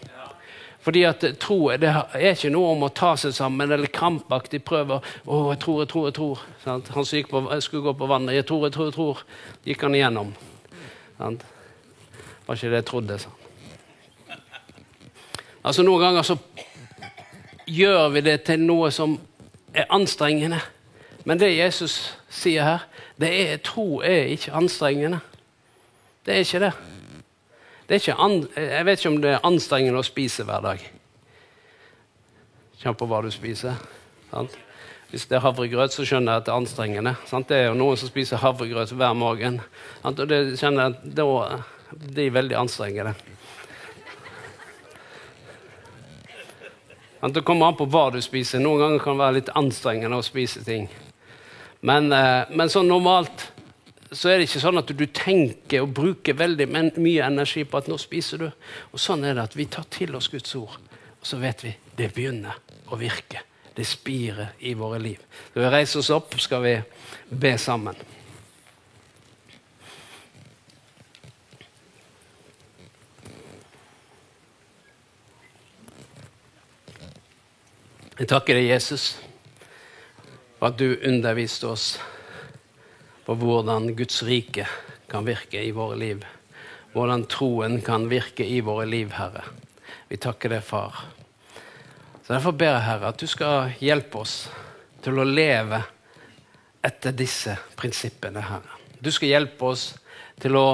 Fordi 0.83 1.05
at 1.07 1.23
tro 1.39 1.69
det 1.79 1.87
er 1.87 2.33
ikke 2.33 2.51
noe 2.51 2.73
om 2.73 2.81
å 2.83 2.91
ta 2.91 3.13
seg 3.19 3.31
sammen 3.35 3.71
eller 3.71 3.87
krampaktig 3.87 4.59
prøve 4.67 4.99
å 5.23 5.43
jeg 5.53 5.61
tror, 5.63 5.83
jeg 5.83 5.91
tror, 5.93 6.07
jeg 6.09 6.17
tror. 6.17 6.41
Sant? 6.65 6.91
Han 6.95 7.07
som 7.07 7.53
skulle 7.63 7.85
gå 7.85 7.93
på 7.95 8.09
vannet. 8.11 8.35
Jeg 8.35 8.47
tror, 8.49 8.65
jeg 8.67 8.75
tror, 8.75 8.89
jeg 8.89 8.97
tror. 8.97 9.23
Gikk 9.63 9.87
han 9.87 9.95
igjennom. 9.95 10.33
Sant? 11.17 11.45
Var 12.47 12.55
ikke 12.55 12.69
det 12.69 12.81
jeg 12.81 12.85
trodde, 12.85 13.19
sa 13.19 13.29
Altså 15.63 15.83
Noen 15.83 16.01
ganger 16.03 16.25
så 16.27 16.35
gjør 17.71 18.09
vi 18.11 18.21
det 18.21 18.41
til 18.43 18.65
noe 18.67 18.89
som 18.91 19.15
er 19.73 19.87
anstrengende. 19.95 20.59
Men 21.23 21.39
det 21.39 21.53
Jesus 21.55 22.17
sier 22.27 22.65
her, 22.67 22.83
det 23.15 23.29
er 23.45 23.61
tro 23.63 24.01
er 24.03 24.33
ikke 24.33 24.51
anstrengende. 24.59 25.21
Det 26.25 26.35
er 26.35 26.43
ikke 26.43 26.59
det. 26.59 26.73
det 27.87 27.95
er 27.95 28.01
ikke 28.01 28.19
an, 28.19 28.47
jeg 28.57 28.85
vet 28.85 28.99
ikke 28.99 29.09
om 29.09 29.21
det 29.21 29.31
er 29.31 29.47
anstrengende 29.47 29.99
å 29.99 30.07
spise 30.07 30.43
hver 30.43 30.61
dag. 30.63 30.83
Kjenn 32.83 32.99
på 32.99 33.07
hva 33.07 33.21
du 33.23 33.31
spiser. 33.31 33.79
Sant? 34.31 34.59
Hvis 35.13 35.27
det 35.29 35.35
er 35.37 35.43
havregrøt, 35.43 35.93
så 35.93 36.01
skjønner 36.09 36.33
jeg 36.33 36.41
at 36.41 36.45
det 36.47 36.49
er 36.49 36.57
anstrengende. 36.57 37.11
Sant? 37.29 37.45
Det 37.45 37.57
er 37.59 37.67
jo 37.67 37.75
noen 37.77 37.99
som 38.01 38.09
spiser 38.09 38.39
havregrøt 38.41 38.95
hver 38.97 39.11
morgen. 39.13 39.59
Sant? 40.01 40.23
Og 40.23 40.31
det 40.31 40.39
kjenner 40.57 40.87
jeg 40.87 41.13
da, 41.19 41.27
De 41.93 42.25
er 42.25 42.33
veldig 42.33 42.57
anstrengende. 42.57 43.13
Det 47.29 47.45
kommer 47.45 47.69
an 47.69 47.77
på 47.77 47.85
hva 47.93 48.07
du 48.09 48.17
spiser. 48.25 48.57
Noen 48.65 48.81
ganger 48.81 49.05
kan 49.05 49.13
det 49.13 49.21
være 49.21 49.37
litt 49.37 49.53
anstrengende 49.61 50.17
å 50.17 50.25
spise 50.25 50.65
ting. 50.65 50.89
Men, 51.85 52.09
eh, 52.09 52.49
men 52.49 52.73
sånn 52.73 52.89
normalt 52.89 53.51
så 54.09 54.33
er 54.33 54.41
det 54.41 54.49
ikke 54.49 54.65
sånn 54.65 54.81
at 54.81 54.97
du 54.97 55.05
tenker 55.05 55.85
og 55.85 55.93
bruker 55.93 56.41
veldig 56.41 56.71
mye 56.73 57.29
energi 57.29 57.67
på 57.69 57.77
at 57.77 57.87
nå 57.87 58.01
spiser 58.01 58.47
du. 58.47 58.49
Og 58.89 58.97
sånn 58.97 59.29
er 59.29 59.37
det 59.37 59.45
at 59.45 59.61
vi 59.61 59.69
tar 59.69 59.85
til 59.93 60.17
oss 60.17 60.33
Guds 60.33 60.57
ord, 60.57 60.73
og 61.21 61.25
så 61.25 61.37
vet 61.37 61.69
vi 61.69 61.77
det 62.01 62.15
begynner 62.17 62.57
å 62.89 62.97
virke 62.97 63.52
det 63.75 63.85
spirer 63.89 64.53
i 64.59 64.73
våre 64.77 64.99
liv. 65.01 65.21
Når 65.53 65.63
vi 65.63 65.71
reiser 65.73 66.01
oss 66.03 66.11
opp, 66.13 66.35
skal 66.41 66.61
vi 66.65 66.75
be 67.29 67.55
sammen. 67.57 67.97
Jeg 78.13 78.29
takker 78.29 78.55
deg, 78.55 78.69
Jesus, 78.69 79.15
for 80.59 80.69
at 80.69 80.77
du 80.77 80.93
underviste 81.01 81.65
oss 81.67 81.87
på 83.25 83.33
hvordan 83.41 83.89
Guds 83.97 84.21
rike 84.27 84.67
kan 85.09 85.25
virke 85.25 85.59
i 85.59 85.73
våre 85.73 85.97
liv. 85.97 86.23
hvordan 86.93 87.25
troen 87.25 87.79
kan 87.81 88.05
virke 88.05 88.45
i 88.45 88.61
våre 88.61 88.85
liv, 88.85 89.11
Herre. 89.17 89.41
Vi 90.09 90.17
takker 90.21 90.53
deg, 90.53 90.61
far. 90.61 91.22
Så 92.23 92.33
Derfor 92.33 92.55
ber 92.55 92.71
jeg, 92.71 92.85
Herre, 92.87 93.09
at 93.11 93.19
du 93.19 93.27
skal 93.27 93.73
hjelpe 93.83 94.21
oss 94.23 94.45
til 95.03 95.19
å 95.19 95.25
leve 95.27 95.81
etter 96.83 97.11
disse 97.15 97.57
prinsippene, 97.75 98.39
Herre. 98.47 98.79
Du 99.03 99.11
skal 99.11 99.33
hjelpe 99.33 99.67
oss 99.73 99.89
til 100.39 100.55
å 100.55 100.67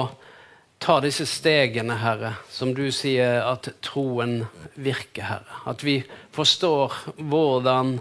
ta 0.78 1.00
disse 1.02 1.26
stegene, 1.26 1.98
Herre, 2.00 2.36
som 2.54 2.70
du 2.74 2.86
sier 2.94 3.42
at 3.42 3.66
troen 3.82 4.44
virker, 4.78 5.26
Herre. 5.26 5.58
At 5.66 5.82
vi 5.82 5.98
forstår 6.34 6.94
hvordan 7.18 7.96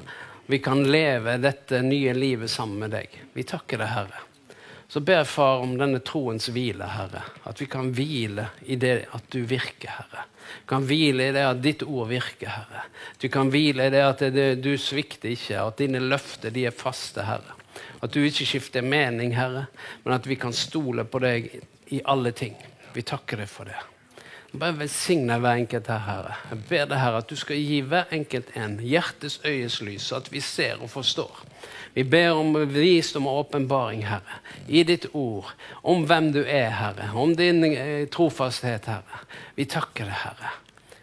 vi 0.50 0.62
kan 0.62 0.86
leve 0.86 1.40
dette 1.42 1.82
nye 1.86 2.14
livet 2.14 2.54
sammen 2.54 2.86
med 2.86 2.94
deg. 3.00 3.18
Vi 3.34 3.50
takker 3.50 3.82
deg, 3.82 3.96
Herre. 3.98 4.29
Så 4.90 5.00
ber 5.06 5.20
jeg, 5.20 5.28
Far, 5.30 5.60
om 5.62 5.76
denne 5.78 6.00
troens 6.02 6.48
hvile, 6.50 6.88
Herre. 6.90 7.22
At 7.46 7.60
vi 7.62 7.68
kan 7.70 7.92
hvile 7.94 8.48
i 8.66 8.78
det 8.82 9.04
at 9.14 9.28
du 9.30 9.44
virker, 9.46 9.92
Herre. 10.00 10.24
Kan 10.70 10.88
hvile 10.90 11.28
i 11.30 11.36
det 11.36 11.44
at 11.46 11.62
ditt 11.62 11.84
ord 11.86 12.10
virker, 12.10 12.50
Herre. 12.50 12.88
Du 13.22 13.28
kan 13.30 13.52
hvile 13.54 13.86
i 13.86 13.94
det 13.94 14.02
at 14.02 14.24
det, 14.34 14.48
du 14.66 14.72
svikter 14.82 15.36
ikke, 15.36 15.62
at 15.62 15.78
dine 15.78 16.02
løfter 16.02 16.50
de 16.56 16.66
er 16.66 16.74
faste, 16.74 17.22
Herre. 17.28 17.54
At 18.02 18.16
du 18.16 18.24
ikke 18.24 18.48
skifter 18.50 18.82
mening, 18.82 19.36
Herre, 19.38 19.68
men 20.04 20.18
at 20.18 20.26
vi 20.26 20.40
kan 20.42 20.58
stole 20.58 21.06
på 21.06 21.22
deg 21.22 21.52
i 21.94 22.02
alle 22.10 22.34
ting. 22.34 22.58
Vi 22.96 23.06
takker 23.06 23.44
deg 23.44 23.52
for 23.52 23.70
det. 23.70 23.78
Bare 24.50 24.74
velsigne 24.74 25.38
hver 25.38 25.62
enkelt 25.62 25.90
her, 25.94 26.02
Herre. 26.08 26.38
Jeg 26.50 26.66
ber 26.66 26.90
deg, 26.90 26.98
Herre, 26.98 27.22
at 27.22 27.30
du 27.30 27.38
skal 27.38 27.62
gi 27.62 27.84
hver 27.86 28.10
enkelt 28.16 28.50
en 28.58 28.80
hjertes 28.82 29.38
øyes 29.46 29.84
lys, 29.86 30.10
så 30.10 30.18
at 30.18 30.34
vi 30.34 30.42
ser 30.42 30.82
og 30.82 30.90
forstår. 30.90 31.44
Vi 31.94 32.04
ber 32.04 32.32
om 32.38 32.54
visdom 32.70 33.28
og 33.28 33.40
åpenbaring, 33.46 34.04
Herre, 34.06 34.40
i 34.68 34.84
ditt 34.84 35.10
ord, 35.18 35.50
om 35.82 36.06
hvem 36.08 36.32
du 36.36 36.44
er, 36.44 36.70
Herre, 36.78 37.10
om 37.18 37.34
din 37.36 37.64
eh, 37.66 38.06
trofasthet, 38.12 38.86
Herre. 38.92 39.24
Vi 39.58 39.66
takker 39.66 40.06
deg, 40.06 40.20
Herre. 40.24 40.54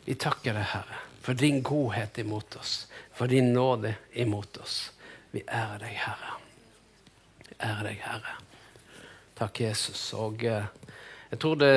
Vi 0.07 0.15
takker 0.15 0.55
deg, 0.55 0.69
Herre, 0.71 1.01
for 1.21 1.39
din 1.39 1.63
godhet 1.67 2.19
imot 2.23 2.57
oss, 2.61 2.87
for 3.13 3.27
din 3.31 3.53
nåde 3.53 3.97
imot 4.15 4.61
oss. 4.63 4.79
Vi 5.35 5.43
ærer 5.43 5.83
deg, 5.83 5.97
Herre. 6.07 6.35
Vi 7.49 7.57
ærer 7.59 7.89
deg, 7.91 8.03
Herre. 8.07 8.37
Takk, 9.37 9.61
Jesus. 9.61 10.09
Og 10.17 10.45
eh, 10.47 10.69
jeg 11.31 11.41
tror 11.43 11.59
det 11.59 11.73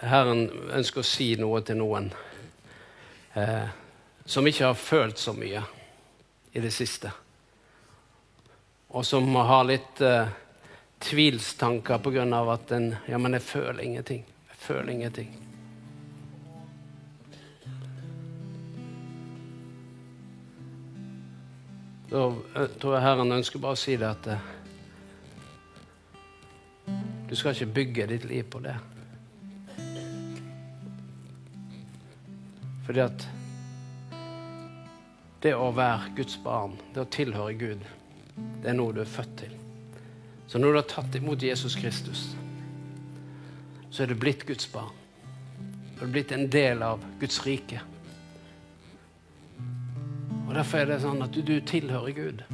Herren 0.00 0.46
ønsker 0.72 1.04
å 1.04 1.06
si 1.06 1.34
noe 1.36 1.60
til 1.62 1.76
noen 1.78 2.08
eh, 3.36 3.68
som 4.24 4.46
ikke 4.48 4.70
har 4.70 4.80
følt 4.80 5.20
så 5.20 5.36
mye 5.36 5.60
i 6.56 6.62
det 6.64 6.72
siste. 6.72 7.12
Og 8.94 9.02
som 9.06 9.26
har 9.34 9.64
litt 9.66 10.00
uh, 10.06 10.28
tvilstanker 11.02 11.98
pga. 11.98 12.52
at 12.52 12.70
en 12.72 12.96
Ja, 13.06 13.18
men 13.18 13.32
jeg 13.32 13.42
føler 13.42 13.82
ingenting. 13.82 14.24
Jeg 14.48 14.56
føler 14.56 14.92
ingenting. 14.92 15.40
Da 22.10 22.28
eh, 22.54 22.68
tror 22.78 22.94
jeg 22.94 23.02
Herren 23.02 23.32
ønsker 23.32 23.58
bare 23.58 23.74
å 23.74 23.80
si 23.80 23.96
det 23.98 24.06
at 24.06 24.28
uh, 24.30 24.38
du 27.26 27.34
skal 27.34 27.56
ikke 27.56 27.74
bygge 27.80 28.06
ditt 28.12 28.28
liv 28.30 28.46
på 28.46 28.62
det. 28.62 28.76
Fordi 32.86 33.00
at 33.00 33.26
det 35.42 35.56
å 35.58 35.72
være 35.74 36.14
Guds 36.14 36.38
barn, 36.38 36.78
det 36.94 37.02
å 37.02 37.10
tilhøre 37.10 37.58
Gud, 37.58 37.82
det 38.36 38.70
er 38.72 38.76
noe 38.76 38.94
du 38.94 39.00
er 39.02 39.08
født 39.10 39.36
til. 39.44 39.54
Så 40.46 40.58
når 40.58 40.72
du 40.72 40.78
har 40.80 40.88
tatt 40.90 41.16
imot 41.18 41.42
Jesus 41.42 41.76
Kristus, 41.78 42.26
så 43.90 44.02
er 44.02 44.10
du 44.10 44.18
blitt 44.18 44.44
Guds 44.46 44.66
barn. 44.72 44.92
Du 45.94 46.04
er 46.04 46.12
blitt 46.12 46.32
en 46.34 46.48
del 46.50 46.82
av 46.82 47.02
Guds 47.20 47.40
rike. 47.46 47.80
Og 50.44 50.52
Derfor 50.54 50.82
er 50.82 50.90
det 50.90 51.00
sånn 51.04 51.22
at 51.24 51.34
du, 51.34 51.40
du 51.46 51.56
tilhører 51.64 52.16
Gud. 52.16 52.44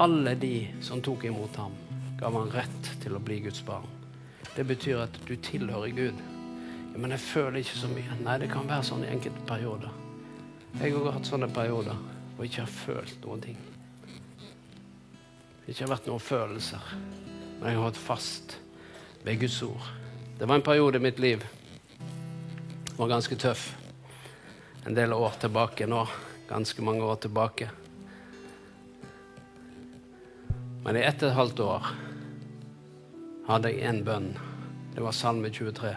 Alle 0.00 0.34
de 0.40 0.54
som 0.84 1.02
tok 1.04 1.26
imot 1.28 1.56
ham, 1.60 1.76
ga 2.20 2.32
han 2.32 2.52
rett 2.54 2.92
til 3.02 3.16
å 3.16 3.22
bli 3.22 3.40
Guds 3.44 3.62
barn. 3.64 3.88
Det 4.56 4.64
betyr 4.66 5.04
at 5.04 5.20
du 5.28 5.34
tilhører 5.36 5.92
Gud. 5.96 6.24
Ja, 6.90 6.98
men 6.98 7.12
jeg 7.14 7.22
føler 7.22 7.60
ikke 7.60 7.78
så 7.78 7.90
mye. 7.92 8.16
Nei, 8.24 8.38
det 8.42 8.50
kan 8.50 8.68
være 8.68 8.88
sånn 8.88 9.04
i 9.06 9.12
enkelte 9.12 9.44
perioder. 9.48 9.92
Jeg 10.80 10.94
har 10.96 11.12
hatt 11.14 11.28
sånne 11.28 11.50
perioder 11.52 11.98
jeg 12.40 12.48
ikke 12.48 12.62
har 12.64 12.72
følt 12.72 13.26
noen 13.26 13.42
ting. 13.44 13.56
Det 15.70 15.76
ikke 15.76 15.84
har 15.86 15.90
vært 15.92 16.06
noen 16.10 16.22
følelser. 16.26 16.86
Men 17.60 17.68
jeg 17.68 17.78
har 17.78 17.84
hatt 17.84 17.98
fast 18.02 18.56
ved 19.22 19.36
Guds 19.38 19.60
ord. 19.62 19.84
Det 20.34 20.48
var 20.50 20.58
en 20.58 20.64
periode 20.66 20.98
i 20.98 21.04
mitt 21.04 21.20
liv 21.22 21.44
som 22.88 22.96
var 23.04 23.12
ganske 23.12 23.38
tøff. 23.38 23.68
En 24.82 24.96
del 24.98 25.14
år 25.14 25.36
tilbake 25.38 25.86
nå. 25.86 26.00
Ganske 26.48 26.82
mange 26.82 27.06
år 27.06 27.20
tilbake. 27.22 27.68
Men 30.82 30.98
i 30.98 31.06
ett 31.06 31.22
og 31.22 31.28
et 31.28 31.38
halvt 31.38 31.62
år 31.68 31.86
hadde 33.46 33.70
jeg 33.70 33.86
én 33.92 34.02
bønn. 34.10 34.28
Det 34.96 35.06
var 35.06 35.14
Salme 35.14 35.54
23. 35.54 35.94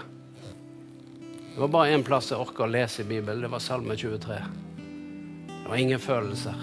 Det 1.49 1.57
var 1.65 1.74
bare 1.80 1.97
én 1.97 2.05
plass 2.05 2.30
jeg 2.30 2.45
orka 2.45 2.67
å 2.67 2.69
lese 2.69 3.01
i 3.01 3.09
Bibelen. 3.09 3.41
Det 3.41 3.49
var 3.57 3.65
Salme 3.71 3.97
23. 3.97 4.38
Det 5.49 5.65
var 5.65 5.82
ingen 5.82 6.05
følelser. 6.05 6.61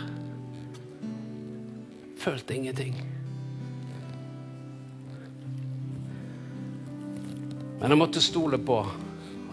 Følte 2.20 2.54
ingenting. 2.54 2.98
Men 7.80 7.94
jeg 7.94 7.98
måtte 7.98 8.20
stole 8.20 8.58
på 8.60 8.76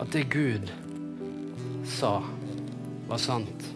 at 0.02 0.12
det 0.12 0.26
Gud 0.34 0.68
sa, 1.88 2.18
var 3.08 3.24
sant. 3.24 3.70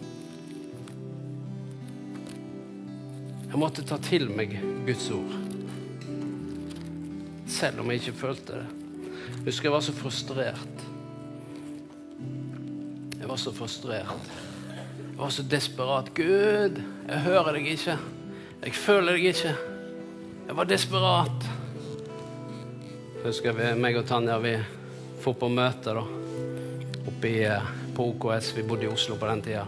Jeg 3.48 3.60
måtte 3.60 3.84
ta 3.88 3.96
til 4.04 4.28
meg 4.32 4.58
Guds 4.84 5.08
ord. 5.16 5.34
Selv 7.48 7.80
om 7.80 7.88
jeg 7.92 8.02
ikke 8.02 8.18
følte 8.26 8.60
det. 8.60 8.66
Jeg 9.32 9.44
husker 9.48 9.68
jeg 9.70 9.74
var 9.74 9.84
så 9.84 9.92
frustrert 9.96 10.82
Jeg 13.22 13.28
var 13.30 13.38
så 13.40 13.52
frustrert. 13.54 14.32
Jeg 14.68 15.18
var 15.18 15.30
så 15.30 15.44
desperat. 15.46 16.10
Gud, 16.14 16.82
jeg 17.08 17.20
hører 17.24 17.54
deg 17.56 17.72
ikke. 17.72 17.96
Jeg 18.62 18.76
føler 18.78 19.16
deg 19.16 19.24
ikke. 19.32 19.52
Jeg 20.46 20.54
var 20.54 20.66
desperat. 20.70 21.46
Jeg 23.16 23.24
husker 23.24 23.56
vi, 23.56 23.70
meg 23.74 23.96
og 23.98 24.04
Tanja 24.06 24.36
vi 24.38 24.52
for 25.22 25.34
på 25.38 25.48
møte 25.50 25.94
da, 25.96 26.04
oppe 27.02 27.26
i, 27.26 27.40
eh, 27.42 27.72
på 27.96 28.06
OKS. 28.12 28.52
Vi 28.54 28.62
bodde 28.62 28.86
i 28.86 28.90
Oslo 28.92 29.16
på 29.18 29.26
den 29.26 29.42
tida. 29.42 29.64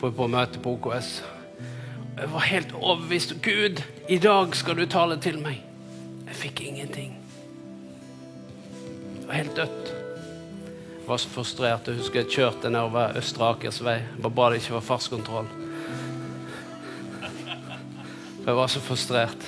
For 0.00 0.12
på 0.12 0.26
møte 0.28 0.60
på 0.60 0.74
OKS. 0.76 1.22
Jeg 2.18 2.28
var 2.34 2.44
helt 2.50 2.74
overbevist. 2.76 3.34
Gud, 3.40 3.80
i 4.08 4.18
dag 4.18 4.56
skal 4.56 4.76
du 4.76 4.84
tale 4.86 5.16
til 5.16 5.40
meg. 5.40 5.62
Jeg 6.26 6.36
fikk 6.42 6.60
ingenting. 6.60 7.16
Det 9.16 9.26
var 9.28 9.34
helt 9.34 9.56
dødt 9.56 9.86
Jeg 9.86 11.08
var 11.08 11.16
så 11.16 11.28
frustrert. 11.28 11.88
Jeg 11.88 11.96
husker 11.96 12.20
jeg 12.20 12.30
kjørte 12.36 12.68
nedover 12.68 13.16
Østre 13.16 13.48
Akers 13.48 13.80
vei. 13.80 14.02
Bare 14.20 14.30
bra 14.32 14.50
det 14.50 14.60
ikke 14.60 14.76
var 14.76 14.88
fartskontroll. 14.92 15.48
Jeg 18.50 18.56
var 18.56 18.66
så 18.66 18.80
frustrert. 18.82 19.44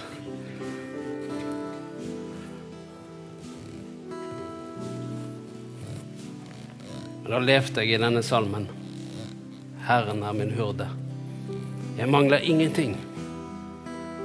Da 7.26 7.40
levde 7.42 7.82
jeg 7.82 7.96
i 7.96 7.98
denne 7.98 8.22
salmen. 8.22 8.68
Herren 9.88 10.22
er 10.22 10.38
min 10.38 10.54
hurde. 10.54 10.86
Jeg 11.98 12.06
mangler 12.14 12.46
ingenting. 12.46 12.94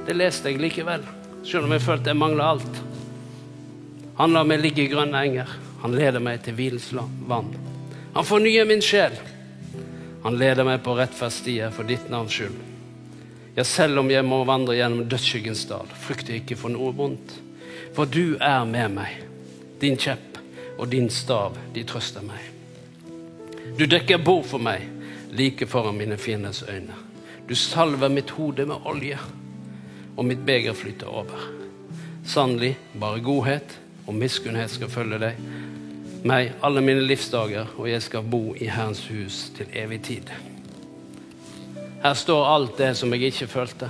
Det 0.06 0.14
leste 0.14 0.54
jeg 0.54 0.62
likevel, 0.62 1.10
selv 1.42 1.66
om 1.66 1.74
jeg 1.74 1.86
følte 1.88 2.14
jeg 2.14 2.22
mangla 2.22 2.54
alt. 2.54 2.82
Han 4.22 4.38
lar 4.38 4.46
meg 4.46 4.62
ligge 4.62 4.86
i 4.86 4.94
grønne 4.94 5.26
enger. 5.26 5.58
Han 5.82 5.98
leder 5.98 6.22
meg 6.22 6.46
til 6.46 6.54
hvilens 6.62 6.92
vann. 6.94 7.50
Han 8.14 8.30
fornyer 8.30 8.70
min 8.70 8.86
sjel. 8.86 9.18
Han 10.22 10.38
leder 10.38 10.70
meg 10.70 10.86
på 10.86 11.00
rettferdsstier 11.02 11.74
for 11.74 11.90
ditt 11.90 12.14
navns 12.14 12.38
skyld. 12.38 12.77
Ja, 13.58 13.64
selv 13.66 14.00
om 14.04 14.12
jeg 14.14 14.26
må 14.26 14.44
vandre 14.46 14.76
gjennom 14.78 15.08
dødsskyggens 15.10 15.66
dal, 15.70 15.90
frykter 15.98 16.36
jeg 16.36 16.44
ikke 16.44 16.60
for 16.62 16.74
noe 16.74 16.92
vondt. 16.94 17.34
For 17.96 18.06
du 18.06 18.38
er 18.38 18.68
med 18.70 18.94
meg. 19.00 19.24
Din 19.82 19.98
kjepp 19.98 20.38
og 20.78 20.92
din 20.92 21.10
stav, 21.10 21.58
de 21.74 21.82
trøster 21.88 22.26
meg. 22.26 22.52
Du 23.78 23.86
dekker 23.90 24.22
bord 24.22 24.46
for 24.46 24.62
meg 24.62 24.86
like 25.34 25.66
foran 25.70 25.98
mine 25.98 26.18
fienders 26.22 26.64
øyne. 26.70 26.94
Du 27.50 27.56
salver 27.56 28.10
mitt 28.14 28.30
hode 28.38 28.66
med 28.70 28.86
olje, 28.86 29.18
og 30.18 30.26
mitt 30.26 30.46
beger 30.46 30.78
flyter 30.78 31.10
over. 31.10 31.48
Sannelig, 32.26 32.76
bare 33.00 33.24
godhet 33.26 33.80
og 34.08 34.16
miskunnhet 34.16 34.74
skal 34.74 34.92
følge 34.92 35.20
deg 35.22 35.42
meg 36.28 36.54
alle 36.66 36.82
mine 36.82 37.06
livsdager, 37.06 37.70
og 37.78 37.90
jeg 37.90 38.02
skal 38.04 38.26
bo 38.26 38.56
i 38.58 38.68
Herrens 38.68 39.06
hus 39.08 39.48
til 39.56 39.70
evig 39.74 40.02
tid. 40.02 40.32
Her 42.04 42.14
står 42.14 42.46
alt 42.46 42.78
det 42.78 42.92
som 43.00 43.14
jeg 43.14 43.32
ikke 43.32 43.48
følte. 43.50 43.90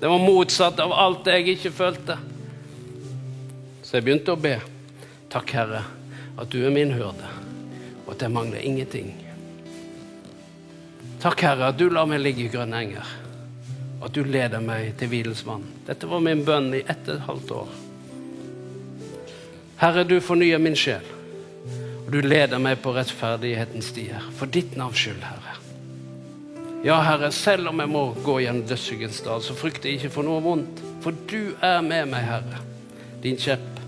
Det 0.00 0.08
var 0.10 0.18
motsatt 0.18 0.80
av 0.82 0.92
alt 0.98 1.24
det 1.26 1.36
jeg 1.38 1.56
ikke 1.56 1.70
følte. 1.76 2.16
Så 3.82 3.98
jeg 3.98 4.06
begynte 4.06 4.34
å 4.34 4.40
be. 4.40 4.56
Takk, 5.30 5.52
Herre, 5.54 5.82
at 6.40 6.50
du 6.50 6.62
er 6.64 6.72
min 6.74 6.94
hyrde, 6.96 7.28
og 8.06 8.14
at 8.14 8.24
jeg 8.24 8.34
mangler 8.34 8.64
ingenting. 8.66 9.12
Takk, 11.22 11.44
Herre, 11.44 11.70
at 11.70 11.78
du 11.78 11.86
lar 11.92 12.08
meg 12.10 12.24
ligge 12.24 12.48
i 12.48 12.50
grønne 12.50 12.80
enger, 12.82 13.14
og 14.00 14.08
at 14.08 14.16
du 14.16 14.24
leder 14.26 14.64
meg 14.64 14.96
til 14.98 15.12
hvilens 15.12 15.44
vann. 15.46 15.68
Dette 15.86 16.10
var 16.10 16.24
min 16.24 16.42
bønn 16.44 16.72
i 16.74 16.82
ett 16.82 17.06
og 17.06 17.14
et 17.14 17.26
halvt 17.28 17.56
år. 17.60 17.72
Herre, 19.84 20.06
du 20.08 20.18
fornyer 20.24 20.58
min 20.62 20.76
sjel, 20.78 21.06
og 22.02 22.10
du 22.10 22.20
leder 22.26 22.58
meg 22.58 22.82
på 22.82 22.96
rettferdighetens 22.96 23.92
stier. 23.94 24.24
For 24.34 24.50
ditt 24.50 24.74
navns 24.78 24.98
skyld, 24.98 25.22
Herre. 25.22 25.51
Ja, 26.84 26.96
Herre, 27.00 27.28
selv 27.30 27.68
om 27.70 27.78
jeg 27.78 27.90
må 27.92 28.00
gå 28.26 28.40
gjennom 28.42 28.64
dødsskyggens 28.66 29.20
dal, 29.22 29.42
så 29.44 29.54
frykter 29.54 29.86
jeg 29.86 30.00
ikke 30.00 30.16
for 30.16 30.26
noe 30.26 30.42
vondt. 30.42 30.80
For 31.04 31.14
du 31.30 31.54
er 31.62 31.78
med 31.86 32.10
meg, 32.10 32.26
Herre. 32.26 32.58
Din 33.22 33.38
kjepp 33.38 33.78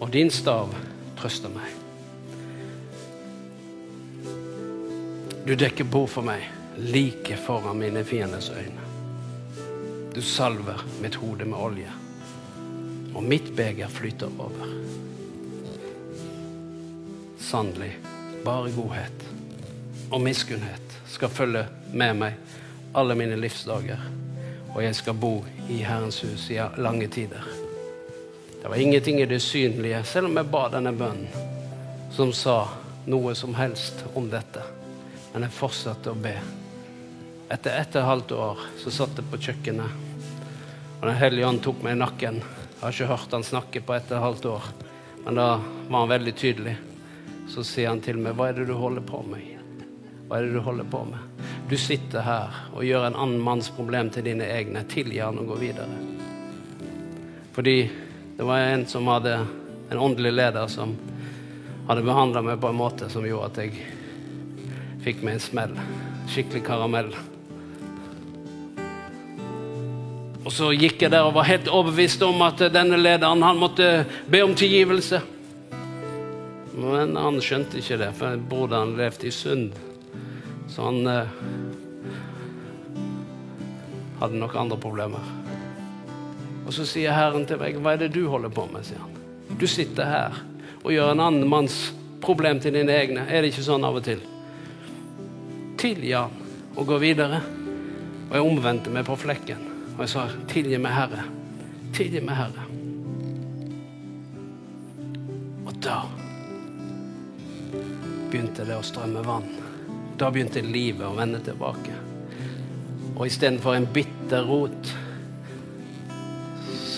og 0.00 0.08
din 0.14 0.32
stav 0.32 0.72
trøster 1.18 1.52
meg. 1.52 1.74
Du 5.44 5.52
dekker 5.60 5.84
bord 5.92 6.08
for 6.12 6.24
meg 6.24 6.46
like 6.80 7.36
foran 7.44 7.82
mine 7.82 8.00
fienders 8.08 8.48
øyne. 8.48 8.88
Du 10.16 10.22
salver 10.24 10.80
mitt 11.02 11.20
hode 11.20 11.44
med 11.44 11.58
olje, 11.60 11.92
og 13.12 13.28
mitt 13.28 13.52
beger 13.56 13.92
flyter 13.92 14.32
over. 14.40 14.72
Sannelig, 17.44 17.92
bare 18.44 18.72
godhet 18.72 19.28
og 20.08 20.22
miskunnhet 20.24 20.87
skal 21.08 21.32
følge 21.32 21.64
med 21.92 22.16
meg 22.20 22.56
alle 22.96 23.14
mine 23.18 23.36
livsdager, 23.36 24.00
og 24.74 24.82
jeg 24.84 24.96
skal 24.96 25.16
bo 25.18 25.32
i 25.68 25.80
Herrens 25.84 26.20
hus 26.24 26.48
i 26.52 26.60
lange 26.80 27.08
tider. 27.12 27.44
Det 28.62 28.68
var 28.68 28.76
ingenting 28.76 29.20
i 29.20 29.26
det 29.26 29.40
synlige, 29.40 30.02
selv 30.04 30.26
om 30.26 30.36
jeg 30.36 30.50
ba 30.50 30.64
denne 30.72 30.92
bønnen, 30.92 31.28
som 32.12 32.32
sa 32.34 32.64
noe 33.08 33.34
som 33.38 33.54
helst 33.54 34.02
om 34.18 34.26
dette. 34.30 34.64
Men 35.32 35.46
jeg 35.46 35.54
fortsatte 35.54 36.12
å 36.12 36.18
be. 36.18 36.34
Etter 37.48 37.78
ett 37.78 37.94
og 37.94 38.00
et 38.00 38.08
halvt 38.08 38.34
år 38.36 38.64
så 38.82 38.92
satt 38.92 39.20
jeg 39.20 39.28
på 39.30 39.40
kjøkkenet, 39.46 40.06
og 40.98 41.06
Den 41.06 41.14
hellige 41.14 41.46
ånd 41.46 41.62
tok 41.62 41.84
meg 41.84 41.94
i 41.94 42.00
nakken. 42.00 42.40
Jeg 42.42 42.80
har 42.80 42.96
ikke 42.96 43.12
hørt 43.12 43.36
han 43.36 43.46
snakke 43.46 43.84
på 43.86 43.94
ett 43.94 44.10
og 44.10 44.16
et 44.16 44.24
halvt 44.24 44.48
år, 44.50 44.66
men 45.24 45.38
da 45.38 45.46
var 45.88 46.00
han 46.00 46.10
veldig 46.10 46.34
tydelig. 46.34 46.74
Så 47.48 47.64
sier 47.64 47.88
han 47.88 48.00
til 48.00 48.18
meg, 48.18 48.34
'Hva 48.34 48.48
er 48.48 48.52
det 48.52 48.66
du 48.66 48.74
holder 48.74 49.00
på 49.00 49.22
med?' 49.22 49.57
Hva 50.28 50.36
er 50.36 50.44
det 50.44 50.58
du 50.58 50.60
holder 50.60 50.84
på 50.84 51.06
med? 51.08 51.44
Du 51.68 51.76
sitter 51.80 52.20
her 52.20 52.56
og 52.74 52.84
gjør 52.84 53.06
en 53.06 53.16
annen 53.16 53.40
manns 53.40 53.70
problem 53.72 54.10
til 54.12 54.26
dine 54.28 54.44
egne. 54.44 54.82
Tilgi 54.88 55.22
han 55.24 55.40
og 55.40 55.54
gå 55.54 55.56
videre. 55.62 55.88
Fordi 57.56 57.78
det 58.36 58.44
var 58.44 58.60
en 58.60 58.84
som 58.86 59.08
hadde 59.08 59.38
en 59.88 59.98
åndelig 59.98 60.34
leder 60.36 60.68
som 60.68 60.92
hadde 61.88 62.04
behandla 62.04 62.44
meg 62.44 62.60
på 62.60 62.68
en 62.68 62.76
måte 62.76 63.08
som 63.08 63.24
gjorde 63.24 63.48
at 63.48 63.62
jeg 63.64 63.88
fikk 65.06 65.24
meg 65.24 65.38
en 65.38 65.42
smell. 65.46 65.74
Skikkelig 66.28 66.62
karamell. 66.68 67.10
Og 70.44 70.52
så 70.52 70.70
gikk 70.76 71.02
jeg 71.06 71.12
der 71.16 71.24
og 71.24 71.34
var 71.40 71.48
helt 71.48 71.72
overbevist 71.72 72.22
om 72.28 72.44
at 72.44 72.68
denne 72.72 73.00
lederen 73.00 73.42
han 73.44 73.60
måtte 73.60 74.04
be 74.28 74.44
om 74.44 74.52
tilgivelse. 74.56 75.24
Men 76.78 77.16
han 77.16 77.40
skjønte 77.42 77.80
ikke 77.80 77.98
det, 78.04 78.14
for 78.20 78.48
broderen 78.48 78.96
levde 79.00 79.32
i 79.32 79.34
synd. 79.34 79.72
Så 80.68 80.84
han 80.84 81.06
eh, 81.06 81.36
hadde 84.20 84.38
nok 84.38 84.56
andre 84.56 84.78
problemer. 84.80 85.30
Og 86.66 86.74
så 86.76 86.84
sier 86.84 87.16
Herren 87.16 87.46
til 87.48 87.60
meg, 87.60 87.78
'Hva 87.80 87.94
er 87.94 88.02
det 88.04 88.12
du 88.14 88.28
holder 88.28 88.52
på 88.52 88.66
med?' 88.72 88.84
sier 88.84 89.00
han. 89.00 89.14
'Du 89.58 89.66
sitter 89.66 90.04
her 90.04 90.42
og 90.84 90.92
gjør 90.92 91.12
en 91.12 91.20
annen 91.20 91.48
manns 91.48 91.94
problem 92.20 92.60
til 92.60 92.72
dine 92.72 92.92
egne.' 92.92 93.26
Er 93.28 93.42
det 93.42 93.52
ikke 93.52 93.64
sånn 93.64 93.84
av 93.84 93.96
og 93.96 94.04
til? 94.04 94.20
Tilgi 95.78 96.12
han 96.12 96.30
og 96.76 96.86
gå 96.86 96.98
videre. 96.98 97.40
Og 98.28 98.34
jeg 98.36 98.44
omvendte 98.44 98.90
meg 98.90 99.06
på 99.06 99.16
flekken, 99.16 99.64
og 99.96 100.00
jeg 100.04 100.08
sa, 100.08 100.28
'Tilgi 100.48 100.78
meg, 100.78 100.92
Herre. 100.92 101.24
Tilgi 101.92 102.20
meg, 102.20 102.36
Herre.' 102.36 102.68
Og 105.66 105.72
da 105.80 106.02
begynte 108.30 108.66
det 108.66 108.76
å 108.76 108.84
strømme 108.84 109.24
vann. 109.24 109.67
Da 110.18 110.30
begynte 110.34 110.62
livet 110.64 111.06
å 111.06 111.14
vende 111.14 111.38
tilbake. 111.46 111.94
Og 113.14 113.26
istedenfor 113.26 113.76
en 113.76 113.86
bitter 113.94 114.46
rot, 114.46 114.90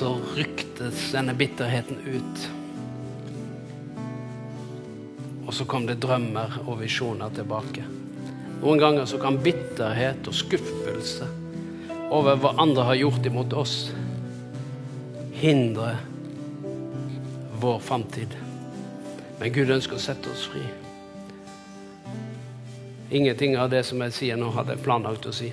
så 0.00 0.14
ryktes 0.36 1.10
denne 1.12 1.34
bitterheten 1.36 2.00
ut. 2.08 2.46
Og 5.44 5.52
så 5.52 5.66
kom 5.68 5.84
det 5.88 6.00
drømmer 6.00 6.62
og 6.66 6.80
visjoner 6.80 7.32
tilbake. 7.36 7.84
Noen 8.60 8.80
ganger 8.80 9.08
så 9.08 9.20
kan 9.20 9.40
bitterhet 9.40 10.28
og 10.28 10.36
skuffelse 10.36 11.28
over 12.10 12.36
hva 12.40 12.56
andre 12.60 12.84
har 12.88 13.00
gjort 13.00 13.26
imot 13.28 13.54
oss, 13.56 13.74
hindre 15.40 15.94
vår 17.60 17.80
framtid. 17.84 18.36
Men 19.40 19.52
Gud 19.56 19.72
ønsker 19.76 19.96
å 19.96 20.04
sette 20.08 20.32
oss 20.32 20.48
fri. 20.52 20.64
Ingenting 23.10 23.56
av 23.58 23.70
det 23.70 23.82
som 23.88 24.02
jeg 24.04 24.14
sier 24.14 24.36
nå, 24.38 24.52
hadde 24.54 24.76
jeg 24.76 24.84
planlagt 24.84 25.26
å 25.26 25.32
si. 25.34 25.50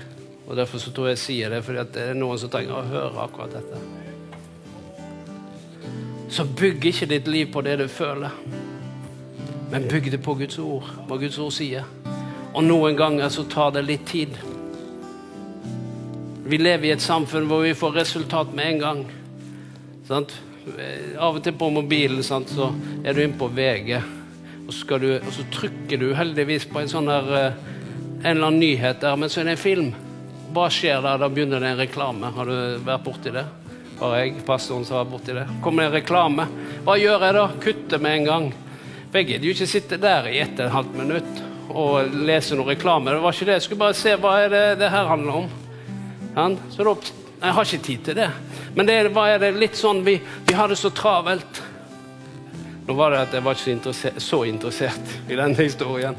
Og 0.47 0.55
Derfor 0.55 0.79
så 0.79 0.91
tror 0.93 1.09
jeg 1.09 1.17
jeg 1.17 1.23
sier 1.23 1.49
det, 1.49 1.63
fordi 1.65 1.85
det 1.95 2.03
er 2.11 2.17
noen 2.17 2.37
som 2.37 2.51
trenger 2.53 2.77
å 2.77 2.89
høre 2.91 3.23
akkurat 3.23 3.55
dette. 3.57 3.79
Så 6.29 6.45
bygg 6.45 6.85
ikke 6.85 7.07
ditt 7.09 7.27
liv 7.27 7.49
på 7.51 7.63
det 7.65 7.77
du 7.81 7.87
føler, 7.89 8.35
men 9.71 9.87
bygg 9.89 10.11
det 10.13 10.19
på 10.23 10.35
Guds 10.37 10.59
ord, 10.61 10.85
hva 11.07 11.17
Guds 11.19 11.39
ord 11.41 11.55
sier. 11.55 11.87
Og 12.53 12.63
noen 12.63 12.95
ganger 12.99 13.31
så 13.33 13.43
tar 13.49 13.73
det 13.75 13.83
litt 13.87 14.05
tid. 14.07 14.37
Vi 16.47 16.59
lever 16.61 16.87
i 16.87 16.93
et 16.93 17.03
samfunn 17.03 17.47
hvor 17.49 17.65
vi 17.65 17.73
får 17.75 17.97
resultat 17.97 18.53
med 18.55 18.69
en 18.71 18.83
gang. 18.83 19.01
Sant? 20.07 20.35
Av 21.17 21.35
og 21.35 21.41
til 21.43 21.55
på 21.57 21.71
mobilen 21.73 22.23
sant, 22.23 22.51
så 22.53 22.69
er 23.03 23.15
du 23.15 23.23
inne 23.23 23.39
på 23.39 23.49
VG, 23.51 23.97
og 24.67 24.99
du, 24.99 25.13
og 25.15 25.31
så, 25.31 25.45
trykker 25.53 26.01
du 26.01 26.09
heldigvis 26.17 26.67
på 26.67 26.81
en 26.81 26.91
sånn 26.91 27.07
der, 27.07 27.29
en 28.17 28.25
eller 28.33 28.49
annen 28.49 28.59
nyhet 28.59 28.99
der, 29.01 29.15
men 29.15 29.31
så 29.31 29.41
er 29.41 29.47
det 29.47 29.55
en 29.55 29.61
film. 29.61 29.89
Hva 30.55 30.67
skjer 30.73 30.99
da? 31.03 31.15
Da 31.21 31.29
begynner 31.31 31.63
det 31.63 31.71
en 31.71 31.79
reklame. 31.79 32.31
Har 32.35 32.49
du 32.49 32.83
vært 32.83 33.05
borti 33.05 33.31
det? 33.31 33.45
Bare 33.97 34.21
jeg, 34.21 34.41
pastoren, 34.45 34.85
som 34.85 34.99
var 34.99 35.09
borti 35.09 35.35
det. 35.35 35.45
Kommer 35.63 35.85
det 35.85 35.89
en 35.91 35.97
reklame? 35.99 36.47
Hva 36.85 36.97
gjør 36.99 37.27
jeg 37.27 37.37
da? 37.37 37.45
Kutter 37.63 38.03
med 38.03 38.19
en 38.19 38.27
gang. 38.27 38.49
For 39.07 39.21
jeg 39.21 39.29
gidder 39.29 39.47
jo 39.47 39.55
ikke 39.55 39.69
sitte 39.71 40.01
der 40.01 40.27
i 40.31 40.41
ett 40.43 40.59
og 40.59 40.65
et 40.67 40.75
halvt 40.75 40.97
minutt 40.99 41.39
og 41.67 42.17
lese 42.27 42.57
noe 42.57 42.71
reklame. 42.73 43.13
Det 43.13 43.23
var 43.23 43.35
ikke 43.35 43.47
det. 43.47 43.57
Jeg 43.57 43.65
skulle 43.67 43.83
bare 43.85 43.97
se 43.97 44.15
hva 44.19 44.33
er 44.43 44.51
det 44.53 44.65
det 44.81 44.91
her 44.91 45.09
handler 45.09 45.41
om. 45.43 45.47
Så 46.73 46.85
da, 46.85 46.95
Jeg 47.37 47.53
har 47.53 47.65
ikke 47.65 47.85
tid 47.85 48.03
til 48.05 48.15
det. 48.17 48.29
Men 48.75 48.85
det, 48.85 48.95
hva 49.13 49.27
er 49.29 49.41
det 49.41 49.51
litt 49.57 49.77
sånn 49.77 50.03
vi, 50.05 50.19
vi 50.45 50.53
har 50.57 50.69
det 50.69 50.77
så 50.77 50.89
travelt. 50.93 51.61
Nå 52.87 52.93
var 52.95 53.11
det 53.11 53.25
at 53.25 53.33
jeg 53.35 53.43
var 53.43 53.57
ikke 53.57 53.73
interessert, 53.75 54.21
så 54.23 54.37
interessert 54.47 55.09
i 55.27 55.35
denne 55.35 55.59
historien. 55.59 56.15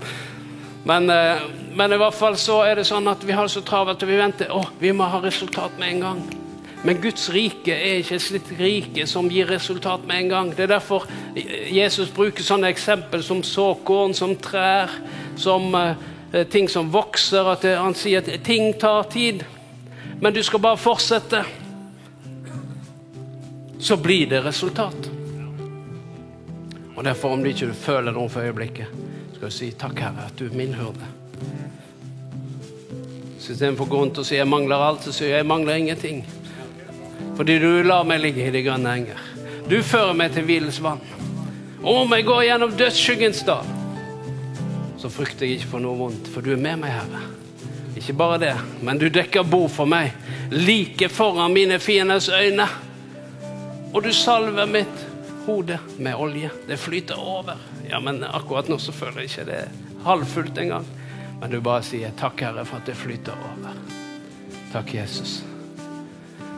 Men, 0.85 1.11
eh, 1.11 1.41
men, 1.75 1.93
i 1.93 1.97
hvert 1.97 2.17
fall 2.17 2.37
så 2.37 2.59
er 2.69 2.77
det 2.77 2.85
sånn 2.89 3.09
at 3.09 3.25
vi 3.25 3.33
har 3.33 3.49
det 3.49 3.55
så 3.55 3.63
travelt, 3.65 4.05
og 4.05 4.11
vi 4.11 4.19
venter 4.21 4.53
å, 4.53 4.61
vi 4.81 4.93
må 4.93 5.09
ha 5.09 5.23
resultat 5.25 5.81
med 5.81 5.95
en 5.95 6.05
gang. 6.05 6.21
Men 6.85 7.01
Guds 7.01 7.31
rike 7.35 7.73
er 7.73 8.03
ikke 8.03 8.19
et 8.19 8.23
slikt 8.27 8.53
rike 8.61 9.07
som 9.09 9.31
gir 9.33 9.49
resultat 9.51 10.05
med 10.07 10.23
en 10.23 10.31
gang. 10.35 10.53
Det 10.55 10.67
er 10.67 10.75
derfor 10.77 11.09
Jesus 11.35 12.13
bruker 12.15 12.45
sånne 12.45 12.71
eksempel 12.71 13.25
som 13.25 13.43
såkorn, 13.43 14.15
som 14.15 14.37
trær, 14.39 14.93
som 15.41 15.75
uh, 15.75 15.97
ting 16.53 16.71
som 16.71 16.93
vokser. 16.95 17.51
At 17.51 17.67
han 17.67 17.99
sier 17.99 18.23
at 18.23 18.31
ting 18.47 18.71
tar 18.79 19.11
tid, 19.11 19.43
men 20.21 20.37
du 20.37 20.43
skal 20.47 20.63
bare 20.63 20.79
fortsette. 20.79 21.43
Så 23.83 23.99
blir 23.99 24.31
det 24.31 24.45
resultat. 24.47 25.18
Og 26.99 27.05
derfor, 27.05 27.37
om 27.37 27.45
du 27.45 27.53
ikke 27.53 27.71
føler 27.79 28.11
noe 28.11 28.27
for 28.27 28.43
øyeblikket, 28.43 28.91
skal 29.37 29.47
du 29.47 29.55
si 29.55 29.69
takk, 29.79 30.01
Herre, 30.03 30.25
at 30.27 30.39
du 30.39 30.49
er 30.49 30.57
min 30.59 30.73
hyrde. 30.75 31.07
Så 33.39 33.53
istedenfor 33.55 33.87
å 33.87 33.93
gå 33.93 34.01
rundt 34.01 34.19
og 34.19 34.27
si 34.27 34.35
jeg 34.35 34.51
mangler 34.51 34.83
alt, 34.83 35.07
så 35.07 35.15
sier 35.15 35.31
jeg 35.31 35.45
jeg 35.45 35.47
mangler 35.47 35.79
ingenting. 35.79 36.25
Fordi 37.39 37.55
du 37.63 37.69
lar 37.87 38.03
meg 38.03 38.19
ligge 38.25 38.49
i 38.49 38.51
de 38.51 38.65
grønne 38.67 38.97
enger. 38.99 39.21
Du 39.71 39.77
fører 39.87 40.19
meg 40.19 40.35
til 40.35 40.49
hvilens 40.49 40.81
vann. 40.83 40.99
Og 41.85 42.01
om 42.03 42.17
jeg 42.17 42.27
går 42.27 42.43
gjennom 42.49 42.75
dødsskyggens 42.81 43.45
dal, 43.47 43.71
så 44.99 45.11
frykter 45.15 45.47
jeg 45.47 45.61
ikke 45.61 45.71
for 45.77 45.87
noe 45.87 46.01
vondt, 46.01 46.27
for 46.35 46.43
du 46.43 46.51
er 46.57 46.59
med 46.59 46.83
meg, 46.83 46.97
Herre. 46.99 47.23
Ikke 47.95 48.17
bare 48.19 48.43
det, 48.43 48.57
men 48.83 48.99
du 48.99 49.07
dekker 49.07 49.47
bord 49.47 49.71
for 49.71 49.87
meg 49.87 50.11
like 50.51 51.07
foran 51.15 51.55
mine 51.55 51.79
fienders 51.79 52.27
øyne. 52.27 52.67
Og 53.95 54.03
du 54.03 54.11
salver 54.11 54.67
mitt 54.67 55.08
hodet 55.49 55.81
med 55.99 56.15
olje. 56.15 56.51
Det 56.69 56.77
flyter 56.77 57.19
over. 57.19 57.57
Ja, 57.89 58.01
men 58.01 58.25
akkurat 58.25 58.69
nå 58.69 58.79
så 58.79 58.93
føler 58.93 59.23
jeg 59.25 59.31
ikke 59.33 59.47
det 59.49 59.61
er 59.63 60.03
halvfullt 60.05 60.59
engang. 60.61 60.87
Men 61.41 61.51
du 61.51 61.61
bare 61.61 61.83
sier 61.87 62.13
'Takk, 62.17 62.41
Herre, 62.41 62.65
for 62.65 62.77
at 62.77 62.87
det 62.87 62.97
flyter 62.97 63.33
over'. 63.33 63.79
Takk, 64.73 64.95
Jesus. 64.95 65.43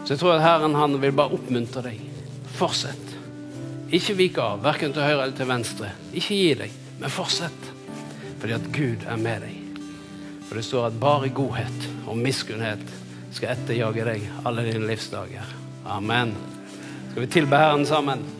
Så 0.05 0.15
jeg 0.15 0.19
tror 0.19 0.33
at 0.33 0.43
Herren 0.43 0.75
han 0.75 0.99
vil 1.03 1.13
bare 1.13 1.37
oppmuntre 1.37 1.83
deg. 1.83 2.01
Fortsett. 2.59 3.15
Ikke 3.93 4.15
vik 4.15 4.39
av, 4.39 4.63
verken 4.63 4.93
til 4.93 5.03
høyre 5.03 5.23
eller 5.23 5.37
til 5.37 5.47
venstre. 5.47 5.93
Ikke 6.13 6.35
gi 6.35 6.55
deg, 6.55 6.75
men 6.99 7.11
fortsett. 7.11 7.71
Fordi 8.41 8.57
at 8.57 8.73
Gud 8.73 9.07
er 9.07 9.17
med 9.17 9.47
deg. 9.47 9.79
For 10.49 10.59
det 10.59 10.65
står 10.65 10.87
at 10.87 11.01
bare 11.01 11.29
godhet 11.29 11.89
og 12.07 12.19
miskunnhet 12.19 12.83
skal 13.31 13.55
etterjage 13.55 14.05
deg 14.05 14.27
alle 14.45 14.67
dine 14.67 14.87
livsdager. 14.87 15.47
Amen. 15.87 16.35
Skal 17.11 17.23
vi 17.23 17.31
tilbe 17.31 17.59
Herren 17.59 17.87
sammen? 17.87 18.40